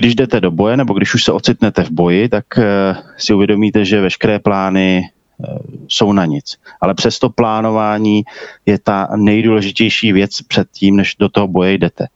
když 0.00 0.14
jdete 0.14 0.40
do 0.40 0.50
boje, 0.50 0.76
nebo 0.76 0.94
když 0.94 1.14
už 1.14 1.24
se 1.24 1.32
ocitnete 1.32 1.84
v 1.84 1.90
boji, 1.90 2.28
tak 2.28 2.44
eh, 2.58 2.96
si 3.16 3.34
uvědomíte, 3.34 3.84
že 3.84 4.00
veškeré 4.00 4.38
plány 4.38 5.02
eh, 5.04 5.46
jsou 5.88 6.12
na 6.12 6.26
nic. 6.26 6.56
Ale 6.80 6.94
přesto 6.94 7.30
plánování 7.30 8.22
je 8.66 8.78
ta 8.78 9.08
nejdůležitější 9.16 10.12
věc 10.12 10.42
před 10.42 10.68
tím, 10.72 10.96
než 10.96 11.16
do 11.18 11.28
toho 11.28 11.48
boje 11.48 11.72
jdete. 11.72 12.06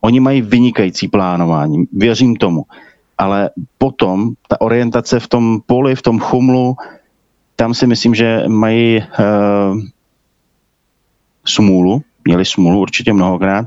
Oni 0.00 0.20
mají 0.20 0.42
vynikající 0.42 1.08
plánování, 1.08 1.84
věřím 1.92 2.36
tomu. 2.36 2.64
Ale 3.18 3.50
potom 3.78 4.32
ta 4.48 4.60
orientace 4.60 5.20
v 5.20 5.28
tom 5.28 5.60
poli, 5.66 5.96
v 5.96 6.02
tom 6.02 6.20
chumlu, 6.20 6.76
tam 7.56 7.74
si 7.74 7.86
myslím, 7.86 8.14
že 8.14 8.44
mají 8.48 8.98
uh, 8.98 9.80
smůlu, 11.44 12.02
měli 12.24 12.44
smůlu 12.44 12.80
určitě 12.80 13.12
mnohokrát, 13.12 13.66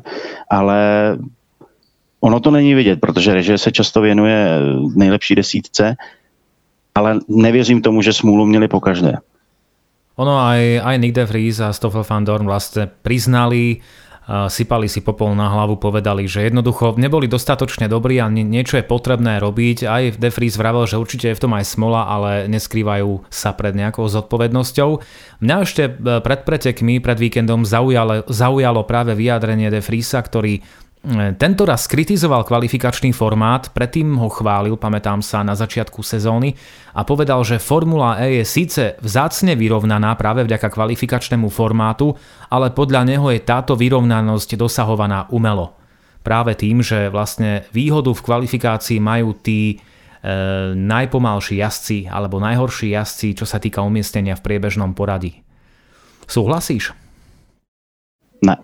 ale 0.49 0.77
ono 2.19 2.39
to 2.39 2.51
není 2.51 2.73
vidět, 2.73 2.99
protože 2.99 3.33
režie 3.33 3.57
se 3.57 3.71
často 3.71 4.01
věnuje 4.01 4.49
nejlepší 4.95 5.35
desítce, 5.35 5.95
ale 6.95 7.19
nevěřím 7.27 7.81
tomu, 7.81 8.01
že 8.01 8.13
smůlu 8.13 8.45
měli 8.45 8.67
po 8.67 8.79
každé. 8.79 9.17
Ono 10.17 10.41
aj, 10.41 10.81
aj 10.81 10.97
Nick 10.97 11.13
de 11.13 11.25
Vries 11.29 11.61
a 11.61 11.69
Stoffel 11.69 12.01
van 12.01 12.25
Dorn 12.25 12.49
vlastne 12.49 12.89
priznali 12.89 13.85
sypali 14.27 14.91
si 14.91 14.99
popol 14.99 15.31
na 15.39 15.47
hlavu, 15.47 15.79
povedali, 15.79 16.27
že 16.27 16.51
jednoducho 16.51 16.99
neboli 16.99 17.31
dostatočne 17.31 17.87
dobrí 17.87 18.19
a 18.19 18.27
niečo 18.27 18.75
je 18.75 18.83
potrebné 18.83 19.39
robiť. 19.39 19.87
Aj 19.87 20.03
De 20.19 20.27
Vries 20.27 20.59
vravel, 20.59 20.83
že 20.83 20.99
určite 20.99 21.31
je 21.31 21.37
v 21.39 21.43
tom 21.47 21.55
aj 21.55 21.63
smola, 21.63 22.11
ale 22.11 22.51
neskrývajú 22.51 23.31
sa 23.31 23.55
pred 23.55 23.71
nejakou 23.71 24.03
zodpovednosťou. 24.03 24.89
Mňa 25.39 25.55
ešte 25.63 25.83
e, 25.87 25.91
pred 26.19 26.43
pretekmi, 26.43 26.99
pred 26.99 27.15
víkendom 27.15 27.63
zaujalo, 27.63 28.27
zaujalo 28.27 28.83
práve 28.83 29.15
vyjadrenie 29.15 29.71
De 29.71 29.79
Vriesa, 29.79 30.19
ktorý 30.19 30.59
tento 31.37 31.63
raz 31.63 31.85
skritizoval 31.87 32.43
kvalifikačný 32.43 33.15
formát, 33.15 33.71
predtým 33.71 34.17
ho 34.19 34.27
chválil, 34.27 34.75
pamätám 34.75 35.23
sa, 35.23 35.45
na 35.45 35.55
začiatku 35.55 36.03
sezóny 36.03 36.57
a 36.91 37.05
povedal, 37.07 37.39
že 37.47 37.61
Formula 37.61 38.19
E 38.19 38.41
je 38.41 38.43
síce 38.43 38.83
vzácne 38.99 39.55
vyrovnaná 39.55 40.17
práve 40.19 40.43
vďaka 40.43 40.67
kvalifikačnému 40.67 41.47
formátu, 41.47 42.17
ale 42.51 42.73
podľa 42.73 43.07
neho 43.07 43.29
je 43.31 43.39
táto 43.39 43.77
vyrovnanosť 43.79 44.57
dosahovaná 44.59 45.29
umelo. 45.31 45.77
Práve 46.25 46.59
tým, 46.59 46.83
že 46.83 47.07
vlastne 47.07 47.63
výhodu 47.71 48.11
v 48.11 48.25
kvalifikácii 48.27 48.99
majú 48.99 49.31
tí 49.37 49.79
e, 49.79 50.75
najpomalší 50.75 51.63
jazdci 51.63 52.11
alebo 52.11 52.43
najhorší 52.43 52.91
jazdci, 52.91 53.37
čo 53.37 53.45
sa 53.47 53.63
týka 53.63 53.79
umiestnenia 53.79 54.35
v 54.35 54.43
priebežnom 54.43 54.91
poradí. 54.91 55.39
Súhlasíš? 56.27 56.91
Ne. 58.43 58.59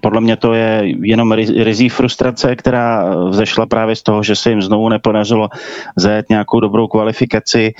Podle 0.00 0.20
mě 0.20 0.36
to 0.36 0.54
je 0.54 0.94
jenom 1.02 1.32
rizí 1.32 1.88
frustrace, 1.88 2.56
která 2.56 3.14
vzešla 3.24 3.66
právě 3.66 3.96
z 3.96 4.02
toho, 4.02 4.22
že 4.22 4.36
se 4.36 4.50
jim 4.50 4.62
znovu 4.62 4.88
nepodařilo 4.88 5.48
zajet 5.96 6.28
nějakou 6.28 6.60
dobrou 6.60 6.88
kvalifikaci. 6.88 7.74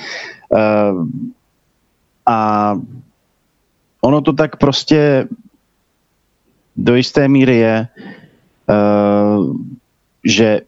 Eh, 0.57 0.91
a 2.25 2.75
ono 4.01 4.21
to 4.21 4.33
tak 4.33 4.55
prostě 4.55 5.27
do 6.75 6.95
jisté 6.95 7.27
míry 7.27 7.57
je, 7.57 7.87
eh, 8.69 8.75
že 10.23 10.61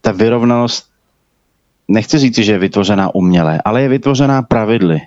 ta 0.00 0.12
vyrovnanost, 0.12 0.90
nechci 1.88 2.18
říct, 2.18 2.38
že 2.38 2.52
je 2.52 2.58
vytvořená 2.58 3.14
uměle, 3.14 3.60
ale 3.64 3.82
je 3.82 3.88
vytvořená 3.88 4.42
pravidly 4.42 5.00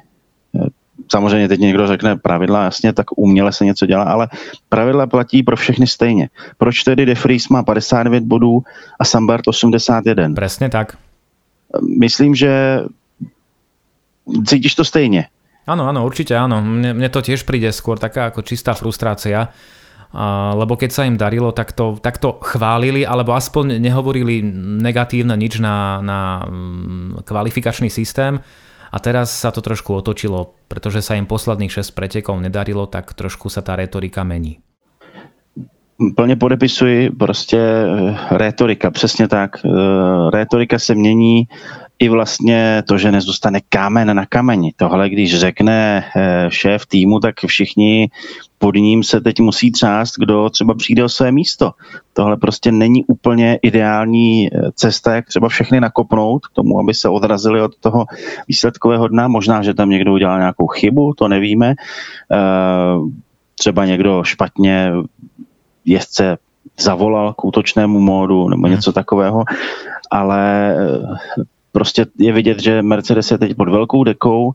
samozřejmě 1.11 1.47
teď 1.47 1.59
někdo 1.59 1.87
řekne 1.87 2.15
pravidla, 2.17 2.63
jasně, 2.63 2.93
tak 2.93 3.17
uměle 3.17 3.51
se 3.51 3.65
něco 3.65 3.85
dělá, 3.85 4.03
ale 4.03 4.27
pravidla 4.69 5.07
platí 5.07 5.43
pro 5.43 5.55
všechny 5.55 5.87
stejně. 5.87 6.29
Proč 6.57 6.83
tedy 6.83 7.05
De 7.05 7.13
Vries 7.13 7.49
má 7.49 7.63
59 7.63 8.23
bodů 8.23 8.63
a 8.99 9.05
Sambart 9.05 9.47
81? 9.47 10.33
Přesně 10.35 10.69
tak. 10.69 10.97
Myslím, 11.99 12.35
že 12.35 12.81
cítíš 14.45 14.75
to 14.75 14.85
stejně. 14.85 15.27
Áno, 15.65 15.89
áno, 15.89 16.05
určite 16.05 16.37
áno. 16.37 16.61
Mne, 16.61 16.93
mne 16.93 17.09
to 17.09 17.25
tiež 17.25 17.41
príde 17.41 17.73
skôr 17.73 17.97
taká 17.97 18.29
ako 18.29 18.45
čistá 18.45 18.77
frustrácia, 18.77 19.49
a, 20.13 20.53
lebo 20.53 20.77
keď 20.77 20.89
sa 20.93 21.09
im 21.09 21.17
darilo, 21.17 21.49
tak 21.57 21.73
to, 21.73 21.97
tak 21.97 22.21
to 22.21 22.37
chválili, 22.37 23.01
alebo 23.01 23.33
aspoň 23.33 23.81
nehovorili 23.81 24.45
negatívne 24.85 25.33
nič 25.33 25.57
na, 25.57 26.05
na 26.05 26.45
mm, 26.45 27.25
kvalifikačný 27.25 27.89
systém 27.89 28.37
a 28.95 28.97
teraz 29.03 29.27
sa 29.35 29.51
to 29.51 29.59
trošku 29.59 29.91
otočilo, 29.91 30.55
pretože 30.71 31.03
sa 31.03 31.19
im 31.19 31.27
posledných 31.27 31.83
6 31.83 31.91
pretekov 31.91 32.39
nedarilo, 32.39 32.87
tak 32.87 33.11
trošku 33.11 33.51
sa 33.51 33.59
tá 33.59 33.75
retorika 33.75 34.23
mení. 34.23 34.63
Plně 36.15 36.35
podepisuji, 36.35 37.09
prostě 37.09 37.57
eh, 37.57 38.17
retorika, 38.31 38.91
přesně 38.91 39.27
tak. 39.27 39.51
Eh, 39.65 39.69
retorika 40.31 40.79
se 40.79 40.95
mění, 40.95 41.47
i 41.99 42.09
vlastně 42.09 42.83
to, 42.87 42.97
že 42.97 43.11
nezůstane 43.11 43.59
kámen 43.69 44.15
na 44.15 44.25
kameni. 44.25 44.73
Tohle, 44.75 45.09
když 45.09 45.39
řekne 45.39 46.05
eh, 46.15 46.45
šéf 46.49 46.85
týmu, 46.85 47.19
tak 47.19 47.35
všichni 47.47 48.09
pod 48.57 48.75
ním 48.75 49.03
se 49.03 49.21
teď 49.21 49.39
musí 49.39 49.71
třást, 49.71 50.13
kdo 50.17 50.49
třeba 50.49 50.73
přijde 50.73 51.03
o 51.03 51.09
své 51.09 51.31
místo. 51.31 51.71
Tohle 52.13 52.37
prostě 52.37 52.71
není 52.71 53.05
úplně 53.05 53.59
ideální 53.61 54.47
eh, 54.47 54.71
cesta, 54.75 55.15
jak 55.15 55.27
třeba 55.27 55.49
všechny 55.49 55.79
nakopnout 55.79 56.47
k 56.47 56.53
tomu, 56.53 56.79
aby 56.79 56.93
se 56.93 57.09
odrazili 57.09 57.61
od 57.61 57.75
toho 57.79 58.05
výsledkového 58.47 59.07
dna. 59.07 59.27
Možná, 59.27 59.61
že 59.61 59.73
tam 59.73 59.89
někdo 59.89 60.13
udělal 60.13 60.39
nějakou 60.39 60.67
chybu, 60.67 61.13
to 61.17 61.27
nevíme. 61.27 61.73
Eh, 62.31 62.35
třeba 63.55 63.85
někdo 63.85 64.23
špatně 64.23 64.91
jezdce 65.85 66.37
zavolal 66.79 67.33
k 67.33 67.45
útočnému 67.45 67.99
módu 67.99 68.49
nebo 68.49 68.67
něco 68.67 68.91
takového, 68.91 69.43
ale 70.11 70.75
prostě 71.75 72.05
je 72.19 72.33
vidět, 72.33 72.59
že 72.59 72.81
Mercedes 72.81 73.31
je 73.31 73.37
teď 73.37 73.55
pod 73.55 73.69
velkou 73.69 74.03
dekou, 74.03 74.53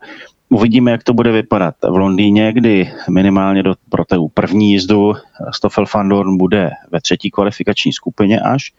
Uvidíme, 0.52 0.90
jak 0.90 1.02
to 1.02 1.14
bude 1.14 1.33
vypadat. 1.33 1.74
V 1.83 1.96
Londýně, 1.96 2.52
kdy 2.52 2.92
minimálně 3.11 3.62
do, 3.62 3.74
pro 3.88 4.04
tu 4.04 4.28
první 4.28 4.72
jízdu 4.72 5.12
Stoffel 5.54 5.85
van 5.94 6.09
Dorn 6.09 6.37
bude 6.37 6.70
ve 6.92 7.00
třetí 7.00 7.30
kvalifikační 7.30 7.92
skupině 7.92 8.40
až 8.40 8.72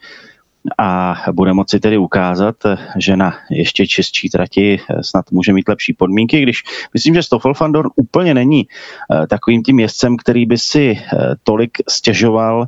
a 0.78 1.16
bude 1.32 1.54
moci 1.54 1.80
tedy 1.80 1.98
ukázat, 1.98 2.56
že 2.98 3.18
na 3.18 3.34
ještě 3.52 3.88
čistší 3.88 4.30
trati 4.30 4.80
snad 5.02 5.32
může 5.32 5.54
mít 5.54 5.70
lepší 5.70 5.94
podmínky, 5.94 6.42
když 6.42 6.64
myslím, 6.94 7.14
že 7.14 7.24
Stoffel 7.24 7.54
van 7.60 7.72
Dorn 7.72 7.90
úplně 7.96 8.34
není 8.34 8.68
eh, 8.68 9.28
takovým 9.28 9.64
tím 9.64 9.80
jezdcem, 9.80 10.18
který 10.18 10.46
by 10.46 10.58
si 10.58 10.92
eh, 10.92 11.18
tolik 11.44 11.78
stěžoval 11.90 12.66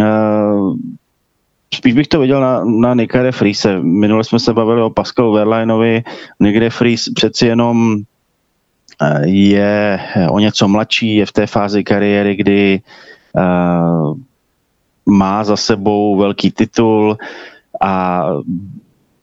eh, 0.00 0.04
Spíš 1.76 1.94
bych 1.94 2.08
to 2.08 2.20
viděl 2.20 2.40
na, 2.40 2.64
na 2.64 2.94
Nikare 2.94 3.32
Friese. 3.32 3.78
Minule 3.82 4.24
jsme 4.24 4.38
se 4.38 4.52
bavili 4.52 4.82
o 4.82 4.90
Pascalu 4.90 5.32
Verlainovi. 5.32 6.02
Nikde 6.40 6.70
Fries 6.70 7.08
přeci 7.14 7.46
jenom 7.46 7.96
eh, 9.02 9.28
je 9.28 10.00
o 10.30 10.38
něco 10.38 10.68
mladší, 10.68 11.16
je 11.16 11.26
v 11.26 11.32
té 11.32 11.46
fázi 11.46 11.84
kariéry, 11.84 12.36
kdy 12.36 12.80
uh, 13.32 14.16
má 15.06 15.44
za 15.44 15.56
sebou 15.56 16.16
velký 16.16 16.50
titul 16.50 17.16
a 17.80 18.24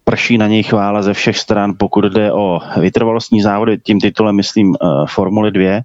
prší 0.03 0.37
na 0.37 0.47
něj 0.47 0.63
chvála 0.63 1.01
ze 1.01 1.13
všech 1.13 1.37
stran, 1.37 1.73
pokud 1.77 2.05
jde 2.05 2.33
o 2.33 2.59
vytrvalostní 2.79 3.41
závody, 3.41 3.77
tím 3.77 3.99
titulem 3.99 4.35
myslím 4.35 4.69
uh, 4.69 5.05
Formuli 5.05 5.51
2, 5.51 5.81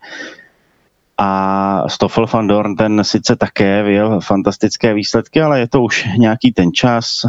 a 1.18 1.88
Stoffel 1.88 2.26
van 2.32 2.46
Dorn 2.46 2.76
ten 2.76 3.04
sice 3.04 3.36
také 3.36 3.82
vyjel 3.82 4.20
fantastické 4.20 4.94
výsledky, 4.94 5.42
ale 5.42 5.60
je 5.60 5.68
to 5.68 5.82
už 5.82 6.08
nějaký 6.16 6.52
ten 6.52 6.72
čas, 6.72 7.26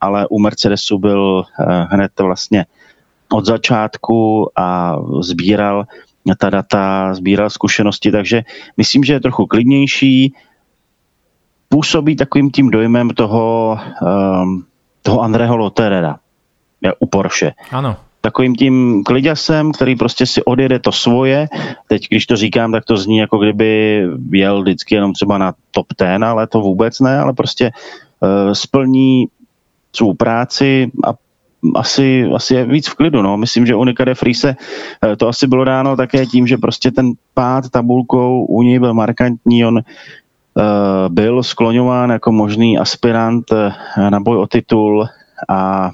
ale 0.00 0.26
u 0.28 0.38
Mercedesu 0.38 0.98
byl 0.98 1.44
eh, 1.46 1.86
hned 1.90 2.12
vlastně 2.20 2.66
od 3.32 3.46
začátku 3.46 4.50
a 4.56 4.96
sbíral 5.20 5.84
ta 6.38 6.50
data, 6.50 7.14
sbíral 7.14 7.50
zkušenosti, 7.50 8.10
takže 8.10 8.42
myslím, 8.76 9.04
že 9.04 9.12
je 9.12 9.20
trochu 9.20 9.46
klidnější, 9.46 10.34
působí 11.68 12.16
takovým 12.16 12.50
tím 12.50 12.70
dojmem 12.70 13.10
toho, 13.10 13.78
um, 14.42 14.64
toho 15.02 15.20
Andreho 15.20 15.56
Loterera 15.56 16.18
u 16.98 17.06
Porsche. 17.06 17.52
Ano 17.70 17.96
takovým 18.28 18.54
tím 18.54 19.04
kliďasem, 19.04 19.72
který 19.72 19.96
prostě 19.96 20.26
si 20.26 20.44
odjede 20.44 20.78
to 20.78 20.92
svoje. 20.92 21.48
Teď, 21.88 22.08
když 22.08 22.26
to 22.26 22.36
říkám, 22.36 22.72
tak 22.72 22.84
to 22.84 22.96
zní 22.96 23.24
jako 23.24 23.38
kdyby 23.38 24.04
jel 24.32 24.62
vždycky 24.62 24.94
jenom 24.94 25.12
třeba 25.12 25.38
na 25.38 25.54
top 25.70 25.86
ten, 25.96 26.24
ale 26.24 26.46
to 26.46 26.60
vůbec 26.60 27.00
ne, 27.00 27.18
ale 27.18 27.32
prostě 27.32 27.70
uh, 28.20 28.52
splní 28.52 29.26
svou 29.96 30.14
práci 30.14 30.92
a 31.08 31.16
asi, 31.74 32.28
asi 32.34 32.54
je 32.54 32.64
víc 32.64 32.88
v 32.88 32.94
klidu. 32.94 33.22
No. 33.22 33.36
Myslím, 33.36 33.66
že 33.66 33.74
u 33.74 33.84
Nikade 33.84 34.14
Friese 34.14 34.52
uh, 34.52 35.16
to 35.16 35.28
asi 35.28 35.46
bylo 35.46 35.64
dáno 35.64 35.96
také 35.96 36.26
tím, 36.26 36.46
že 36.46 36.60
prostě 36.60 36.90
ten 36.90 37.16
pád 37.34 37.72
tabulkou 37.72 38.44
u 38.44 38.62
něj 38.62 38.78
byl 38.78 38.94
markantní. 38.94 39.64
On 39.64 39.74
uh, 39.74 39.82
byl 41.08 41.42
skloňován 41.42 42.10
jako 42.10 42.32
možný 42.32 42.78
aspirant 42.78 43.48
uh, 43.52 43.72
na 44.10 44.20
boj 44.20 44.36
o 44.36 44.46
titul 44.46 45.08
a 45.48 45.90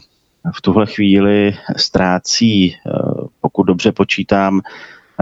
v 0.53 0.63
tuhle 0.63 0.87
chvíli 0.87 1.57
ztrácí, 1.77 2.75
eh, 2.75 2.91
pokud 3.41 3.63
dobře 3.63 3.93
počítám, 3.93 4.61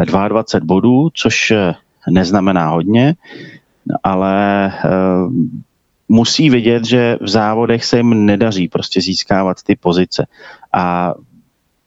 22 0.04 0.66
bodů, 0.66 1.10
což 1.14 1.50
eh, 1.50 1.74
neznamená 2.10 2.68
hodně, 2.68 3.14
ale 4.02 4.66
eh, 4.66 4.88
musí 6.08 6.50
vidět, 6.50 6.84
že 6.84 7.18
v 7.20 7.28
závodech 7.28 7.84
se 7.84 7.96
jim 7.96 8.26
nedaří 8.26 8.68
prostě 8.68 9.00
získávat 9.00 9.62
ty 9.62 9.76
pozice. 9.76 10.26
A 10.72 11.14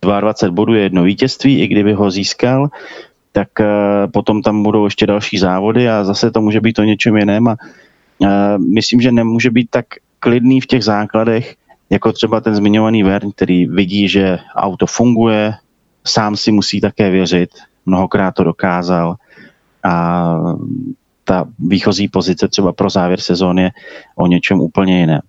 22 0.01 0.55
bodů 0.55 0.73
je 0.73 0.83
jedno 0.83 1.03
vítězství, 1.03 1.59
i 1.59 1.67
kdyby 1.67 1.93
ho 1.93 2.11
získal, 2.11 2.69
tak 3.31 3.47
potom 4.13 4.41
tam 4.41 4.63
budou 4.63 4.85
ještě 4.85 5.07
další 5.07 5.37
závody 5.37 5.89
a 5.89 6.03
zase 6.03 6.31
to 6.31 6.41
může 6.41 6.61
být 6.61 6.79
o 6.79 6.83
něčem 6.83 7.17
jiném 7.17 7.47
a 7.47 7.57
myslím, 8.57 9.01
že 9.01 9.11
nemůže 9.11 9.51
být 9.51 9.69
tak 9.69 9.85
klidný 10.19 10.61
v 10.61 10.67
těch 10.67 10.83
základech, 10.83 11.55
jako 11.89 12.11
třeba 12.11 12.41
ten 12.41 12.55
zmiňovaný 12.55 13.03
Vern, 13.03 13.31
který 13.31 13.65
vidí, 13.65 14.07
že 14.07 14.39
auto 14.55 14.85
funguje, 14.85 15.53
sám 16.07 16.35
si 16.35 16.51
musí 16.51 16.81
také 16.81 17.09
věřit, 17.09 17.49
mnohokrát 17.85 18.31
to 18.31 18.43
dokázal 18.43 19.15
a 19.83 20.35
ta 21.23 21.45
výchozí 21.59 22.07
pozice 22.07 22.47
třeba 22.47 22.73
pro 22.73 22.89
závěr 22.89 23.19
sezóny 23.19 23.61
je 23.61 23.71
o 24.15 24.27
něčem 24.27 24.61
úplně 24.61 24.99
jiném. 24.99 25.21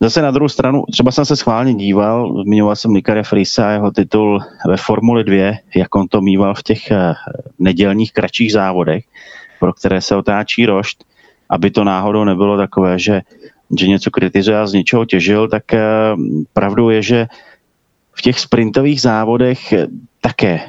Zase 0.00 0.22
na 0.22 0.30
druhou 0.30 0.48
stranu, 0.48 0.84
třeba 0.92 1.12
jsem 1.12 1.24
se 1.24 1.36
schválně 1.36 1.74
díval, 1.74 2.42
zmiňoval 2.42 2.76
jsem 2.76 2.92
Nikare 2.92 3.22
Frisa 3.22 3.68
a 3.68 3.70
jeho 3.70 3.90
titul 3.90 4.40
ve 4.68 4.76
Formuli 4.76 5.24
2, 5.24 5.52
jak 5.76 5.94
on 5.94 6.08
to 6.08 6.20
mýval 6.20 6.54
v 6.54 6.62
těch 6.62 6.90
eh, 6.90 7.14
nedělních 7.58 8.12
kratších 8.12 8.52
závodech, 8.52 9.04
pro 9.60 9.72
které 9.72 10.00
se 10.00 10.16
otáčí 10.16 10.66
rošt. 10.66 11.04
aby 11.50 11.70
to 11.70 11.84
náhodou 11.84 12.24
nebylo 12.24 12.56
takové, 12.56 12.98
že, 12.98 13.22
že 13.78 13.88
něco 13.88 14.10
kritizuje 14.10 14.58
a 14.58 14.66
z 14.66 14.72
něčeho 14.72 15.04
těžil, 15.04 15.48
tak 15.48 15.74
eh, 15.74 15.80
pravdou 16.52 16.88
je, 16.90 17.02
že 17.02 17.26
v 18.12 18.22
těch 18.22 18.40
sprintových 18.40 19.00
závodech 19.00 19.74
také 20.20 20.60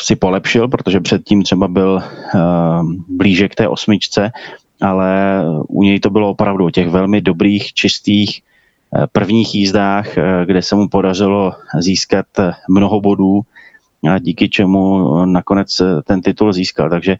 si 0.00 0.16
polepšil, 0.16 0.68
protože 0.68 1.00
předtím 1.00 1.42
třeba 1.42 1.68
byl 1.68 2.02
blíže 3.08 3.48
k 3.48 3.54
té 3.54 3.68
osmičce, 3.68 4.30
ale 4.80 5.42
u 5.68 5.82
něj 5.82 6.00
to 6.00 6.10
bylo 6.10 6.30
opravdu 6.30 6.66
o 6.66 6.70
těch 6.70 6.88
velmi 6.88 7.20
dobrých, 7.20 7.72
čistých 7.72 8.42
prvních 9.12 9.54
jízdách, 9.54 10.06
kde 10.44 10.62
se 10.62 10.74
mu 10.76 10.88
podařilo 10.88 11.52
získat 11.78 12.26
mnoho 12.68 13.00
bodů 13.00 13.40
díky 14.18 14.48
čemu 14.48 14.80
nakonec 15.24 15.82
ten 16.04 16.22
titul 16.22 16.52
získal. 16.52 16.90
Takže 16.90 17.16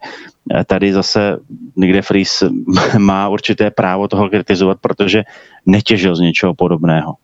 tady 0.65 0.93
zase 0.93 1.37
někde 1.75 2.01
Fries 2.01 2.43
má 2.97 3.29
určité 3.29 3.71
právo 3.71 4.07
toho 4.07 4.29
kritizovat, 4.29 4.77
protože 4.81 5.23
netěžil 5.65 6.15
z 6.15 6.19
něčeho 6.19 6.53
podobného. 6.53 7.15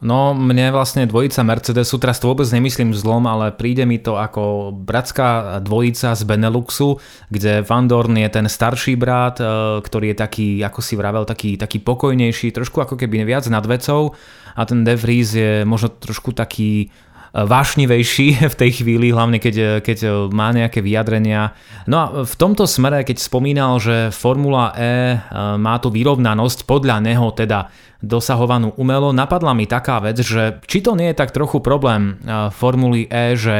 No, 0.00 0.32
mne 0.32 0.72
vlastne 0.72 1.04
dvojica 1.04 1.44
Mercedesu, 1.44 2.00
teraz 2.00 2.16
to 2.16 2.32
vôbec 2.32 2.48
nemyslím 2.48 2.96
zlom, 2.96 3.28
ale 3.28 3.52
príde 3.52 3.84
mi 3.84 4.00
to 4.00 4.16
ako 4.16 4.72
bratská 4.72 5.60
dvojica 5.60 6.16
z 6.16 6.22
Beneluxu, 6.24 6.96
kde 7.28 7.60
Van 7.60 7.84
Dorn 7.84 8.16
je 8.16 8.32
ten 8.32 8.48
starší 8.48 8.96
brat, 8.96 9.44
ktorý 9.84 10.16
je 10.16 10.16
taký, 10.16 10.48
ako 10.64 10.80
si 10.80 10.96
vravel, 10.96 11.28
taký, 11.28 11.60
taký 11.60 11.84
pokojnejší, 11.84 12.48
trošku 12.48 12.80
ako 12.80 12.96
keby 12.96 13.28
viac 13.28 13.44
nad 13.52 13.60
vecou 13.68 14.16
a 14.56 14.64
ten 14.64 14.88
De 14.88 14.96
Vries 14.96 15.36
je 15.36 15.68
možno 15.68 15.92
trošku 15.92 16.32
taký 16.32 16.88
vášnivejší 17.34 18.42
v 18.52 18.58
tej 18.58 18.70
chvíli, 18.82 19.14
hlavne 19.14 19.38
keď, 19.38 19.84
keď 19.84 20.28
má 20.34 20.50
nejaké 20.50 20.82
vyjadrenia. 20.82 21.54
No 21.86 21.96
a 21.98 22.04
v 22.26 22.34
tomto 22.34 22.66
smere, 22.66 23.06
keď 23.06 23.22
spomínal, 23.22 23.78
že 23.78 24.10
Formula 24.10 24.74
E, 24.74 25.18
má 25.58 25.78
tú 25.78 25.90
vyrovnanosť 25.90 26.66
podľa 26.66 27.02
neho 27.02 27.30
teda 27.34 27.70
dosahovanú 28.00 28.72
umelo, 28.80 29.12
napadla 29.12 29.52
mi 29.52 29.68
taká 29.68 30.00
vec, 30.00 30.18
že 30.24 30.58
či 30.64 30.80
to 30.80 30.96
nie 30.96 31.12
je 31.12 31.20
tak 31.20 31.36
trochu 31.36 31.60
problém 31.60 32.16
Formuly 32.56 33.06
E, 33.06 33.36
že 33.36 33.56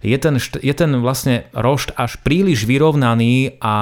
je 0.00 0.18
ten, 0.20 0.36
je 0.40 0.74
ten 0.76 0.90
vlastne 1.02 1.48
rošt 1.52 1.92
až 1.96 2.20
príliš 2.20 2.68
vyrovnaný 2.68 3.58
a 3.60 3.74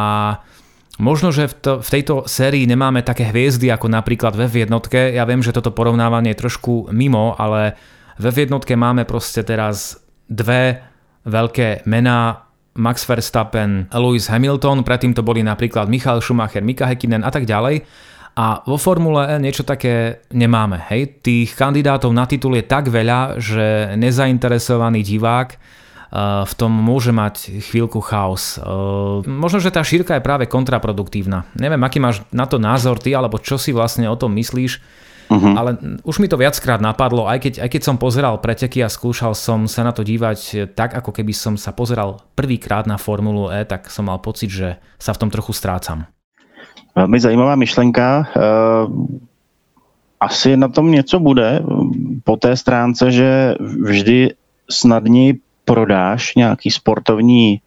Možno, 0.95 1.35
že 1.35 1.51
v, 1.51 1.55
to, 1.59 1.73
v 1.83 1.89
tejto 1.91 2.15
sérii 2.31 2.71
nemáme 2.71 3.03
také 3.03 3.27
hviezdy 3.27 3.67
ako 3.67 3.91
napríklad 3.91 4.39
ve 4.39 4.47
jednotke. 4.47 5.11
Ja 5.11 5.27
viem, 5.27 5.43
že 5.43 5.51
toto 5.51 5.75
porovnávanie 5.75 6.39
je 6.39 6.43
trošku 6.47 6.95
mimo, 6.95 7.35
ale 7.35 7.75
ve 8.19 8.31
jednotke 8.31 8.77
máme 8.79 9.05
proste 9.05 9.43
teraz 9.43 9.99
dve 10.31 10.81
veľké 11.25 11.89
mená 11.89 12.45
Max 12.75 13.07
Verstappen, 13.07 13.87
Lewis 13.95 14.27
Hamilton, 14.27 14.83
predtým 14.83 15.15
to 15.15 15.23
boli 15.23 15.47
napríklad 15.47 15.87
Michal 15.87 16.19
Schumacher, 16.19 16.63
Mika 16.63 16.91
Häkkinen 16.91 17.23
a 17.23 17.31
tak 17.31 17.47
ďalej. 17.47 17.87
A 18.35 18.67
vo 18.67 18.75
Formule 18.75 19.31
E 19.31 19.39
niečo 19.39 19.63
také 19.63 20.27
nemáme. 20.35 20.83
Hej? 20.91 21.23
Tých 21.23 21.55
kandidátov 21.55 22.11
na 22.11 22.27
titul 22.27 22.59
je 22.59 22.67
tak 22.67 22.91
veľa, 22.91 23.39
že 23.39 23.95
nezainteresovaný 23.95 25.07
divák 25.07 25.55
eh, 25.55 25.59
v 26.43 26.53
tom 26.59 26.75
môže 26.75 27.15
mať 27.15 27.63
chvíľku 27.63 28.03
chaos. 28.03 28.59
Eh, 28.59 28.63
možno, 29.31 29.63
že 29.63 29.71
tá 29.71 29.87
šírka 29.87 30.19
je 30.19 30.27
práve 30.27 30.51
kontraproduktívna. 30.51 31.47
Neviem, 31.55 31.79
aký 31.87 32.03
máš 32.03 32.27
na 32.35 32.51
to 32.51 32.59
názor 32.59 32.99
ty, 32.99 33.15
alebo 33.15 33.39
čo 33.39 33.55
si 33.55 33.71
vlastne 33.71 34.11
o 34.11 34.19
tom 34.19 34.35
myslíš, 34.35 34.83
Uh-huh. 35.31 35.57
Ale 35.57 35.81
už 36.05 36.21
mi 36.21 36.29
to 36.29 36.37
viackrát 36.37 36.85
napadlo, 36.85 37.25
aj 37.25 37.41
keď, 37.41 37.55
aj 37.65 37.71
keď 37.73 37.83
som 37.83 37.97
pozeral 37.97 38.37
preteky 38.45 38.85
a 38.85 38.93
skúšal 38.93 39.33
som 39.33 39.65
sa 39.65 39.81
na 39.81 39.93
to 39.97 40.05
dívať 40.05 40.73
tak, 40.77 40.93
ako 40.93 41.17
keby 41.17 41.33
som 41.33 41.57
sa 41.57 41.73
pozeral 41.73 42.21
prvýkrát 42.37 42.85
na 42.85 43.01
Formulu 43.01 43.49
E, 43.49 43.65
tak 43.65 43.89
som 43.89 44.05
mal 44.05 44.21
pocit, 44.21 44.53
že 44.53 44.77
sa 45.01 45.17
v 45.17 45.21
tom 45.25 45.31
trochu 45.33 45.57
strácam. 45.57 46.05
Velmi 46.95 47.21
zajímavá 47.21 47.57
myšlenka. 47.57 48.29
Eh, 48.37 48.87
asi 50.21 50.57
na 50.57 50.69
tom 50.69 50.91
něco 50.91 51.19
bude 51.19 51.63
po 52.25 52.37
té 52.37 52.57
stránce, 52.57 53.13
že 53.13 53.55
vždy 53.61 54.31
snadněji 54.71 55.41
prodáš 55.65 56.35
nějaký 56.35 56.71
sportovní 56.71 57.61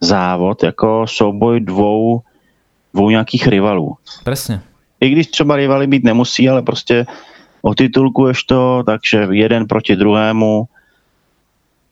závod 0.00 0.62
jako 0.62 1.06
souboj 1.08 1.60
dvou, 1.60 2.20
dvou 2.94 3.10
nějakých 3.10 3.46
rivalů. 3.46 3.96
Presne 4.24 4.62
i 5.00 5.10
když 5.10 5.26
třeba 5.26 5.56
rivali 5.56 5.86
být 5.86 6.04
nemusí, 6.04 6.48
ale 6.48 6.62
prostě 6.62 7.06
o 7.62 7.74
titulkuješ 7.74 8.44
to, 8.44 8.82
takže 8.86 9.28
jeden 9.30 9.66
proti 9.66 9.96
druhému, 9.96 10.64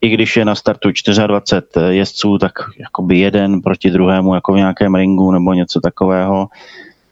i 0.01 0.09
když 0.09 0.37
je 0.37 0.45
na 0.45 0.55
startu 0.55 0.91
24 1.27 1.97
jezdců, 1.97 2.39
tak 2.39 2.53
jakoby 2.79 3.19
jeden 3.19 3.63
proti 3.63 3.91
druhému, 3.91 4.35
jako 4.35 4.53
v 4.53 4.57
nějakém 4.57 4.95
ringu 4.95 5.33
nebo 5.33 5.53
něco 5.53 5.81
takového. 5.81 6.49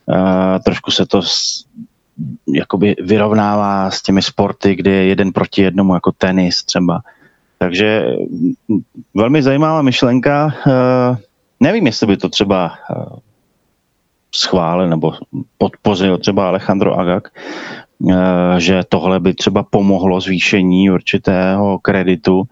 Uh, 0.06 0.58
trošku 0.64 0.90
se 0.90 1.06
to 1.06 1.22
s, 1.22 1.64
jakoby 2.46 2.96
vyrovnává 3.02 3.90
s 3.90 4.02
těmi 4.02 4.22
sporty, 4.22 4.74
kde 4.74 4.90
je 4.90 5.04
jeden 5.04 5.32
proti 5.32 5.62
jednomu, 5.62 5.94
jako 5.94 6.12
tenis 6.12 6.64
třeba. 6.64 7.00
Takže 7.58 8.04
velmi 9.14 9.42
zajímavá 9.42 9.82
myšlenka. 9.82 10.54
Nevím, 11.60 11.86
jestli 11.86 12.06
by 12.06 12.16
to 12.16 12.28
třeba 12.28 12.72
schválil 14.34 14.88
nebo 14.88 15.12
podpořil 15.58 16.18
třeba 16.18 16.48
Alejandro 16.48 16.98
Agak, 16.98 17.28
eh, 18.10 18.60
že 18.60 18.82
tohle 18.88 19.20
by 19.20 19.34
třeba 19.34 19.62
pomohlo 19.62 20.20
zvýšení 20.20 20.90
určitého 20.90 21.78
kreditu 21.78 22.42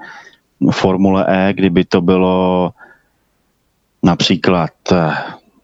Formule 0.70 1.24
E, 1.28 1.52
kdyby 1.52 1.84
to 1.84 2.00
bylo 2.00 2.70
například 4.02 4.70
eh, 4.92 5.12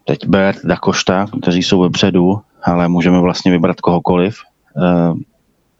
teď 0.04 0.26
Bert 0.26 0.58
Dakošta, 0.64 1.26
kteří 1.42 1.62
jsou 1.62 1.80
vepředu, 1.80 2.40
ale 2.62 2.88
můžeme 2.88 3.20
vlastně 3.20 3.52
vybrat 3.52 3.80
kohokoliv. 3.80 4.38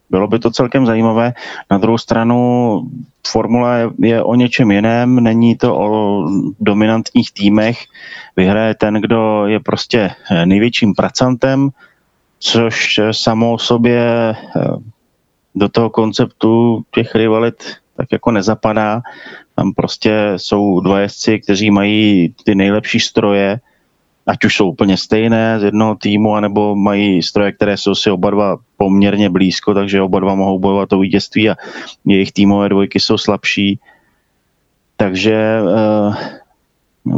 Eh, 0.07 0.11
bylo 0.11 0.29
by 0.29 0.39
to 0.39 0.51
celkem 0.51 0.87
zajímavé. 0.87 1.33
Na 1.71 1.79
druhou 1.79 1.99
stranu 1.99 2.81
formule 3.27 3.91
je 3.99 4.23
o 4.23 4.35
něčem 4.35 4.71
jiném, 4.71 5.15
není 5.15 5.57
to 5.57 5.77
o 5.79 6.23
dominantních 6.61 7.33
týmech. 7.33 7.79
Vyhraje 8.37 8.75
ten, 8.75 8.95
kdo 8.95 9.47
je 9.47 9.61
prostě 9.61 10.11
největším 10.45 10.95
pracantem, 10.95 11.69
což 12.39 13.01
samo 13.11 13.53
o 13.53 13.59
sobě 13.59 14.01
eh, 14.01 14.61
do 15.55 15.69
toho 15.69 15.91
konceptu 15.91 16.83
těch 16.91 17.15
rivalit 17.15 17.77
tak 17.97 18.13
jako 18.13 18.31
nezapadá. 18.31 19.03
Tam 19.55 19.73
prostě 19.73 20.33
jsou 20.37 20.81
dva 20.81 21.01
jezdci, 21.01 21.41
kteří 21.41 21.71
mají 21.71 22.35
ty 22.45 22.55
nejlepší 22.55 23.01
stroje, 23.01 23.61
ať 24.27 24.45
už 24.45 24.57
jsou 24.57 24.71
úplně 24.71 24.97
stejné 24.97 25.61
z 25.61 25.63
jednoho 25.63 25.95
týmu, 25.95 26.35
anebo 26.35 26.77
mají 26.77 27.23
stroje, 27.23 27.53
které 27.53 27.77
jsou 27.77 27.95
si 27.95 28.11
oba 28.11 28.31
dva 28.31 28.57
poměrně 28.77 29.31
blízko, 29.31 29.75
takže 29.75 30.03
oba 30.03 30.21
dva 30.21 30.35
mohou 30.35 30.59
bojovat 30.59 30.93
o 30.93 30.99
vítězství 30.99 31.51
a 31.51 31.57
jejich 32.05 32.33
týmové 32.33 32.69
dvojky 32.69 33.01
jsou 33.01 33.19
slabší. 33.19 33.81
Takže 34.97 35.59
uh, 35.63 36.15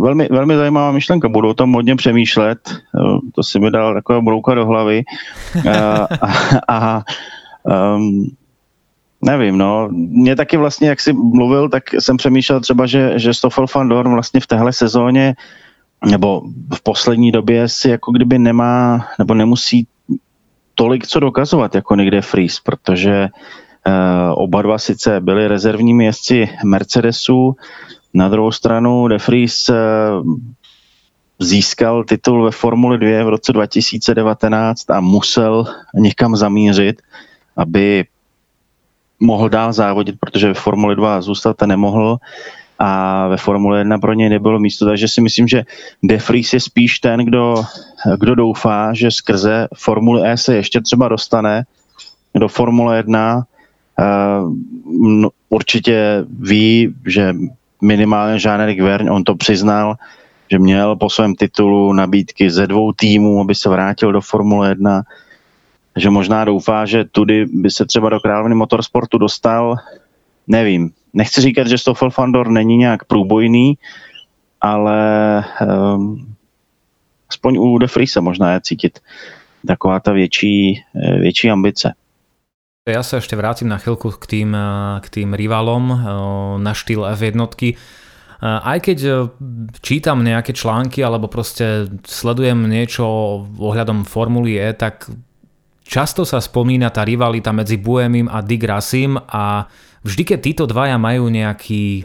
velmi, 0.00 0.28
velmi 0.30 0.56
zajímavá 0.56 0.92
myšlenka, 0.92 1.28
budu 1.28 1.48
o 1.48 1.54
tom 1.54 1.72
hodně 1.72 1.96
přemýšlet, 1.96 2.58
uh, 2.68 3.18
to 3.34 3.42
si 3.42 3.58
mi 3.60 3.70
dal 3.70 3.94
taková 3.94 4.20
brouka 4.20 4.54
do 4.54 4.66
hlavy. 4.66 5.02
Uh, 5.56 5.72
a, 5.72 6.06
a 6.68 7.02
um, 7.96 8.30
Nevím, 9.22 9.58
no. 9.58 9.88
Mě 9.92 10.36
taky 10.36 10.56
vlastně, 10.56 10.88
jak 10.88 11.00
jsi 11.00 11.12
mluvil, 11.12 11.68
tak 11.68 11.82
jsem 11.98 12.16
přemýšlel 12.16 12.60
třeba, 12.60 12.86
že, 12.86 13.18
že 13.18 13.34
Stoffel 13.34 13.66
van 13.74 13.88
Dorn 13.88 14.12
vlastně 14.12 14.40
v 14.40 14.46
téhle 14.46 14.72
sezóně 14.72 15.34
nebo 16.10 16.42
v 16.74 16.82
poslední 16.82 17.32
době 17.32 17.68
si 17.68 17.90
jako 17.90 18.12
kdyby 18.12 18.38
nemá, 18.38 19.06
nebo 19.18 19.34
nemusí 19.34 19.86
tolik 20.78 21.06
co 21.06 21.20
dokazovat 21.20 21.74
jako 21.74 21.94
někde 21.94 22.22
Fries, 22.22 22.60
protože 22.60 23.28
uh, 23.86 24.42
oba 24.42 24.62
dva 24.62 24.78
sice 24.78 25.20
byli 25.20 25.48
rezervními 25.48 26.04
jezdci 26.04 26.48
Mercedesu, 26.64 27.56
na 28.14 28.28
druhou 28.28 28.52
stranu 28.52 29.08
De 29.08 29.16
Vries 29.26 29.68
uh, 29.68 29.76
získal 31.38 32.04
titul 32.04 32.44
ve 32.44 32.50
Formuli 32.50 32.98
2 32.98 33.24
v 33.24 33.28
roce 33.28 33.52
2019 33.52 34.90
a 34.90 35.00
musel 35.00 35.66
někam 35.94 36.36
zamířit, 36.36 37.02
aby 37.56 38.04
mohl 39.20 39.48
dál 39.48 39.72
závodit, 39.72 40.16
protože 40.20 40.48
ve 40.48 40.54
Formuli 40.54 40.96
2 40.96 41.20
zůstat 41.20 41.62
nemohl 41.66 42.18
a 42.78 43.28
ve 43.28 43.36
Formule 43.36 43.78
1 43.78 43.98
pro 43.98 44.12
něj 44.12 44.28
nebylo 44.28 44.58
místo, 44.58 44.86
takže 44.86 45.08
si 45.08 45.20
myslím, 45.20 45.48
že 45.48 45.62
De 46.02 46.16
Vries 46.16 46.52
je 46.52 46.60
spíš 46.60 46.98
ten, 46.98 47.24
kdo, 47.24 47.54
kdo 48.18 48.34
doufá, 48.34 48.94
že 48.94 49.10
skrze 49.10 49.68
Formule 49.74 50.32
E 50.32 50.36
se 50.36 50.56
ještě 50.56 50.80
třeba 50.80 51.08
dostane 51.08 51.64
do 52.34 52.48
Formule 52.48 52.96
1. 52.96 53.36
Uh, 53.36 54.52
no, 55.08 55.28
určitě 55.48 56.24
ví, 56.40 56.94
že 57.06 57.34
minimálně 57.82 58.36
Jean-Éric 58.36 58.82
Vergne, 58.82 59.10
on 59.10 59.24
to 59.24 59.34
přiznal, 59.34 59.94
že 60.50 60.58
měl 60.58 60.96
po 60.96 61.10
svém 61.10 61.34
titulu 61.34 61.92
nabídky 61.92 62.50
ze 62.50 62.66
dvou 62.66 62.92
týmů, 62.92 63.40
aby 63.40 63.54
se 63.54 63.68
vrátil 63.68 64.12
do 64.12 64.20
Formule 64.20 64.68
1, 64.68 65.02
že 65.96 66.10
možná 66.10 66.44
doufá, 66.44 66.86
že 66.86 67.04
tudy 67.04 67.46
by 67.46 67.70
se 67.70 67.86
třeba 67.86 68.08
do 68.08 68.20
královny 68.20 68.54
motorsportu 68.54 69.18
dostal, 69.18 69.76
nevím, 70.46 70.90
nechci 71.18 71.40
říkat, 71.40 71.66
že 71.66 71.78
Stoffel 71.78 72.10
Fandor 72.10 72.46
není 72.48 72.76
nějak 72.76 73.04
průbojný, 73.04 73.74
ale 74.60 75.00
um, 75.58 76.34
aspoň 77.30 77.58
u 77.58 77.78
De 77.78 77.86
Friese 77.86 78.20
možná 78.20 78.52
je 78.52 78.60
cítit 78.60 79.02
taková 79.66 80.00
ta 80.00 80.12
větší, 80.12 80.82
větší 80.94 81.50
ambice. 81.50 81.98
Ja 82.88 83.04
sa 83.04 83.20
ešte 83.20 83.36
vrátim 83.36 83.68
na 83.68 83.76
chvíľku 83.76 84.16
k 84.16 84.24
tým, 84.24 84.56
k 85.04 85.06
tým 85.12 85.36
rivalom 85.36 85.92
na 86.56 86.72
štýl 86.72 87.04
F1. 87.12 87.36
Aj 88.40 88.78
keď 88.80 89.28
čítam 89.84 90.24
nejaké 90.24 90.56
články 90.56 91.04
alebo 91.04 91.28
proste 91.28 91.84
sledujem 92.08 92.64
niečo 92.64 93.04
ohľadom 93.44 94.08
Formuly 94.08 94.56
E, 94.56 94.72
tak 94.72 95.04
často 95.84 96.24
sa 96.24 96.40
spomína 96.40 96.88
tá 96.88 97.04
rivalita 97.04 97.52
medzi 97.52 97.76
Buemim 97.76 98.32
a 98.32 98.40
Dick 98.40 98.64
Rassim 98.64 99.20
a 99.20 99.68
vždy, 100.02 100.22
keď 100.34 100.38
títo 100.42 100.64
dvaja 100.68 101.00
majú 101.00 101.30
nejaký 101.30 102.04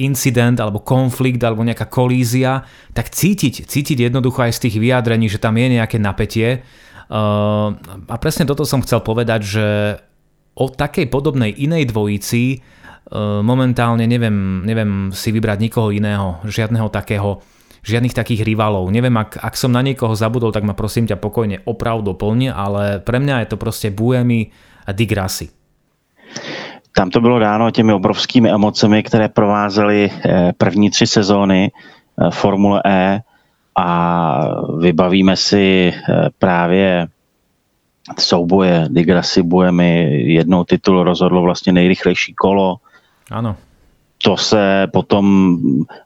incident 0.00 0.56
alebo 0.56 0.80
konflikt 0.80 1.42
alebo 1.44 1.60
nejaká 1.60 1.90
kolízia, 1.90 2.64
tak 2.96 3.12
cítiť, 3.12 3.68
cítiť 3.68 4.08
jednoducho 4.08 4.40
aj 4.44 4.56
z 4.56 4.62
tých 4.68 4.76
vyjadrení, 4.80 5.28
že 5.28 5.42
tam 5.42 5.60
je 5.60 5.66
nejaké 5.76 6.00
napätie 6.00 6.64
Uh, 7.10 7.74
a 8.06 8.22
presne 8.22 8.46
toto 8.46 8.62
som 8.62 8.86
chcel 8.86 9.02
povedať, 9.02 9.40
že 9.42 9.66
o 10.54 10.70
takej 10.70 11.10
podobnej 11.10 11.50
inej 11.50 11.90
dvojici 11.90 12.62
uh, 12.62 13.42
momentálne 13.42 14.06
neviem, 14.06 14.62
neviem 14.62 15.10
si 15.10 15.34
vybrať 15.34 15.58
nikoho 15.58 15.90
iného, 15.90 16.38
žiadneho 16.46 16.86
takého 16.86 17.42
žiadnych 17.82 18.14
takých 18.14 18.46
rivalov. 18.46 18.86
Neviem, 18.94 19.18
ak, 19.18 19.42
ak 19.42 19.58
som 19.58 19.74
na 19.74 19.82
niekoho 19.82 20.14
zabudol, 20.14 20.54
tak 20.54 20.62
ma 20.62 20.78
prosím 20.78 21.10
ťa 21.10 21.18
pokojne 21.18 21.66
oprav 21.66 21.98
doplň, 22.06 22.54
ale 22.54 23.02
pre 23.02 23.18
mňa 23.18 23.42
je 23.42 23.48
to 23.50 23.56
proste 23.58 23.90
Buemi 23.90 24.54
a 24.86 24.94
Digrassi. 24.94 25.50
Tam 26.94 27.10
to 27.10 27.20
bylo 27.20 27.38
dáno 27.38 27.70
těmi 27.70 27.92
obrovskými 27.92 28.50
emocemi, 28.50 29.02
které 29.02 29.28
provázely 29.28 30.10
eh, 30.10 30.52
první 30.58 30.90
tři 30.90 31.06
sezóny 31.06 31.70
eh, 31.70 32.30
Formule 32.30 32.82
E 32.86 33.20
a 33.76 34.40
vybavíme 34.78 35.36
si 35.36 35.92
eh, 35.94 36.28
právě 36.38 37.06
souboje 38.18 38.86
Digrassi 38.88 39.42
Buemi, 39.42 40.22
jednou 40.32 40.64
titul 40.64 41.02
rozhodlo 41.02 41.42
vlastně 41.42 41.72
nejrychlejší 41.72 42.34
kolo. 42.34 42.76
Ano. 43.30 43.56
To 44.22 44.36
se 44.36 44.86
potom 44.92 45.56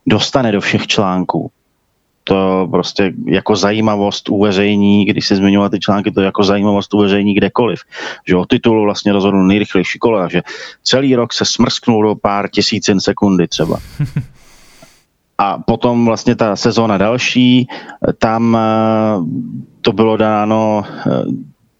dostane 0.07 0.51
do 0.51 0.61
všech 0.61 0.87
článků. 0.87 1.51
To 2.27 2.67
prostě 2.71 3.13
jako 3.25 3.55
zajímavost 3.55 4.29
uveřejní, 4.29 5.05
když 5.05 5.27
se 5.27 5.35
zmiňoval 5.35 5.69
ty 5.69 5.79
články, 5.79 6.11
to 6.11 6.21
jako 6.21 6.43
zajímavost 6.43 6.93
uveřejní 6.93 7.33
kdekoliv. 7.33 7.79
Že 8.27 8.35
o 8.35 8.45
titulu 8.45 8.83
vlastně 8.83 9.13
rozhodl 9.13 9.47
nejrychlejší 9.47 9.99
kolo, 9.99 10.29
že 10.29 10.41
celý 10.83 11.15
rok 11.15 11.33
se 11.33 11.45
smrsknul 11.45 12.03
do 12.03 12.15
pár 12.15 12.49
tisícin 12.49 12.99
sekundy 12.99 13.47
třeba. 13.47 13.77
A 15.37 15.57
potom 15.57 16.05
vlastně 16.05 16.35
ta 16.35 16.55
sezóna 16.55 16.97
další, 16.97 17.67
tam 18.17 18.57
eh, 18.57 18.61
to 19.81 19.91
bylo 19.91 20.17
dáno 20.17 20.83
eh, 20.85 21.11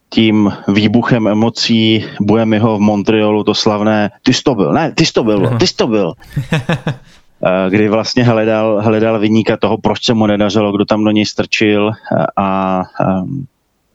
tím 0.09 0.53
výbuchem 0.67 1.27
emocí 1.27 2.05
Buemiho 2.21 2.77
v 2.77 2.81
Montrealu, 2.81 3.43
to 3.43 3.53
slavné, 3.55 4.11
ty 4.23 4.33
jsi 4.33 4.43
to 4.43 4.55
byl, 4.55 4.73
ne, 4.73 4.91
ty 4.91 5.05
jsi 5.05 5.13
to 5.13 5.23
byl, 5.23 5.57
ty 5.59 5.67
jsi 5.67 5.75
to 5.75 5.87
byl. 5.87 6.13
Eh, 7.43 7.69
kdy 7.69 7.89
vlastně 7.89 8.23
hledal, 8.23 8.81
hledal 8.81 9.19
vyníka 9.19 9.57
toho, 9.57 9.77
proč 9.77 10.05
se 10.05 10.13
mu 10.13 10.27
nedařilo, 10.27 10.71
kdo 10.71 10.85
tam 10.85 11.03
do 11.03 11.11
něj 11.11 11.25
strčil 11.25 11.91
a, 12.37 12.83
a 12.99 13.23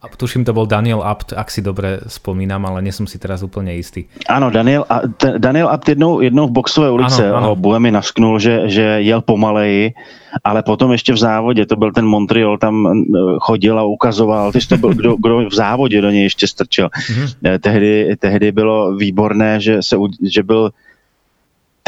a 0.01 0.09
tuším, 0.09 0.49
to 0.49 0.57
bol 0.57 0.64
Daniel 0.64 1.05
Apt, 1.05 1.36
ak 1.36 1.53
si 1.53 1.61
dobre 1.61 2.01
spomínam, 2.09 2.64
ale 2.64 2.80
nie 2.80 2.88
som 2.88 3.05
si 3.05 3.20
teraz 3.20 3.45
úplne 3.45 3.76
istý. 3.76 4.09
Ano, 4.32 4.49
Daniel, 4.49 4.88
a, 4.88 5.05
Daniel 5.36 5.68
Apt 5.68 5.93
jednou, 5.93 6.24
jednou 6.24 6.49
v 6.49 6.57
boxové 6.57 6.88
ulice 6.88 7.28
ano, 7.28 7.36
ano. 7.36 7.47
ho 7.53 7.57
Buemi 7.57 7.93
nasknul, 7.93 8.41
že, 8.41 8.64
že 8.72 9.05
jel 9.05 9.20
pomaleji, 9.20 9.93
ale 10.41 10.64
potom 10.64 10.93
ještě 10.93 11.12
v 11.12 11.20
závodě, 11.20 11.66
to 11.66 11.76
byl 11.76 11.93
ten 11.93 12.09
Montreal, 12.09 12.59
tam 12.59 13.05
chodil 13.45 13.76
a 13.78 13.84
ukazoval, 13.84 14.53
ty 14.53 14.59
to 14.64 14.76
byl, 14.76 14.95
kdo, 14.95 15.16
kdo 15.20 15.49
v 15.49 15.55
závodě 15.55 16.01
do 16.01 16.11
něj 16.11 16.22
ještě 16.22 16.49
strčil. 16.49 16.88
Mm-hmm. 16.88 17.61
Tehdy, 17.61 18.16
tehdy 18.18 18.53
bylo 18.53 18.97
výborné, 18.97 19.61
že, 19.61 19.82
se, 19.82 19.97
že 20.24 20.43
byl 20.43 20.72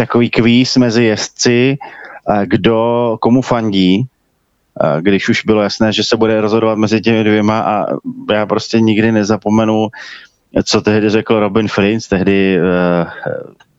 takový 0.02 0.30
kvíz 0.30 0.76
mezi 0.76 1.04
jezdci, 1.04 1.78
kdo 2.44 3.16
komu 3.20 3.42
fandí, 3.42 4.06
když 5.00 5.28
už 5.28 5.44
bylo 5.44 5.62
jasné, 5.62 5.92
že 5.92 6.04
se 6.04 6.16
bude 6.16 6.40
rozhodovat 6.40 6.78
mezi 6.78 7.00
těmi 7.00 7.24
dvěma 7.24 7.60
a 7.60 7.86
já 8.32 8.46
prostě 8.46 8.80
nikdy 8.80 9.12
nezapomenu, 9.12 9.88
co 10.64 10.80
tehdy 10.80 11.10
řekl 11.10 11.40
Robin 11.40 11.68
Frins, 11.68 12.08
tehdy 12.08 12.58
eh, 12.58 13.06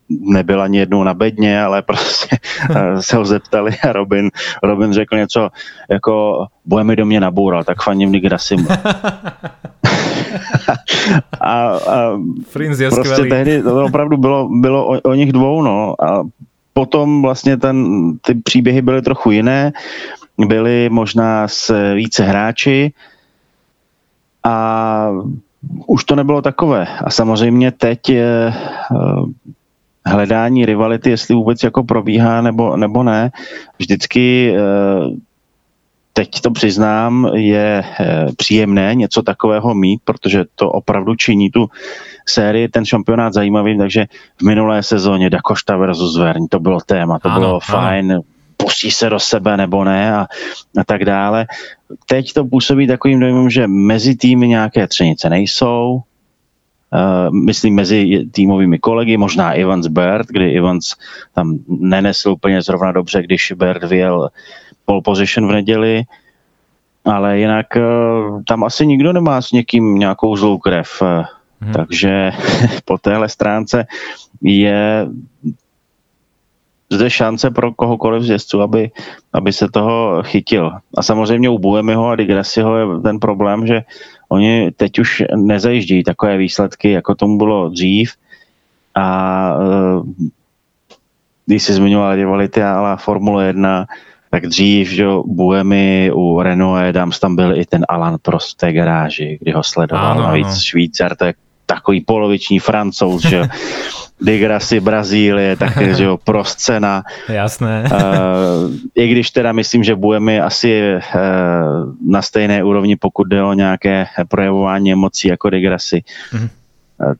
nebyl 0.10 0.62
ani 0.62 0.78
jednou 0.78 1.04
na 1.04 1.14
bedně, 1.14 1.62
ale 1.62 1.82
prostě 1.82 2.38
eh, 2.76 3.01
se 3.01 3.18
ho 3.18 3.26
zeptali 3.26 3.72
a 3.89 3.93
Robin, 3.93 4.32
Robin 4.64 4.93
řekl 4.93 5.18
něco 5.18 5.49
jako 5.89 6.45
budeme 6.66 6.95
do 6.95 7.06
mě 7.06 7.20
naboural, 7.20 7.64
tak 7.64 7.84
faním 7.84 8.12
Nick 8.12 8.26
Rassimu. 8.26 8.68
a, 11.39 11.68
a 11.68 12.20
Prince 12.54 12.84
je 12.84 12.89
prostě 12.89 13.14
skvělý. 13.14 13.30
tehdy 13.30 13.64
to 13.64 13.86
opravdu 13.86 14.18
bylo, 14.18 14.49
bylo 14.49 14.88
o, 14.88 15.01
o 15.01 15.14
nich 15.14 15.32
dvou, 15.32 15.62
no. 15.62 15.95
A 16.04 16.24
potom 16.74 17.22
vlastně 17.22 17.58
ten, 17.58 17.88
ty 18.22 18.34
příběhy 18.36 18.82
byly 18.82 19.01
trochu 19.01 19.32
jiné 19.32 19.74
byli 20.38 20.89
možná 20.89 21.47
s 21.47 21.93
více 21.93 22.24
hráči 22.24 22.93
a 24.43 25.10
už 25.88 26.04
to 26.04 26.16
nebylo 26.16 26.41
takové. 26.41 26.88
A 26.88 27.10
samozřejmě 27.10 27.72
teď 27.72 28.10
je 28.10 28.54
eh, 28.54 28.95
hledání 30.06 30.66
rivality, 30.66 31.10
jestli 31.10 31.36
vůbec 31.36 31.64
jako 31.64 31.84
probíhá 31.84 32.41
nebo, 32.41 32.78
nebo 32.78 33.04
ne. 33.04 33.32
Vždycky 33.80 34.56
eh, 34.56 35.16
teď 36.14 36.41
to 36.41 36.51
přiznám, 36.51 37.30
je 37.36 37.84
eh, 37.99 38.26
příjemné 38.38 38.95
něco 38.95 39.22
takového 39.22 39.76
mít, 39.76 40.01
protože 40.04 40.43
to 40.56 40.70
opravdu 40.72 41.16
činí 41.16 41.51
tu 41.51 41.70
sérii, 42.26 42.68
ten 42.68 42.86
šampionát 42.86 43.34
zajímavým, 43.34 43.78
takže 43.78 44.06
v 44.38 44.45
minulé 44.45 44.84
sezóně 44.84 45.30
Dakošta 45.30 45.78
versus 45.78 46.18
Verň, 46.18 46.47
to 46.47 46.60
bylo 46.60 46.80
téma, 46.86 47.20
to 47.20 47.30
ano, 47.30 47.39
bylo 47.39 47.49
ano. 47.49 47.60
fajn, 47.60 48.20
pustí 48.58 48.91
se 48.91 49.10
do 49.10 49.20
sebe 49.20 49.58
nebo 49.58 49.84
ne 49.84 50.16
a, 50.16 50.28
a 50.78 50.84
tak 50.86 51.06
dále. 51.06 51.45
Teď 52.06 52.34
to 52.34 52.45
působí 52.45 52.88
takovým 52.88 53.20
dojmem, 53.20 53.49
že 53.49 53.68
mezi 53.68 54.16
týmy 54.16 54.47
nějaké 54.47 54.88
třenice 54.88 55.30
nejsou, 55.30 56.01
myslím 57.32 57.76
mezi 57.76 58.26
týmovými 58.32 58.80
kolegy, 58.80 59.18
možná 59.18 59.52
Evans 59.52 59.88
Bird, 59.88 60.28
kdy 60.28 60.58
Evans 60.58 60.94
tam 61.34 61.60
nenesl 61.68 62.30
úplně 62.30 62.62
zrovna 62.62 62.91
dobře, 62.91 63.24
když 63.24 63.52
Bird 63.52 63.84
vyjel 63.84 64.30
pole 64.86 65.02
position 65.02 65.48
v 65.48 65.52
neděli, 65.52 66.04
ale 67.06 67.39
jinak 67.39 67.68
uh, 67.76 68.41
tam 68.48 68.64
asi 68.64 68.88
nikdo 68.88 69.14
nemá 69.14 69.41
s 69.41 69.52
někým 69.52 69.96
nějakou 69.96 70.36
zlou 70.36 70.58
krev. 70.58 71.02
Hmm. 71.62 71.74
Takže 71.74 72.32
po 72.86 72.98
téhle 72.98 73.30
stránce 73.30 73.86
je 74.41 75.08
zde 76.91 77.10
šance 77.10 77.52
pro 77.52 77.74
kohokoliv 77.74 78.24
z 78.24 78.30
jezdců, 78.30 78.62
aby, 78.62 78.91
aby 79.34 79.54
se 79.54 79.68
toho 79.70 80.24
chytil. 80.24 80.72
A 80.98 81.04
samozřejmě 81.04 81.50
u 81.50 81.60
Buemiho 81.60 82.08
a 82.08 82.16
Digressiho 82.16 82.78
je 82.78 82.86
ten 83.04 83.20
problém, 83.20 83.68
že 83.68 83.82
oni 84.34 84.72
teď 84.72 85.00
už 85.00 85.24
nezajíždějí 85.36 86.04
takové 86.04 86.38
výsledky, 86.38 86.92
jako 86.92 87.16
tomu 87.16 87.38
bylo 87.38 87.70
dřív. 87.70 88.14
A 88.96 89.08
eh, 89.54 90.24
když 91.46 91.64
si 91.64 91.74
zmiňoval 91.74 92.16
rivality 92.16 92.64
a 92.64 92.96
Formule 92.96 93.46
1, 93.48 93.86
tak 94.32 94.46
dřív, 94.46 94.90
že 94.90 95.06
Buemi 95.26 96.12
u 96.14 96.42
Renault 96.42 96.96
Dams 96.96 97.20
tam 97.20 97.36
byl 97.36 97.58
i 97.58 97.66
ten 97.66 97.86
Alan 97.90 98.18
Prost 98.22 98.54
v 98.54 98.58
té 98.58 98.74
garáži, 98.74 99.38
kdy 99.42 99.52
ho 99.52 99.64
sledoval. 99.64 100.12
Ano, 100.12 100.22
Navíc 100.22 100.48
ano. 100.48 100.60
Švýcar, 100.62 101.16
to 101.16 101.26
je 101.26 101.34
takový 101.66 102.01
poloviční 102.01 102.59
francouz, 102.59 103.22
že 103.22 103.47
Degrassi 104.22 104.80
Brazílie, 104.80 105.55
tak 105.55 105.95
že 105.95 106.03
jo, 106.03 106.18
proscena. 106.18 107.03
Jasné. 107.30 107.84
Uh, 107.91 108.72
I 108.95 109.07
když 109.07 109.32
teda 109.32 109.51
myslím, 109.51 109.84
že 109.84 109.95
Buemi 109.95 110.39
asi 110.41 110.95
uh, 110.95 111.01
na 112.07 112.22
stejné 112.22 112.64
úrovni, 112.64 112.95
pokud 112.95 113.28
jde 113.28 113.43
o 113.43 113.53
nějaké 113.53 114.05
projevování 114.28 114.91
emocí 114.91 115.28
jako 115.28 115.49
Degrassi. 115.49 116.03
Mm. 116.34 116.41
Uh, 116.41 117.14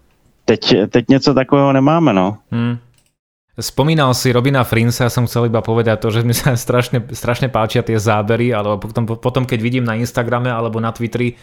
teď, 0.46 0.76
teď 0.90 1.06
něco 1.10 1.34
takového 1.34 1.74
nemáme, 1.74 2.14
no. 2.14 2.38
Mm. 2.52 2.78
Spomínal 3.54 4.18
si 4.18 4.34
Robina 4.34 4.66
Frinsa, 4.66 5.14
som 5.14 5.30
chcel 5.30 5.46
iba 5.46 5.62
povedať 5.62 6.02
to, 6.02 6.10
že 6.10 6.26
mi 6.26 6.34
sa 6.34 6.58
strašne, 6.58 7.06
strašne 7.14 7.54
páčia 7.54 7.86
tie 7.86 8.02
zábery, 8.02 8.50
ale 8.50 8.82
potom, 8.82 9.06
potom 9.06 9.46
keď 9.46 9.60
vidím 9.62 9.86
na 9.86 9.94
Instagrame 9.94 10.50
alebo 10.50 10.82
na 10.82 10.90
Twitteri 10.90 11.38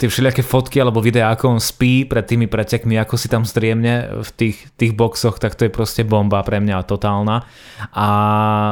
tie 0.00 0.08
všelijaké 0.08 0.40
fotky 0.40 0.80
alebo 0.80 1.04
videá, 1.04 1.28
ako 1.36 1.56
on 1.56 1.60
spí 1.60 2.08
pred 2.08 2.24
tými 2.24 2.48
pretekmi, 2.48 2.96
ako 2.96 3.20
si 3.20 3.28
tam 3.28 3.44
striemne 3.44 4.24
v 4.24 4.30
tých, 4.32 4.56
tých 4.80 4.96
boxoch, 4.96 5.36
tak 5.36 5.60
to 5.60 5.68
je 5.68 5.72
proste 5.72 6.08
bomba 6.08 6.40
pre 6.40 6.56
mňa 6.56 6.88
totálna. 6.88 7.44
A 7.92 8.08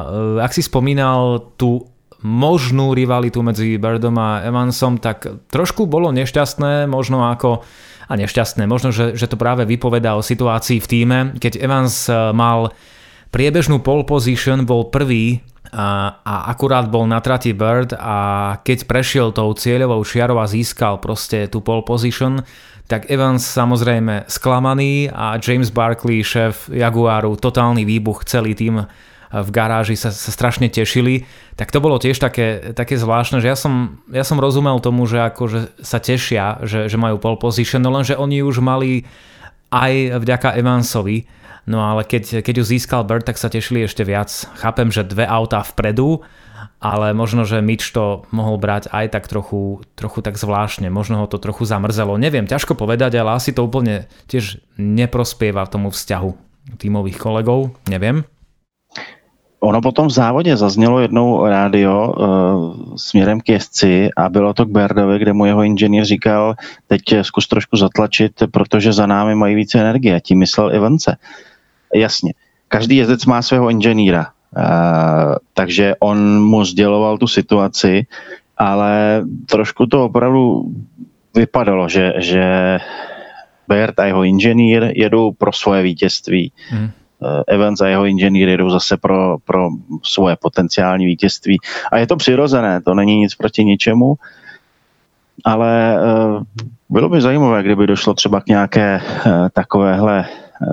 e, 0.09 0.41
ak 0.41 0.57
si 0.57 0.65
spomínal 0.65 1.53
tú 1.61 1.85
možnú 2.25 2.97
rivalitu 2.97 3.45
medzi 3.45 3.77
Birdom 3.77 4.17
a 4.17 4.43
Evansom, 4.43 4.97
tak 4.97 5.29
trošku 5.53 5.85
bolo 5.85 6.11
nešťastné, 6.17 6.89
možno 6.89 7.29
ako 7.29 7.63
a 8.09 8.13
nešťastné, 8.17 8.65
možno, 8.65 8.89
že, 8.89 9.13
že 9.13 9.29
to 9.29 9.37
práve 9.37 9.69
vypovedá 9.69 10.17
o 10.17 10.25
situácii 10.25 10.81
v 10.81 10.89
týme, 10.89 11.19
keď 11.37 11.61
Evans 11.61 12.09
e, 12.09 12.17
mal 12.33 12.73
priebežnú 13.31 13.81
pole 13.85 14.05
position 14.09 14.65
bol 14.65 14.89
prvý 14.89 15.45
a, 15.69 16.21
a 16.25 16.35
akurát 16.49 16.89
bol 16.89 17.05
na 17.05 17.21
trati 17.21 17.53
Bird 17.53 17.93
a 17.93 18.17
keď 18.65 18.89
prešiel 18.89 19.29
tou 19.37 19.53
cieľovou 19.53 20.01
čiarou 20.01 20.41
a 20.41 20.49
získal 20.49 20.97
proste 20.97 21.45
tú 21.53 21.61
pole 21.61 21.85
position, 21.85 22.41
tak 22.89 23.13
Evans 23.13 23.45
samozrejme 23.45 24.25
sklamaný 24.33 25.13
a 25.13 25.37
James 25.37 25.69
Barkley, 25.69 26.25
šéf 26.25 26.73
Jaguaru, 26.73 27.37
totálny 27.37 27.85
výbuch, 27.85 28.25
celý 28.25 28.57
tým 28.57 28.89
v 29.29 29.51
garáži 29.53 29.93
sa, 29.93 30.09
sa 30.09 30.33
strašne 30.33 30.73
tešili, 30.73 31.29
tak 31.53 31.69
to 31.69 31.85
bolo 31.85 32.01
tiež 32.01 32.17
také, 32.17 32.73
také 32.73 32.97
zvláštne, 32.97 33.45
že 33.45 33.53
ja 33.53 33.57
som, 33.61 34.01
ja 34.09 34.25
som 34.25 34.41
rozumel 34.41 34.81
tomu, 34.81 35.05
že 35.05 35.21
akože 35.21 35.85
sa 35.85 36.01
tešia, 36.01 36.65
že, 36.65 36.89
že 36.89 36.97
majú 36.97 37.21
pole 37.21 37.37
position, 37.37 37.85
no 37.85 37.93
lenže 37.93 38.17
oni 38.17 38.41
už 38.41 38.65
mali 38.65 39.05
aj 39.69 40.17
vďaka 40.25 40.57
Evansovi, 40.57 41.29
no 41.69 41.85
ale 41.85 42.09
keď, 42.09 42.41
keď 42.41 42.55
ju 42.59 42.65
získal 42.65 43.05
Bird, 43.05 43.29
tak 43.29 43.37
sa 43.37 43.53
tešili 43.53 43.85
ešte 43.85 44.03
viac. 44.09 44.33
Chápem, 44.57 44.89
že 44.89 45.05
dve 45.05 45.29
autá 45.29 45.61
vpredu, 45.61 46.25
ale 46.81 47.13
možno, 47.13 47.45
že 47.45 47.61
Mitch 47.61 47.93
to 47.93 48.25
mohol 48.33 48.57
brať 48.57 48.89
aj 48.89 49.13
tak 49.13 49.29
trochu, 49.29 49.85
trochu 49.93 50.25
tak 50.25 50.41
zvláštne, 50.41 50.89
možno 50.89 51.21
ho 51.21 51.27
to 51.29 51.37
trochu 51.37 51.69
zamrzelo, 51.69 52.17
neviem, 52.17 52.49
ťažko 52.49 52.73
povedať, 52.73 53.21
ale 53.21 53.37
asi 53.37 53.53
to 53.53 53.69
úplne 53.69 54.09
tiež 54.27 54.65
neprospieva 54.81 55.69
tomu 55.69 55.93
vzťahu 55.93 56.31
tímových 56.81 57.21
kolegov, 57.21 57.77
neviem. 57.87 58.25
Ono 59.59 59.81
potom 59.83 60.07
v 60.07 60.11
závodě 60.11 60.57
zaznělo 60.57 61.01
jednou 61.01 61.47
rádio 61.47 62.15
uh, 62.15 62.97
směrem 62.97 63.41
k 63.41 63.49
jezdci 63.49 64.09
a 64.17 64.29
bylo 64.29 64.55
to 64.55 64.67
k 64.67 64.71
Berdovi, 64.71 65.19
kde 65.19 65.33
mu 65.33 65.47
jeho 65.47 65.63
inženýr 65.63 66.05
říkal, 66.05 66.55
teď 66.87 67.03
zkus 67.23 67.49
trošku 67.49 67.77
zatlačit, 67.77 68.33
protože 68.51 68.93
za 68.93 69.07
námi 69.07 69.35
mají 69.35 69.55
více 69.55 69.81
energie. 69.81 70.21
Tím 70.21 70.39
myslel 70.39 70.75
Ivance. 70.75 71.17
Jasně, 71.95 72.33
každý 72.69 72.97
jezdec 72.97 73.27
má 73.27 73.43
svého 73.43 73.71
inženýra, 73.71 74.27
uh, 74.57 75.35
takže 75.55 75.95
on 76.01 76.43
mu 76.43 76.65
sděloval 76.65 77.19
tu 77.19 77.27
situaci, 77.27 78.07
ale 78.57 79.23
trošku 79.47 79.87
to 79.87 80.05
opravdu 80.05 80.73
vypadalo, 81.35 81.89
že, 81.89 82.13
že 82.19 82.79
Bert 83.69 83.99
a 83.99 84.05
jeho 84.05 84.23
inženýr 84.25 84.93
jedou 84.95 85.33
pro 85.33 85.53
svoje 85.53 85.83
vítězství. 85.83 86.53
Hmm. 86.69 86.91
Eh, 87.19 87.55
Evans 87.55 87.81
a 87.81 87.89
jeho 87.89 88.07
inženýry 88.07 88.57
jdou 88.57 88.71
zase 88.71 88.97
pro, 88.97 89.39
pro 89.45 89.69
svoje 90.03 90.37
potenciální 90.37 91.07
vítězství. 91.07 91.59
A 91.93 91.99
je 91.99 92.07
to 92.07 92.17
přirozené, 92.17 92.83
to 92.83 92.95
není 92.95 93.17
nic 93.17 93.35
proti 93.35 93.65
ničemu, 93.65 94.15
ale 95.45 95.97
uh, 95.99 96.43
bylo 96.89 97.09
by 97.09 97.21
zajímavé, 97.21 97.63
kdyby 97.63 97.87
došlo 97.87 98.15
třeba 98.15 98.41
k 98.41 98.47
nějaké 98.47 99.01
takovéhle 99.53 100.25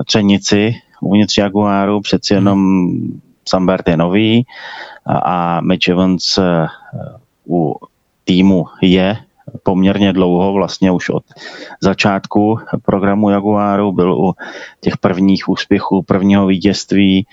třenici 0.06 0.74
uvnitř 1.06 1.38
Jaguaru, 1.38 2.00
přeci 2.00 2.34
hmm. 2.34 2.40
jenom 2.40 2.90
Sambert 3.48 3.88
je 3.88 3.96
nový 3.96 4.46
a, 5.06 5.18
a 5.18 5.60
Mitch 5.60 5.88
Evans 5.88 6.38
uh, 6.38 6.44
u 7.48 7.76
týmu 8.24 8.66
je 8.82 9.16
poměrně 9.62 10.12
dlouho, 10.12 10.52
vlastně 10.52 10.90
už 10.90 11.08
od 11.08 11.24
začátku 11.80 12.58
programu 12.82 13.30
Jaguaru, 13.30 13.92
byl 13.92 14.12
u 14.12 14.34
těch 14.80 14.96
prvních 14.96 15.48
úspěchů, 15.48 16.02
prvního 16.02 16.46
vítězství 16.46 17.26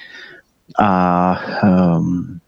a 0.80 1.40
um, 1.64 2.40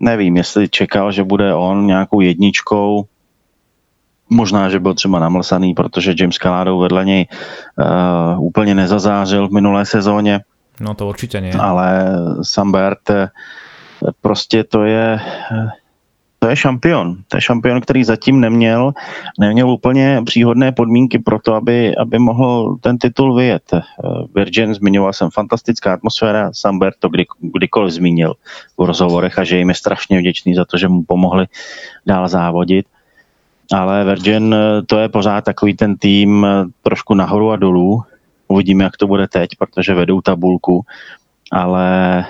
nevím, 0.00 0.36
jestli 0.36 0.68
čekal, 0.68 1.12
že 1.12 1.24
bude 1.24 1.54
on 1.54 1.86
nějakou 1.86 2.20
jedničkou, 2.20 3.04
Možná, 4.32 4.68
že 4.68 4.80
byl 4.80 4.94
třeba 4.94 5.18
namlsaný, 5.18 5.74
protože 5.74 6.14
James 6.18 6.36
Calado 6.36 6.78
vedle 6.78 7.04
něj 7.04 7.26
uh, 7.28 8.44
úplně 8.44 8.74
nezazářil 8.74 9.48
v 9.48 9.52
minulé 9.52 9.86
sezóně. 9.86 10.40
No 10.80 10.94
to 10.94 11.08
určitě 11.08 11.40
ne. 11.40 11.50
Ale 11.52 12.04
Sambert 12.42 13.10
eh, 13.10 13.28
prostě 14.20 14.64
to 14.64 14.84
je 14.84 15.20
to 16.42 16.48
je 16.48 16.56
šampion. 16.56 17.16
To 17.28 17.36
je 17.36 17.40
šampion, 17.40 17.80
který 17.80 18.04
zatím 18.04 18.40
neměl, 18.40 18.92
neměl 19.40 19.70
úplně 19.70 20.22
příhodné 20.26 20.72
podmínky 20.72 21.18
pro 21.18 21.38
to, 21.38 21.54
aby, 21.54 21.96
aby 21.96 22.18
mohl 22.18 22.76
ten 22.80 22.98
titul 22.98 23.34
vyjet. 23.34 23.62
Eh, 23.74 23.80
Virgin 24.34 24.74
zmiňoval 24.74 25.12
jsem 25.12 25.30
fantastická 25.30 25.94
atmosféra, 25.94 26.50
Sambert 26.52 26.94
to 26.98 27.08
kdy, 27.08 27.24
kdykoliv 27.40 27.92
zmínil 27.92 28.34
v 28.78 28.84
rozhovorech 28.84 29.38
a 29.38 29.44
že 29.44 29.58
jim 29.58 29.68
je 29.68 29.74
strašně 29.74 30.18
vděčný 30.18 30.54
za 30.54 30.64
to, 30.64 30.78
že 30.78 30.88
mu 30.88 31.02
pomohli 31.02 31.46
dál 32.06 32.28
závodit. 32.28 32.86
Ale 33.72 34.04
Virgin 34.04 34.54
eh, 34.54 34.82
to 34.82 34.98
je 34.98 35.08
pořád 35.08 35.44
takový 35.44 35.76
ten 35.76 35.96
tým 35.96 36.44
eh, 36.44 36.64
trošku 36.82 37.14
nahoru 37.14 37.50
a 37.50 37.56
dolů. 37.56 38.02
Uvidíme, 38.48 38.84
jak 38.84 38.96
to 38.96 39.06
bude 39.06 39.28
teď, 39.28 39.50
protože 39.58 39.94
vedou 39.94 40.20
tabulku, 40.20 40.84
ale 41.52 42.24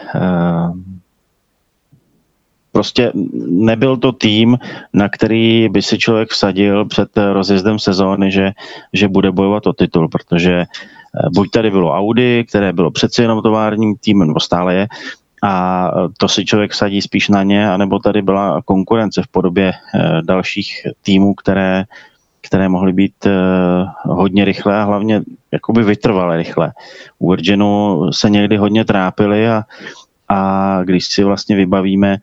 Prostě 2.72 3.12
nebyl 3.48 3.96
to 3.96 4.12
tým, 4.12 4.58
na 4.92 5.08
který 5.08 5.68
by 5.68 5.82
si 5.82 5.98
člověk 5.98 6.30
vsadil 6.30 6.84
před 6.84 7.08
rozjezdem 7.32 7.78
sezóny, 7.78 8.32
že, 8.32 8.50
že 8.92 9.08
bude 9.08 9.32
bojovat 9.32 9.66
o 9.66 9.72
titul, 9.72 10.08
protože 10.08 10.52
eh, 10.52 10.66
buď 11.34 11.50
tady 11.50 11.70
bylo 11.70 11.92
Audi, 11.92 12.44
které 12.48 12.72
bylo 12.72 12.90
přeci 12.90 13.22
jenom 13.22 13.42
továrním 13.42 13.96
týmem, 13.96 14.28
nebo 14.28 14.40
stále 14.40 14.74
je, 14.74 14.86
a 15.42 15.90
to 16.18 16.28
si 16.28 16.44
člověk 16.44 16.70
vsadí 16.70 17.02
spíš 17.02 17.28
na 17.28 17.42
ně, 17.42 17.70
anebo 17.70 17.98
tady 17.98 18.22
byla 18.22 18.62
konkurence 18.64 19.22
v 19.22 19.28
podobě 19.28 19.72
eh, 19.72 20.22
dalších 20.22 20.86
týmů, 21.02 21.34
které, 21.34 21.84
které 22.40 22.68
mohly 22.68 22.92
být 22.92 23.26
eh, 23.26 23.30
hodně 24.02 24.44
rychlé 24.44 24.80
a 24.80 24.84
hlavně 24.84 25.22
jakoby 25.52 25.82
vytrvalé 25.82 26.36
rychle. 26.36 26.72
U 27.18 27.30
Virginu 27.30 27.98
se 28.12 28.30
někdy 28.30 28.56
hodně 28.56 28.84
trápili 28.84 29.48
a, 29.48 29.62
a 30.28 30.80
když 30.84 31.06
si 31.06 31.24
vlastně 31.24 31.56
vybavíme 31.56 32.16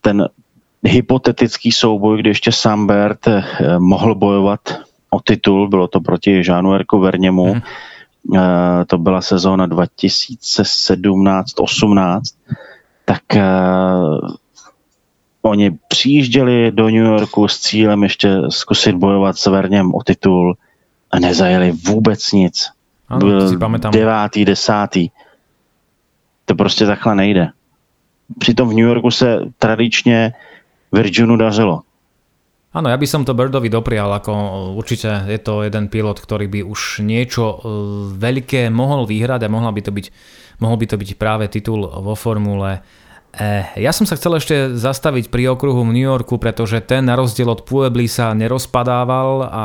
ten 0.00 0.28
hypotetický 0.84 1.72
souboj, 1.72 2.18
kdy 2.18 2.30
ještě 2.30 2.52
Sambert 2.52 3.28
mohl 3.78 4.14
bojovat 4.14 4.60
o 5.10 5.20
titul, 5.20 5.68
bylo 5.68 5.88
to 5.88 6.00
proti 6.00 6.44
Žánu 6.44 6.74
Erku 6.74 6.98
Verněmu, 6.98 7.54
mm. 7.54 7.60
To 8.86 8.98
byla 8.98 9.22
sezóna 9.22 9.68
2017-18, 9.68 12.20
tak 13.04 13.22
uh, 13.36 13.40
oni 15.42 15.78
přijížděli 15.88 16.72
do 16.72 16.84
New 16.84 17.04
Yorku 17.04 17.48
s 17.48 17.58
cílem 17.58 18.02
ještě 18.02 18.36
zkusit 18.48 18.96
bojovat 18.96 19.38
s 19.38 19.46
Verněm 19.46 19.94
o 19.94 20.02
titul 20.02 20.56
a 21.10 21.18
nezajeli 21.18 21.72
vůbec 21.72 22.32
nic. 22.32 22.70
Ano, 23.08 23.18
Byl 23.18 23.58
devátý, 23.92 24.44
desátý. 24.44 25.08
To 26.44 26.54
prostě 26.54 26.86
takhle 26.86 27.14
nejde 27.14 27.48
přitom 28.38 28.68
v 28.68 28.72
New 28.72 28.84
Yorku 28.84 29.10
se 29.10 29.40
tradičně 29.58 30.32
Virginu 30.92 31.36
dařilo. 31.36 31.80
Áno, 32.72 32.88
ja 32.88 32.96
by 32.96 33.04
som 33.04 33.22
to 33.28 33.36
Birdovi 33.36 33.68
doprial, 33.68 34.08
ako 34.16 34.32
určite 34.80 35.28
je 35.28 35.36
to 35.36 35.60
jeden 35.60 35.92
pilot, 35.92 36.16
ktorý 36.16 36.48
by 36.48 36.60
už 36.64 37.04
niečo 37.04 37.44
e, 37.44 37.56
veľké 38.16 38.72
mohol 38.72 39.04
vyhrať 39.04 39.44
a 39.44 39.52
mohla 39.52 39.68
by 39.76 39.84
to 39.84 39.92
byť, 39.92 40.06
mohol 40.64 40.80
by 40.80 40.86
to 40.88 40.96
byť 40.96 41.10
práve 41.20 41.44
titul 41.52 41.84
vo 41.84 42.16
formule 42.16 42.80
E. 43.32 43.64
Ja 43.80 43.96
som 43.96 44.04
sa 44.04 44.20
chcel 44.20 44.36
ešte 44.36 44.76
zastaviť 44.76 45.32
pri 45.32 45.56
okruhu 45.56 45.88
v 45.88 45.96
New 45.96 46.04
Yorku, 46.04 46.36
pretože 46.36 46.84
ten 46.84 47.08
na 47.08 47.16
rozdiel 47.16 47.48
od 47.48 47.64
Puebly 47.64 48.04
sa 48.04 48.36
nerozpadával 48.36 49.48
a 49.48 49.64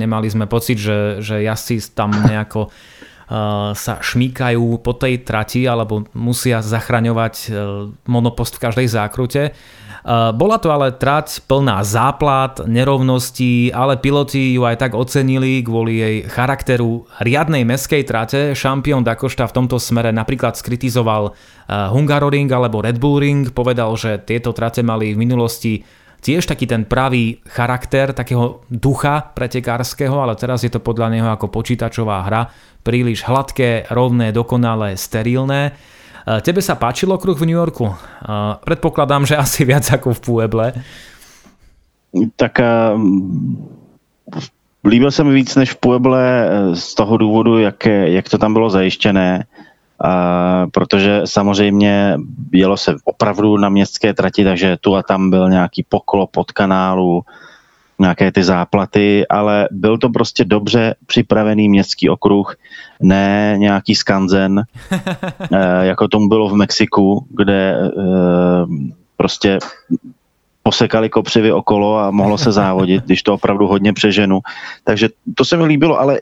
nemali 0.00 0.32
sme 0.32 0.48
pocit, 0.48 0.80
že, 0.80 1.20
že 1.20 1.44
jazdci 1.44 1.92
tam 1.92 2.16
nejako 2.16 2.72
sa 3.72 3.94
šmíkajú 4.04 4.84
po 4.84 4.92
tej 4.92 5.24
trati 5.24 5.64
alebo 5.64 6.04
musia 6.12 6.60
zachraňovať 6.60 7.34
e, 7.34 7.48
monopost 8.04 8.60
v 8.60 8.62
každej 8.68 8.86
zákrute. 8.92 9.42
E, 9.48 9.52
bola 10.36 10.60
to 10.60 10.68
ale 10.68 10.92
trať 10.92 11.40
plná 11.48 11.80
záplat, 11.88 12.68
nerovností, 12.68 13.72
ale 13.72 13.96
piloti 13.96 14.52
ju 14.52 14.68
aj 14.68 14.76
tak 14.76 14.92
ocenili 14.92 15.64
kvôli 15.64 16.04
jej 16.04 16.16
charakteru 16.28 17.08
riadnej 17.24 17.64
meskej 17.64 18.04
trate. 18.04 18.52
Šampión 18.52 19.00
Dakošta 19.00 19.48
v 19.48 19.56
tomto 19.56 19.80
smere 19.80 20.12
napríklad 20.12 20.60
skritizoval 20.60 21.32
Hungaroring 21.64 22.52
alebo 22.52 22.84
Red 22.84 23.00
Bull 23.00 23.24
Ring, 23.24 23.48
povedal, 23.48 23.96
že 23.96 24.20
tieto 24.20 24.52
trate 24.52 24.84
mali 24.84 25.16
v 25.16 25.20
minulosti 25.24 25.80
tiež 26.24 26.48
taký 26.48 26.64
ten 26.64 26.88
pravý 26.88 27.44
charakter, 27.44 28.16
takého 28.16 28.64
ducha 28.72 29.32
pretekárskeho, 29.36 30.16
ale 30.16 30.32
teraz 30.40 30.64
je 30.64 30.72
to 30.72 30.80
podľa 30.80 31.12
neho 31.12 31.28
ako 31.28 31.52
počítačová 31.52 32.24
hra, 32.24 32.48
príliš 32.84 33.24
hladké, 33.24 33.88
rovné, 33.88 34.28
dokonalé, 34.30 35.00
sterilné. 35.00 35.72
E, 35.72 36.40
tebe 36.44 36.60
sa 36.60 36.76
páčilo 36.76 37.16
kruh 37.16 37.34
v 37.34 37.48
New 37.48 37.56
Yorku? 37.56 37.88
E, 37.88 37.96
predpokladám, 38.60 39.24
že 39.24 39.40
asi 39.40 39.64
viac 39.64 39.88
ako 39.88 40.12
v 40.12 40.20
Pueble. 40.20 40.68
Tak 42.36 42.60
líbil 44.84 45.10
se 45.10 45.24
mi 45.24 45.34
víc 45.34 45.56
než 45.56 45.72
v 45.72 45.80
Pueble 45.80 46.20
e, 46.20 46.46
z 46.76 46.94
toho 46.94 47.16
důvodu, 47.16 47.58
jak, 47.58 47.86
jak 47.86 48.28
to 48.28 48.38
tam 48.38 48.52
bylo 48.52 48.70
zajištěné 48.70 49.48
protože 50.72 51.22
samozřejmě 51.24 52.16
jelo 52.52 52.76
se 52.76 52.94
opravdu 53.04 53.56
na 53.56 53.68
městské 53.68 54.14
trati, 54.14 54.44
takže 54.44 54.76
tu 54.80 54.96
a 54.96 55.02
tam 55.02 55.30
byl 55.30 55.50
nějaký 55.50 55.86
poklop 55.88 56.36
od 56.36 56.52
kanálu, 56.52 57.22
nějaké 57.98 58.32
ty 58.32 58.44
záplaty, 58.44 59.28
ale 59.28 59.68
byl 59.70 59.98
to 59.98 60.08
prostě 60.08 60.44
dobře 60.44 60.94
připravený 61.06 61.68
městský 61.68 62.08
okruh, 62.08 62.56
ne 63.02 63.54
nějaký 63.58 63.94
skanzen, 63.94 64.62
eh, 65.52 65.86
jako 65.86 66.08
tomu 66.08 66.28
bylo 66.28 66.48
v 66.48 66.54
Mexiku, 66.54 67.26
kde 67.30 67.76
eh, 67.86 68.66
prostě 69.16 69.58
posekali 70.62 71.08
kopřivy 71.08 71.52
okolo 71.52 71.98
a 71.98 72.10
mohlo 72.10 72.38
se 72.38 72.52
závodit, 72.52 73.04
když 73.04 73.22
to 73.22 73.34
opravdu 73.34 73.66
hodně 73.66 73.92
přeženu. 73.92 74.40
Takže 74.84 75.08
to 75.34 75.44
se 75.44 75.56
mi 75.56 75.64
líbilo, 75.64 76.00
ale 76.00 76.20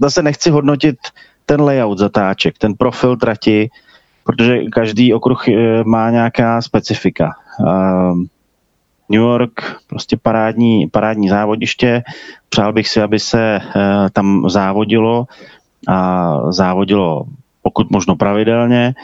zase 0.00 0.22
nechci 0.22 0.50
hodnotit 0.50 0.96
ten 1.46 1.60
layout 1.60 1.98
zatáček, 1.98 2.58
ten 2.58 2.74
profil 2.74 3.16
trati, 3.16 3.70
protože 4.24 4.64
každý 4.64 5.14
okruh 5.14 5.48
eh, 5.48 5.84
má 5.84 6.10
nějaká 6.10 6.62
specifika. 6.62 7.30
New 9.10 9.20
York, 9.20 9.76
prostě 9.86 10.16
parádní, 10.16 10.86
parádní 10.86 11.28
závodiště. 11.28 12.02
Přál 12.48 12.72
bych 12.72 12.88
si, 12.88 13.02
aby 13.02 13.18
se 13.18 13.60
eh, 13.60 14.10
tam 14.12 14.50
závodilo 14.50 15.26
a 15.88 16.52
závodilo 16.52 17.24
pokud 17.62 17.90
možno 17.90 18.16
pravidelně, 18.16 18.94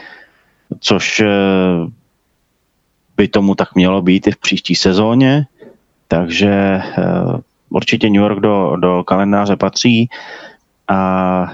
což 0.80 1.20
eh, 1.20 1.26
by 3.16 3.28
tomu 3.28 3.54
tak 3.54 3.74
mělo 3.74 4.02
být 4.02 4.26
i 4.26 4.30
v 4.30 4.36
příští 4.36 4.74
sezóně. 4.74 5.46
Takže 6.08 6.50
eh, 6.52 6.82
určitě 7.68 8.06
New 8.06 8.22
York 8.22 8.40
do, 8.40 8.76
do 8.76 9.04
kalendáře 9.04 9.56
patří 9.56 10.08
a 10.88 11.52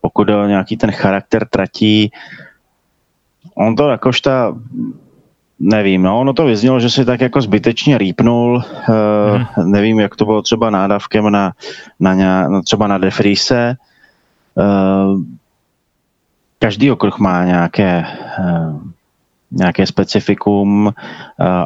pokud 0.00 0.30
o 0.30 0.46
nějaký 0.46 0.76
ten 0.76 0.92
charakter 0.92 1.48
tratí, 1.48 2.10
on 3.54 3.76
to 3.76 3.88
jakožta 3.88 4.54
Nevím, 5.60 6.02
no, 6.02 6.20
ono 6.20 6.32
to 6.32 6.44
vyznělo, 6.44 6.80
že 6.80 6.90
si 6.90 7.04
tak 7.04 7.20
jako 7.20 7.40
zbytečně 7.40 7.98
rýpnul, 7.98 8.62
hmm. 8.86 9.46
uh, 9.56 9.66
nevím, 9.66 10.00
jak 10.00 10.16
to 10.16 10.24
bylo 10.24 10.42
třeba 10.42 10.70
nádavkem 10.70 11.30
na, 11.30 11.52
na, 12.00 12.14
ně, 12.14 12.48
no, 12.48 12.62
třeba 12.62 12.86
na 12.86 12.98
Defrise. 12.98 13.76
Uh, 14.54 15.20
každý 16.58 16.90
okruh 16.90 17.18
má 17.18 17.44
nějaké, 17.44 18.06
uh, 18.38 18.80
nějaké 19.50 19.86
specifikum, 19.86 20.86
uh, 20.86 20.92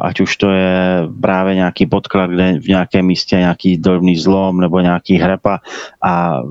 ať 0.01 0.19
už 0.19 0.37
to 0.37 0.51
je 0.51 1.07
právě 1.21 1.55
nějaký 1.55 1.85
podklad, 1.85 2.29
kde 2.29 2.59
v 2.59 2.67
nějakém 2.67 3.05
místě 3.05 3.35
nějaký 3.35 3.77
drobný 3.77 4.17
zlom 4.17 4.61
nebo 4.61 4.79
nějaký 4.79 5.17
hrepa 5.17 5.59
a 6.03 6.41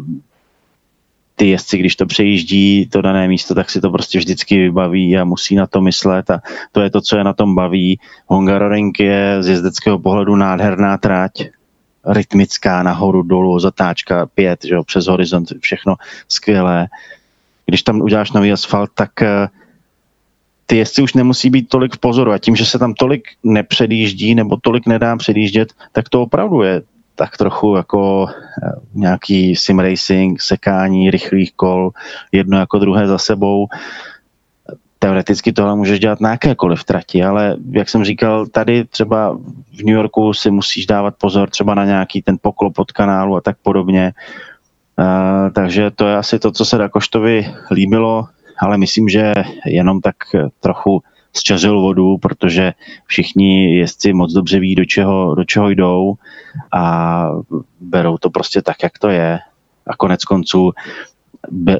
ty 1.42 1.48
jezdci, 1.48 1.78
když 1.78 1.96
to 1.96 2.06
přejíždí 2.06 2.86
to 2.86 3.02
dané 3.02 3.28
místo, 3.28 3.54
tak 3.54 3.70
si 3.70 3.80
to 3.80 3.90
prostě 3.90 4.18
vždycky 4.18 4.58
vybaví 4.58 5.18
a 5.18 5.24
musí 5.24 5.54
na 5.54 5.66
to 5.66 5.80
myslet 5.80 6.30
a 6.30 6.40
to 6.72 6.80
je 6.80 6.90
to, 6.90 7.00
co 7.00 7.16
je 7.16 7.24
na 7.24 7.32
tom 7.32 7.54
baví. 7.54 7.98
Hungaroring 8.26 9.00
je 9.00 9.36
z 9.40 9.48
jezdeckého 9.48 9.98
pohledu 9.98 10.36
nádherná 10.36 10.98
trať, 10.98 11.32
rytmická, 12.06 12.82
nahoru, 12.82 13.22
dolů, 13.22 13.58
zatáčka, 13.58 14.26
pět, 14.26 14.64
že 14.64 14.74
jo, 14.74 14.84
přes 14.84 15.06
horizont, 15.06 15.48
všechno 15.60 15.94
skvělé. 16.28 16.88
Když 17.66 17.82
tam 17.82 18.00
uděláš 18.00 18.32
nový 18.32 18.52
asfalt, 18.52 18.90
tak 18.94 19.22
eh, 19.22 19.48
ty 20.66 20.76
jezdci 20.76 21.02
už 21.02 21.14
nemusí 21.14 21.50
být 21.50 21.68
tolik 21.68 21.94
v 21.94 21.98
pozoru 21.98 22.32
a 22.32 22.38
tím, 22.38 22.56
že 22.56 22.66
se 22.66 22.78
tam 22.78 22.94
tolik 22.94 23.28
nepředjíždí 23.42 24.34
nebo 24.34 24.56
tolik 24.56 24.86
nedá 24.86 25.16
předjíždět, 25.16 25.72
tak 25.92 26.08
to 26.08 26.22
opravdu 26.22 26.62
je 26.62 26.82
tak 27.14 27.36
trochu 27.36 27.76
jako 27.76 28.26
eh, 28.28 28.72
nějaký 28.94 29.56
sim 29.56 29.78
racing, 29.78 30.42
sekání 30.42 31.10
rychlých 31.10 31.52
kol, 31.52 31.90
jedno 32.32 32.58
jako 32.58 32.78
druhé 32.78 33.06
za 33.06 33.18
sebou. 33.18 33.66
Teoreticky 34.98 35.52
tohle 35.52 35.76
můžeš 35.76 36.00
dělat 36.00 36.20
na 36.20 36.30
jakékoliv 36.30 36.84
trati, 36.84 37.24
ale 37.24 37.56
jak 37.70 37.88
jsem 37.88 38.04
říkal, 38.04 38.46
tady 38.46 38.84
třeba 38.84 39.38
v 39.72 39.84
New 39.84 39.94
Yorku 39.94 40.34
si 40.34 40.50
musíš 40.50 40.86
dávat 40.86 41.14
pozor 41.18 41.50
třeba 41.50 41.74
na 41.74 41.84
nějaký 41.84 42.22
ten 42.22 42.36
poklop 42.40 42.78
od 42.78 42.92
kanálu 42.92 43.36
a 43.36 43.40
tak 43.40 43.56
podobně. 43.62 44.12
Uh, 44.98 45.50
takže 45.52 45.90
to 45.90 46.06
je 46.06 46.16
asi 46.16 46.38
to, 46.38 46.52
co 46.52 46.64
se 46.64 46.78
Dakoštovi 46.78 47.54
líbilo, 47.70 48.24
ale 48.58 48.78
myslím, 48.78 49.08
že 49.08 49.32
jenom 49.66 50.00
tak 50.00 50.16
trochu 50.60 51.02
zčařil 51.32 51.80
vodu, 51.80 52.18
protože 52.18 52.72
všichni 53.06 53.76
jezdci 53.76 54.12
moc 54.12 54.32
dobře 54.32 54.60
ví, 54.60 54.74
do 54.74 54.84
čeho, 54.84 55.34
do 55.34 55.44
čeho 55.44 55.70
jdou 55.70 56.14
a 56.72 57.24
berou 57.80 58.18
to 58.18 58.30
prostě 58.30 58.62
tak, 58.62 58.82
jak 58.82 58.98
to 58.98 59.08
je. 59.08 59.38
A 59.86 59.96
konec 59.96 60.24
konců 60.24 60.72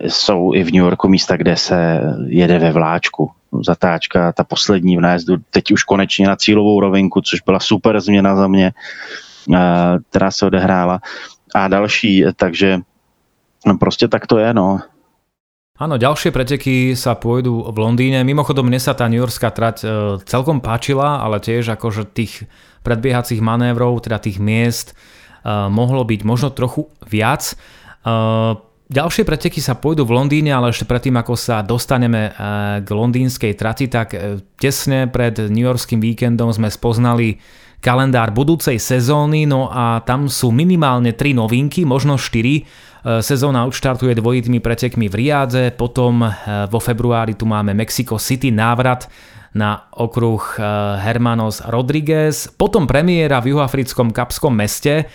jsou 0.03 0.55
i 0.55 0.62
v 0.62 0.72
New 0.72 0.82
Yorku 0.84 1.09
místa, 1.09 1.36
kde 1.36 1.57
se 1.57 2.00
jede 2.26 2.59
ve 2.59 2.72
vláčku. 2.72 3.30
Zatáčka, 3.66 4.32
ta 4.32 4.44
poslední 4.44 4.96
v 4.96 5.00
nájezdu, 5.00 5.36
teď 5.50 5.72
už 5.72 5.84
konečně 5.84 6.26
na 6.26 6.36
cílovou 6.36 6.80
rovinku, 6.80 7.20
což 7.20 7.40
byla 7.40 7.61
super 7.61 8.00
změna 8.00 8.36
za 8.36 8.48
mě, 8.48 8.72
eh, 9.55 9.59
která 10.11 10.30
se 10.30 10.46
odehrála. 10.46 11.00
A 11.55 11.68
další, 11.68 12.24
takže 12.36 12.80
no 13.66 13.78
prostě 13.78 14.09
tak 14.09 14.26
to 14.26 14.38
je, 14.38 14.55
no. 14.55 14.80
Áno, 15.80 15.96
ďalšie 15.96 16.36
preteky 16.36 16.92
sa 16.92 17.16
pôjdu 17.16 17.64
v 17.72 17.76
Londýne. 17.80 18.20
Mimochodom, 18.28 18.68
mne 18.68 18.76
sa 18.76 18.92
tá 18.92 19.08
New 19.08 19.16
Yorkská 19.16 19.48
trať 19.48 19.76
e, 19.80 19.86
celkom 20.28 20.60
páčila, 20.60 21.24
ale 21.24 21.40
tiež 21.40 21.72
akože 21.72 22.12
tých 22.12 22.44
predbiehacích 22.84 23.40
manévrov, 23.40 24.04
teda 24.04 24.20
tých 24.20 24.36
miest, 24.36 24.92
e, 24.92 24.94
mohlo 25.48 26.04
byť 26.04 26.20
možno 26.28 26.52
trochu 26.52 26.92
viac. 27.08 27.56
E, 28.04 28.12
ďalšie 28.92 29.24
preteky 29.24 29.64
sa 29.64 29.72
pôjdu 29.72 30.04
v 30.04 30.12
Londýne, 30.12 30.52
ale 30.52 30.76
ešte 30.76 30.84
predtým, 30.84 31.16
ako 31.16 31.40
sa 31.40 31.64
dostaneme 31.64 32.28
e, 32.28 32.30
k 32.84 32.88
londýnskej 32.92 33.56
trati, 33.56 33.88
tak 33.88 34.12
e, 34.12 34.44
tesne 34.60 35.08
pred 35.08 35.40
New 35.48 35.64
Yorkským 35.64 36.04
víkendom 36.04 36.52
sme 36.52 36.68
spoznali 36.68 37.40
kalendár 37.80 38.30
budúcej 38.30 38.76
sezóny, 38.76 39.48
no 39.48 39.72
a 39.72 40.04
tam 40.04 40.28
sú 40.28 40.52
minimálne 40.54 41.16
3 41.16 41.32
novinky, 41.34 41.82
možno 41.82 42.20
4 42.20 42.91
sezóna 43.03 43.66
odštartuje 43.66 44.14
dvojitými 44.14 44.62
pretekmi 44.62 45.11
v 45.11 45.14
Riádze, 45.26 45.74
potom 45.74 46.22
e, 46.22 46.30
vo 46.70 46.78
februári 46.78 47.34
tu 47.34 47.50
máme 47.50 47.74
Mexico 47.74 48.14
City 48.14 48.55
návrat 48.55 49.11
na 49.59 49.90
okruh 49.90 50.38
e, 50.38 50.62
Hermanos 51.03 51.66
Rodriguez, 51.66 52.46
potom 52.55 52.86
premiéra 52.86 53.42
v 53.42 53.59
juhoafrickom 53.59 54.14
kapskom 54.14 54.55
meste, 54.55 55.11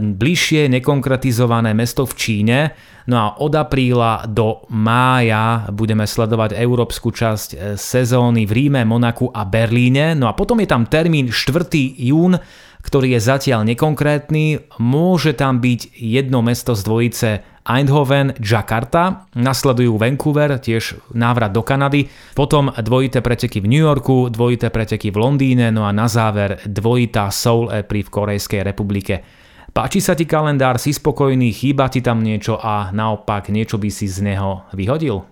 bližšie 0.00 0.72
nekonkretizované 0.72 1.76
mesto 1.76 2.08
v 2.08 2.16
Číne, 2.16 2.58
no 3.04 3.20
a 3.20 3.26
od 3.44 3.52
apríla 3.52 4.24
do 4.24 4.64
mája 4.72 5.68
budeme 5.68 6.08
sledovať 6.08 6.56
európsku 6.56 7.12
časť 7.12 7.76
sezóny 7.76 8.48
v 8.48 8.52
Ríme, 8.56 8.88
Monaku 8.88 9.28
a 9.28 9.44
Berlíne, 9.44 10.16
no 10.16 10.32
a 10.32 10.32
potom 10.32 10.64
je 10.64 10.68
tam 10.72 10.88
termín 10.88 11.28
4. 11.28 11.68
jún, 11.92 12.40
ktorý 12.84 13.16
je 13.16 13.20
zatiaľ 13.24 13.64
nekonkrétny. 13.64 14.68
Môže 14.78 15.32
tam 15.32 15.58
byť 15.58 15.96
jedno 15.96 16.44
mesto 16.44 16.76
z 16.76 16.82
dvojice 16.84 17.28
Eindhoven, 17.64 18.36
Jakarta, 18.36 19.24
nasledujú 19.32 19.96
Vancouver, 19.96 20.60
tiež 20.60 21.00
návrat 21.16 21.48
do 21.48 21.64
Kanady, 21.64 22.12
potom 22.36 22.68
dvojité 22.68 23.24
preteky 23.24 23.64
v 23.64 23.72
New 23.72 23.80
Yorku, 23.80 24.28
dvojité 24.28 24.68
preteky 24.68 25.08
v 25.08 25.16
Londýne, 25.16 25.72
no 25.72 25.88
a 25.88 25.90
na 25.96 26.04
záver 26.04 26.60
dvojitá 26.68 27.32
Soul 27.32 27.72
Epri 27.72 28.04
v 28.04 28.12
Korejskej 28.12 28.60
republike. 28.60 29.24
Páči 29.72 30.04
sa 30.04 30.12
ti 30.12 30.28
kalendár, 30.28 30.76
si 30.76 30.92
spokojný, 30.92 31.50
chýba 31.56 31.88
ti 31.88 32.04
tam 32.04 32.20
niečo 32.20 32.60
a 32.60 32.92
naopak 32.92 33.48
niečo 33.48 33.80
by 33.80 33.88
si 33.88 34.12
z 34.12 34.22
neho 34.22 34.68
vyhodil? 34.76 35.24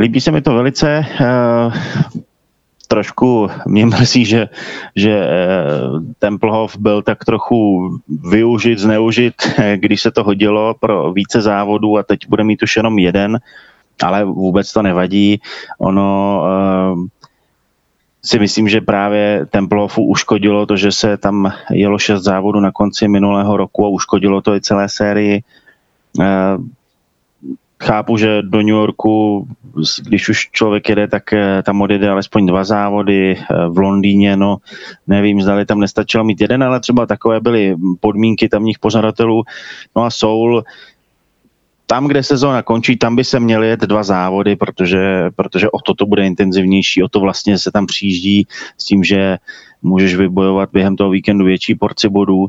Líbí 0.00 0.20
se 0.20 0.30
mi 0.30 0.42
to 0.42 0.54
velice. 0.54 1.04
Trošku 2.90 3.50
mě 3.66 3.86
mrzí, 3.86 4.24
že, 4.24 4.48
že 4.96 5.12
eh, 5.14 5.30
Tempelhof 6.18 6.76
byl 6.76 7.02
tak 7.02 7.24
trochu 7.24 7.88
využit, 8.30 8.78
zneužit, 8.78 9.34
když 9.76 10.02
se 10.02 10.10
to 10.10 10.24
hodilo 10.24 10.74
pro 10.74 11.12
více 11.12 11.40
závodů 11.40 11.98
a 11.98 12.02
teď 12.02 12.28
bude 12.28 12.44
mít 12.44 12.62
už 12.62 12.76
jenom 12.76 12.98
jeden, 12.98 13.38
ale 14.02 14.24
vůbec 14.24 14.72
to 14.72 14.82
nevadí. 14.82 15.40
Ono 15.78 16.42
uh, 16.42 17.06
si 18.24 18.38
myslím, 18.38 18.68
že 18.68 18.80
právě 18.80 19.46
Tempelhofu 19.50 20.02
uškodilo 20.04 20.66
to, 20.66 20.76
že 20.76 20.92
se 20.92 21.16
tam 21.16 21.52
jelo 21.70 21.98
šest 21.98 22.22
závodů 22.22 22.60
na 22.60 22.72
konci 22.72 23.08
minulého 23.08 23.56
roku 23.56 23.86
a 23.86 23.88
uškodilo 23.88 24.42
to 24.42 24.54
i 24.54 24.60
celé 24.60 24.88
sérii. 24.88 25.42
Chápu, 27.82 28.16
že 28.16 28.42
do 28.42 28.58
New 28.58 28.68
Yorku, 28.68 29.46
když 30.02 30.28
už 30.28 30.48
člověk 30.52 30.88
jede, 30.88 31.08
tak 31.08 31.32
eh, 31.32 31.62
tam 31.62 31.82
odjede 31.82 32.08
alespoň 32.08 32.46
dva 32.46 32.64
závody. 32.64 33.36
Eh, 33.36 33.68
v 33.68 33.78
Londýně, 33.78 34.36
no 34.36 34.56
nevím, 35.06 35.42
zdali 35.42 35.66
tam 35.66 35.80
nestačilo 35.80 36.24
mít 36.24 36.40
jeden, 36.40 36.62
ale 36.62 36.80
třeba 36.80 37.06
takové 37.06 37.40
byly 37.40 37.76
podmínky 38.00 38.48
tamních 38.48 38.78
pořadatelů. 38.78 39.42
No 39.96 40.04
a 40.04 40.10
Soul, 40.10 40.64
tam, 41.86 42.06
kde 42.06 42.22
sezóna 42.22 42.62
končí, 42.62 42.96
tam 42.96 43.16
by 43.16 43.24
se 43.24 43.40
měly 43.40 43.68
jet 43.68 43.80
dva 43.80 44.02
závody, 44.02 44.56
protože, 44.56 45.30
protože 45.36 45.70
o 45.70 45.78
to 45.80 45.94
to 45.94 46.06
bude 46.06 46.26
intenzivnější, 46.26 47.02
o 47.02 47.08
to 47.08 47.20
vlastně 47.20 47.58
se 47.58 47.70
tam 47.72 47.86
přijíždí 47.86 48.46
s 48.78 48.84
tím, 48.84 49.04
že 49.04 49.38
můžeš 49.82 50.14
vybojovat 50.14 50.70
během 50.72 50.96
toho 50.96 51.10
víkendu 51.10 51.44
větší 51.44 51.74
porci 51.74 52.08
bodů. 52.08 52.46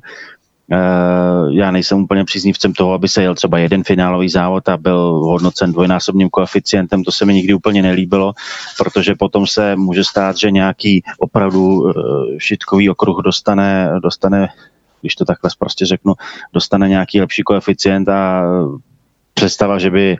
Já 1.50 1.72
nejsem 1.72 2.04
úplně 2.04 2.26
příznivcem 2.26 2.74
toho, 2.74 2.94
aby 2.94 3.08
se 3.08 3.22
jel 3.22 3.36
třeba 3.36 3.58
jeden 3.58 3.84
finálový 3.84 4.30
závod 4.30 4.70
a 4.70 4.78
byl 4.78 4.98
hodnocen 5.24 5.72
dvojnásobným 5.72 6.30
koeficientem, 6.30 7.04
to 7.04 7.12
se 7.12 7.26
mi 7.26 7.34
nikdy 7.34 7.54
úplně 7.54 7.82
nelíbilo, 7.82 8.34
protože 8.78 9.16
potom 9.16 9.48
se 9.48 9.76
může 9.76 10.04
stát, 10.04 10.38
že 10.38 10.52
nějaký 10.52 11.04
opravdu 11.20 11.94
šitkový 12.38 12.90
okruh 12.90 13.22
dostane, 13.24 13.90
dostane 14.04 14.50
když 15.02 15.16
to 15.16 15.26
takhle 15.26 15.50
prostě 15.60 15.86
řeknu, 15.86 16.14
dostane 16.54 16.90
nějaký 16.90 17.22
lepší 17.22 17.44
koeficient 17.44 18.10
a 18.10 18.44
představa, 19.34 19.80
že 19.80 19.90
by 19.90 20.18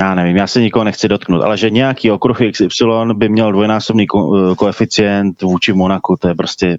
já 0.00 0.14
nevím, 0.14 0.36
já 0.36 0.46
se 0.46 0.60
nikoho 0.60 0.84
nechci 0.84 1.08
dotknout, 1.08 1.42
ale 1.42 1.56
že 1.56 1.70
nějaký 1.70 2.10
okruh 2.10 2.38
XY 2.52 2.84
by 3.14 3.28
měl 3.28 3.52
dvojnásobný 3.52 4.06
ko- 4.08 4.56
koeficient 4.56 5.42
vůči 5.42 5.72
Monaku, 5.72 6.16
to 6.16 6.28
je 6.28 6.34
prostě 6.34 6.78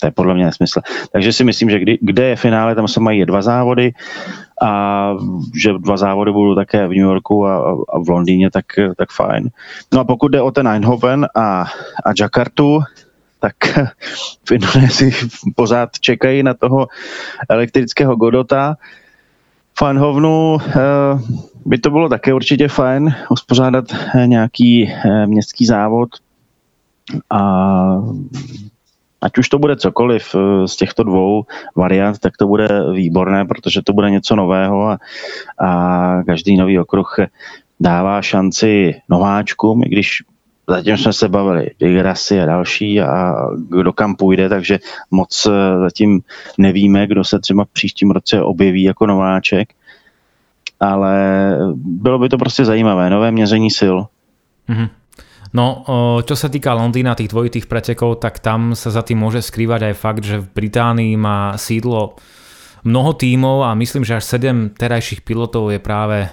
to 0.00 0.06
je 0.06 0.10
podle 0.10 0.34
mě 0.34 0.44
nesmysl. 0.44 0.80
Takže 1.12 1.32
si 1.32 1.44
myslím, 1.44 1.70
že 1.70 1.78
kdy, 1.78 1.98
kde 2.00 2.28
je 2.28 2.36
finále, 2.36 2.74
tam 2.74 2.88
se 2.88 3.00
mají 3.00 3.24
dva 3.24 3.42
závody 3.42 3.92
a 4.62 5.12
že 5.62 5.72
dva 5.72 5.96
závody 5.96 6.32
budou 6.32 6.54
také 6.54 6.86
v 6.86 6.90
New 6.90 6.98
Yorku 6.98 7.46
a, 7.46 7.56
a 7.88 7.98
v 7.98 8.08
Londýně, 8.08 8.50
tak, 8.50 8.64
tak 8.96 9.10
fajn. 9.10 9.48
No 9.94 10.00
a 10.00 10.04
pokud 10.04 10.28
jde 10.28 10.42
o 10.42 10.50
ten 10.50 10.68
Eindhoven 10.68 11.26
a, 11.34 11.64
a 12.04 12.10
Jakartu, 12.20 12.80
tak 13.40 13.54
v 14.48 14.52
Indonésii 14.52 15.12
pořád 15.56 15.90
čekají 16.00 16.42
na 16.42 16.54
toho 16.54 16.86
elektrického 17.48 18.16
Godota. 18.16 18.76
V 19.78 19.82
Eindhovenu 19.82 20.58
eh, 20.60 20.74
by 21.66 21.78
to 21.78 21.90
bylo 21.90 22.08
také 22.08 22.34
určitě 22.34 22.68
fajn 22.68 23.14
uspořádat 23.30 23.84
eh, 23.92 24.26
nějaký 24.26 24.92
eh, 24.92 25.26
městský 25.26 25.66
závod 25.66 26.08
a 27.30 27.40
ať 29.20 29.38
už 29.38 29.48
to 29.48 29.58
bude 29.58 29.76
cokoliv 29.76 30.34
eh, 30.34 30.68
z 30.68 30.76
těchto 30.76 31.02
dvou 31.02 31.44
variant, 31.76 32.18
tak 32.18 32.36
to 32.36 32.46
bude 32.46 32.68
výborné, 32.92 33.44
protože 33.44 33.82
to 33.82 33.92
bude 33.92 34.10
něco 34.10 34.36
nového 34.36 34.88
a, 34.88 34.98
a 35.58 36.22
každý 36.22 36.56
nový 36.56 36.78
okruh 36.78 37.16
dává 37.80 38.22
šanci 38.22 38.94
nováčkům, 39.08 39.82
i 39.82 39.88
když 39.88 40.22
zatím 40.68 40.96
jsme 40.96 41.12
se 41.12 41.28
bavili 41.28 41.70
Degrassi 41.80 42.40
a 42.40 42.46
další 42.46 43.00
a 43.00 43.34
kdo 43.68 43.92
kam 43.92 44.14
půjde, 44.14 44.48
takže 44.48 44.78
moc 45.10 45.48
zatím 45.80 46.20
nevíme, 46.58 47.06
kdo 47.06 47.24
se 47.24 47.38
třeba 47.38 47.64
v 47.64 47.68
příštím 47.68 48.10
roce 48.10 48.42
objeví 48.42 48.82
jako 48.82 49.06
nováček 49.06 49.68
ale 50.80 51.14
bylo 51.74 52.18
by 52.18 52.28
to 52.28 52.38
prostě 52.38 52.64
zajímavé, 52.64 53.10
nové 53.10 53.30
měření 53.30 53.70
sil. 53.80 53.96
Mm-hmm. 54.68 54.88
No, 55.54 55.86
čo 56.26 56.34
sa 56.34 56.50
týka 56.50 56.74
Londýna, 56.74 57.14
tých 57.14 57.30
dvojitých 57.30 57.70
pretekov, 57.70 58.18
tak 58.18 58.42
tam 58.42 58.74
sa 58.74 58.90
za 58.90 59.06
tým 59.06 59.22
môže 59.22 59.44
skrývať 59.44 59.92
aj 59.92 59.94
fakt, 59.94 60.22
že 60.26 60.42
v 60.42 60.50
Británii 60.50 61.14
má 61.14 61.54
sídlo 61.54 62.18
mnoho 62.86 63.14
tímov 63.14 63.66
a 63.66 63.74
myslím, 63.78 64.02
že 64.06 64.18
až 64.18 64.24
7 64.26 64.74
terajších 64.74 65.22
pilotov 65.22 65.70
je 65.74 65.78
práve 65.82 66.30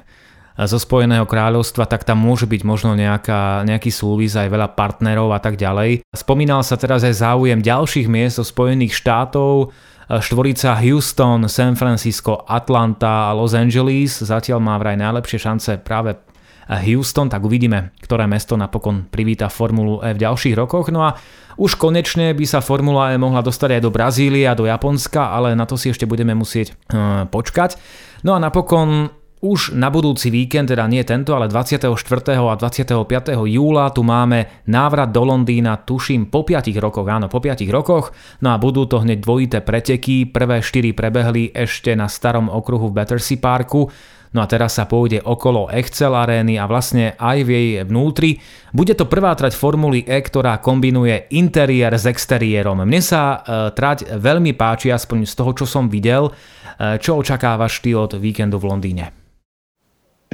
zo 0.54 0.78
Spojeného 0.78 1.26
kráľovstva, 1.26 1.90
tak 1.90 2.06
tam 2.06 2.22
môže 2.22 2.46
byť 2.46 2.62
možno 2.62 2.94
nejaká, 2.94 3.66
nejaký 3.66 3.90
súvis 3.90 4.38
aj 4.38 4.54
veľa 4.54 4.78
partnerov 4.78 5.34
a 5.34 5.42
tak 5.42 5.58
ďalej. 5.58 6.06
Spomínal 6.14 6.62
sa 6.62 6.78
teraz 6.78 7.02
aj 7.02 7.26
záujem 7.26 7.58
ďalších 7.58 8.06
miest 8.06 8.38
zo 8.38 8.46
Spojených 8.46 8.94
štátov, 8.94 9.74
štvorica 10.14 10.78
Houston, 10.78 11.50
San 11.50 11.74
Francisco, 11.74 12.46
Atlanta 12.46 13.30
a 13.30 13.34
Los 13.34 13.58
Angeles. 13.58 14.22
Zatiaľ 14.22 14.62
má 14.62 14.78
vraj 14.78 14.94
najlepšie 14.94 15.42
šance 15.42 15.82
práve 15.82 16.22
Houston, 16.68 17.28
tak 17.28 17.44
uvidíme, 17.44 17.92
ktoré 18.00 18.28
mesto 18.30 18.56
napokon 18.56 19.08
privíta 19.12 19.52
Formulu 19.52 20.00
E 20.00 20.16
v 20.16 20.22
ďalších 20.24 20.56
rokoch. 20.56 20.88
No 20.94 21.04
a 21.04 21.16
už 21.60 21.78
konečne 21.78 22.34
by 22.34 22.46
sa 22.48 22.64
Formula 22.64 23.14
E 23.14 23.20
mohla 23.20 23.44
dostať 23.44 23.78
aj 23.78 23.82
do 23.84 23.92
Brazílie 23.94 24.48
a 24.48 24.58
do 24.58 24.66
Japonska, 24.66 25.30
ale 25.34 25.54
na 25.54 25.68
to 25.68 25.78
si 25.78 25.92
ešte 25.92 26.10
budeme 26.10 26.34
musieť 26.34 26.74
uh, 26.74 27.30
počkať. 27.30 27.78
No 28.24 28.34
a 28.34 28.40
napokon 28.42 29.12
už 29.44 29.76
na 29.76 29.92
budúci 29.92 30.32
víkend, 30.32 30.72
teda 30.72 30.88
nie 30.88 31.04
tento, 31.04 31.36
ale 31.36 31.52
24. 31.52 31.92
a 32.40 32.56
25. 32.56 32.96
júla 33.44 33.92
tu 33.92 34.00
máme 34.00 34.64
návrat 34.72 35.12
do 35.12 35.28
Londýna, 35.28 35.84
tuším 35.84 36.32
po 36.32 36.48
5 36.48 36.72
rokoch, 36.80 37.04
áno, 37.04 37.28
po 37.28 37.44
5 37.44 37.60
rokoch, 37.68 38.16
no 38.40 38.56
a 38.56 38.58
budú 38.58 38.88
to 38.88 39.04
hneď 39.04 39.20
dvojité 39.20 39.60
preteky, 39.60 40.32
prvé 40.32 40.64
4 40.64 40.96
prebehli 40.96 41.52
ešte 41.52 41.92
na 41.92 42.08
starom 42.08 42.48
okruhu 42.48 42.88
v 42.88 43.04
Battersea 43.04 43.36
Parku, 43.36 43.92
No 44.34 44.42
a 44.42 44.50
teraz 44.50 44.82
sa 44.82 44.90
pôjde 44.90 45.22
okolo 45.22 45.70
Excel 45.70 46.10
arény 46.10 46.58
a 46.58 46.66
vlastne 46.66 47.14
aj 47.22 47.38
v 47.46 47.50
jej 47.54 47.70
vnútri. 47.86 48.42
Bude 48.74 48.98
to 48.98 49.06
prvá 49.06 49.38
trať 49.38 49.54
Formuly 49.54 50.10
E, 50.10 50.26
ktorá 50.26 50.58
kombinuje 50.58 51.30
interiér 51.38 51.94
s 51.94 52.10
exteriérom. 52.10 52.82
Mne 52.82 53.02
sa 53.06 53.22
e, 53.22 53.38
trať 53.78 54.10
veľmi 54.18 54.58
páči, 54.58 54.90
aspoň 54.90 55.30
z 55.30 55.34
toho, 55.38 55.52
čo 55.54 55.66
som 55.70 55.86
videl. 55.86 56.34
E, 56.34 56.98
čo 56.98 57.22
očakávaš 57.22 57.86
ty 57.86 57.94
od 57.94 58.18
víkendu 58.18 58.58
v 58.58 58.74
Londýne? 58.74 59.06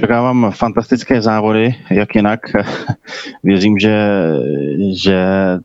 Očekávám 0.00 0.56
fantastické 0.56 1.20
závody, 1.20 1.76
jak 1.92 2.14
jinak. 2.14 2.40
Věřím, 3.44 3.78
že, 3.78 3.96
že 4.96 5.18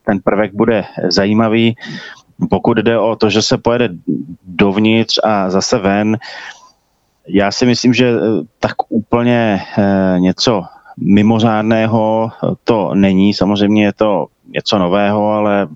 ten 0.03 0.19
prvek 0.19 0.51
bude 0.51 0.83
zajímavý. 1.07 1.75
Pokud 2.49 2.77
jde 2.77 2.99
o 2.99 3.15
to, 3.15 3.29
že 3.29 3.41
se 3.41 3.57
pojede 3.57 3.95
dovnitř 4.43 5.19
a 5.23 5.49
zase 5.49 5.79
ven, 5.79 6.17
já 7.27 7.51
si 7.51 7.65
myslím, 7.65 7.93
že 7.93 8.13
tak 8.59 8.75
úplně 8.89 9.61
eh, 9.77 10.15
něco 10.19 10.63
mimořádného 10.97 12.31
to 12.63 12.95
není. 12.95 13.33
Samozřejmě 13.33 13.85
je 13.85 13.93
to 13.93 14.25
něco 14.47 14.79
nového, 14.79 15.29
ale 15.29 15.67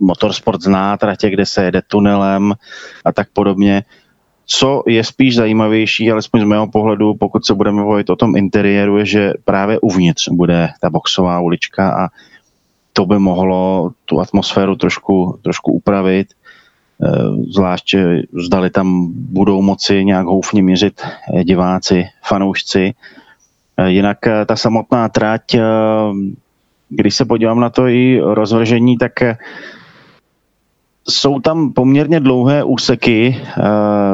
motorsport 0.00 0.62
zná 0.62 0.96
tratě, 0.96 1.30
kde 1.30 1.46
se 1.46 1.64
jede 1.64 1.82
tunelem 1.82 2.54
a 3.04 3.12
tak 3.12 3.28
podobně. 3.32 3.82
Co 4.46 4.82
je 4.86 5.04
spíš 5.04 5.36
zajímavější, 5.36 6.10
alespoň 6.10 6.40
z 6.40 6.44
mého 6.44 6.66
pohledu, 6.66 7.14
pokud 7.14 7.46
se 7.46 7.54
budeme 7.54 7.82
mluvit 7.82 8.10
o 8.10 8.16
tom 8.16 8.36
interiéru, 8.36 8.98
je, 8.98 9.06
že 9.06 9.32
právě 9.44 9.78
uvnitř 9.80 10.28
bude 10.28 10.68
ta 10.80 10.90
boxová 10.90 11.40
ulička 11.40 12.04
a 12.04 12.08
to 12.92 13.06
by 13.06 13.18
mohlo 13.18 13.90
tu 14.04 14.20
atmosféru 14.20 14.76
trošku, 14.76 15.38
trošku 15.42 15.72
upravit. 15.72 16.34
Eh, 17.00 17.08
zvlášť 17.48 17.96
zdali 18.44 18.70
tam 18.70 19.08
budou 19.12 19.62
moci 19.62 20.04
nějak 20.04 20.26
houfně 20.26 20.62
měřit 20.62 21.00
diváci, 21.44 22.04
fanoušci. 22.24 22.92
Eh, 23.76 23.90
jinak 23.90 24.26
eh, 24.26 24.44
ta 24.44 24.56
samotná 24.56 25.08
trať, 25.08 25.56
když 26.88 27.14
se 27.14 27.24
podívám 27.24 27.60
na 27.60 27.70
to 27.70 27.88
i 27.88 28.20
rozvržení, 28.20 28.98
tak 28.98 29.12
jsou 31.08 31.40
tam 31.40 31.72
poměrně 31.72 32.20
dlouhé 32.20 32.64
úseky, 32.64 33.36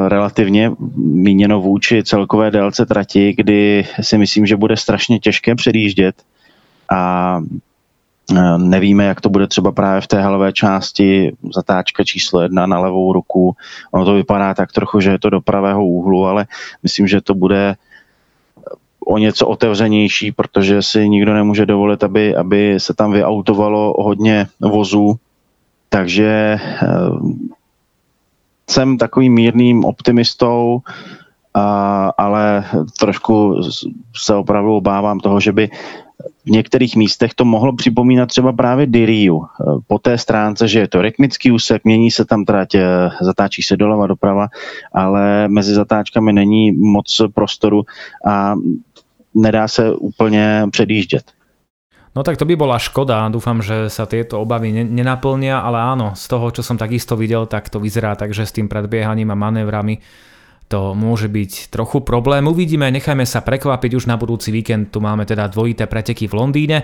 relativně 0.07 0.71
míněno 0.97 1.61
vůči 1.61 2.03
celkové 2.03 2.51
délce 2.51 2.85
trati, 2.85 3.33
kdy 3.37 3.85
si 4.01 4.17
myslím, 4.17 4.45
že 4.45 4.55
bude 4.55 4.77
strašně 4.77 5.19
těžké 5.19 5.55
předjíždět 5.55 6.15
a 6.91 7.41
nevíme, 8.57 9.05
jak 9.05 9.21
to 9.21 9.29
bude 9.29 9.47
třeba 9.47 9.71
právě 9.71 10.01
v 10.01 10.07
té 10.07 10.21
halové 10.21 10.53
části, 10.53 11.31
zatáčka 11.55 12.03
číslo 12.03 12.41
jedna 12.41 12.65
na 12.65 12.79
levou 12.79 13.13
ruku. 13.13 13.55
Ono 13.91 14.05
to 14.05 14.13
vypadá 14.13 14.53
tak 14.53 14.71
trochu, 14.71 14.99
že 14.99 15.11
je 15.11 15.19
to 15.19 15.29
do 15.29 15.41
pravého 15.41 15.85
úhlu, 15.85 16.25
ale 16.25 16.45
myslím, 16.83 17.07
že 17.07 17.21
to 17.21 17.33
bude 17.33 17.75
o 19.05 19.17
něco 19.17 19.47
otevřenější, 19.47 20.31
protože 20.31 20.81
si 20.81 21.09
nikdo 21.09 21.33
nemůže 21.33 21.65
dovolit, 21.65 22.03
aby, 22.03 22.35
aby 22.35 22.79
se 22.79 22.93
tam 22.93 23.11
vyautovalo 23.11 23.93
hodně 23.97 24.47
vozů 24.59 25.19
takže 25.89 26.59
eh, 26.61 26.87
jsem 28.69 28.97
takovým 28.97 29.33
mírným 29.33 29.85
optimistou, 29.85 30.79
ale 32.17 32.65
trošku 32.99 33.61
se 34.15 34.35
opravdu 34.35 34.75
obávám 34.75 35.19
toho, 35.19 35.39
že 35.39 35.51
by 35.51 35.69
v 36.47 36.49
některých 36.49 36.95
místech 36.95 37.33
to 37.33 37.45
mohlo 37.45 37.75
připomínat 37.75 38.25
třeba 38.25 38.53
právě 38.53 38.87
Diriu. 38.87 39.43
Eh, 39.43 39.63
po 39.87 39.99
té 39.99 40.17
stránce, 40.17 40.67
že 40.67 40.79
je 40.79 40.87
to 40.87 41.01
rytmický 41.01 41.51
úsek, 41.51 41.83
mění 41.83 42.11
se 42.11 42.25
tam 42.25 42.45
trať, 42.45 42.75
eh, 42.75 43.09
zatáčí 43.21 43.61
se 43.63 43.77
doleva 43.77 44.07
doprava, 44.07 44.47
ale 44.93 45.47
mezi 45.47 45.73
zatáčkami 45.73 46.33
není 46.33 46.71
moc 46.71 47.21
prostoru 47.35 47.83
a 48.25 48.55
nedá 49.35 49.67
se 49.67 49.91
úplně 49.95 50.65
předjíždět. 50.71 51.31
No 52.15 52.23
tak 52.23 52.37
to 52.37 52.49
by 52.49 52.57
bola 52.57 52.81
škoda, 52.81 53.29
dúfam, 53.29 53.61
že 53.61 53.93
sa 53.93 54.09
tieto 54.09 54.41
obavy 54.41 54.73
nenaplnia, 54.73 55.61
ale 55.61 55.77
áno, 55.77 56.17
z 56.17 56.25
toho, 56.25 56.49
čo 56.49 56.65
som 56.65 56.73
takisto 56.73 57.13
videl, 57.13 57.45
tak 57.45 57.69
to 57.69 57.77
vyzerá 57.77 58.17
tak, 58.17 58.33
že 58.33 58.41
s 58.41 58.57
tým 58.57 58.65
predbiehaním 58.65 59.29
a 59.29 59.37
manévrami 59.37 60.01
to 60.67 60.91
môže 60.93 61.31
byť 61.31 61.71
trochu 61.71 62.03
problém. 62.03 62.43
Uvidíme, 62.47 62.91
nechajme 62.91 63.23
sa 63.23 63.39
prekvapiť 63.39 63.91
už 63.95 64.05
na 64.05 64.19
budúci 64.19 64.51
víkend, 64.51 64.91
tu 64.91 64.99
máme 64.99 65.23
teda 65.23 65.47
dvojité 65.47 65.87
preteky 65.87 66.27
v 66.27 66.37
Londýne. 66.37 66.77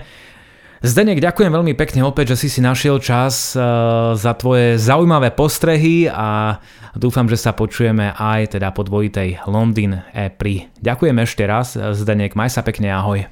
Zdenek, 0.84 1.16
ďakujem 1.16 1.48
veľmi 1.48 1.72
pekne 1.72 2.04
opäť, 2.04 2.36
že 2.36 2.44
si 2.44 2.48
si 2.52 2.60
našiel 2.60 3.00
čas 3.00 3.56
uh, 3.56 4.12
za 4.12 4.36
tvoje 4.36 4.76
zaujímavé 4.76 5.32
postrehy 5.32 6.12
a 6.12 6.60
dúfam, 6.92 7.24
že 7.24 7.40
sa 7.40 7.56
počujeme 7.56 8.12
aj 8.12 8.60
teda 8.60 8.68
po 8.68 8.84
dvojitej 8.84 9.48
Londýn 9.48 10.04
e 10.12 10.28
pri. 10.28 10.68
Ďakujem 10.84 11.16
ešte 11.24 11.48
raz, 11.48 11.72
Zdenek, 11.72 12.36
maj 12.36 12.52
sa 12.52 12.60
pekne, 12.60 12.92
ahoj. 12.92 13.24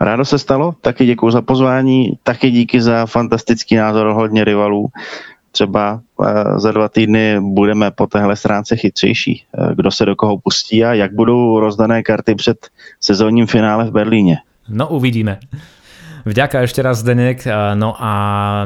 Rádo 0.00 0.24
se 0.24 0.38
stalo, 0.38 0.72
taky 0.80 1.06
děkuji 1.06 1.30
za 1.30 1.42
pozvání, 1.42 2.12
taky 2.22 2.50
díky 2.50 2.80
za 2.80 3.06
fantastický 3.06 3.76
názor 3.76 4.06
hodně 4.06 4.44
rivalů. 4.44 4.88
Třeba 5.56 6.04
za 6.60 6.70
dva 6.72 6.88
týdny 6.92 7.40
budeme 7.40 7.88
po 7.90 8.04
téhle 8.06 8.36
stránce 8.36 8.76
chytřejší. 8.76 9.48
Kdo 9.72 9.90
se 9.90 10.04
do 10.04 10.12
koho 10.12 10.36
pustí 10.36 10.84
a 10.84 10.92
jak 10.92 11.16
budou 11.16 11.60
rozdané 11.60 12.04
karty 12.04 12.34
před 12.34 12.68
sezónním 13.00 13.46
finále 13.48 13.88
v 13.88 13.90
Berlíně. 13.90 14.36
No 14.68 14.92
uvidíme. 14.92 15.40
Vďaka 16.26 16.66
ešte 16.66 16.82
raz, 16.82 17.06
Zdenek. 17.06 17.46
No 17.78 17.94
a 17.94 18.12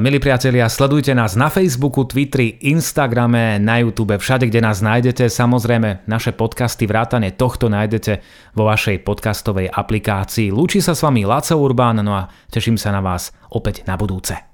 milí 0.00 0.16
priatelia, 0.16 0.64
sledujte 0.72 1.12
nás 1.12 1.36
na 1.36 1.52
Facebooku, 1.52 2.08
Twitteri, 2.08 2.56
Instagrame, 2.72 3.60
na 3.60 3.84
YouTube, 3.84 4.16
všade, 4.16 4.48
kde 4.48 4.64
nás 4.64 4.80
nájdete. 4.80 5.28
Samozrejme, 5.28 6.08
naše 6.08 6.32
podcasty, 6.32 6.88
vrátane 6.88 7.36
tohto 7.36 7.68
nájdete 7.68 8.24
vo 8.56 8.64
vašej 8.64 9.04
podcastovej 9.04 9.68
aplikácii. 9.68 10.48
Lúči 10.48 10.80
sa 10.80 10.96
s 10.96 11.04
vami 11.04 11.28
Laco 11.28 11.60
Urbán, 11.60 12.00
no 12.00 12.16
a 12.16 12.32
teším 12.48 12.80
sa 12.80 12.96
na 12.96 13.04
vás 13.04 13.28
opäť 13.52 13.84
na 13.84 14.00
budúce. 14.00 14.49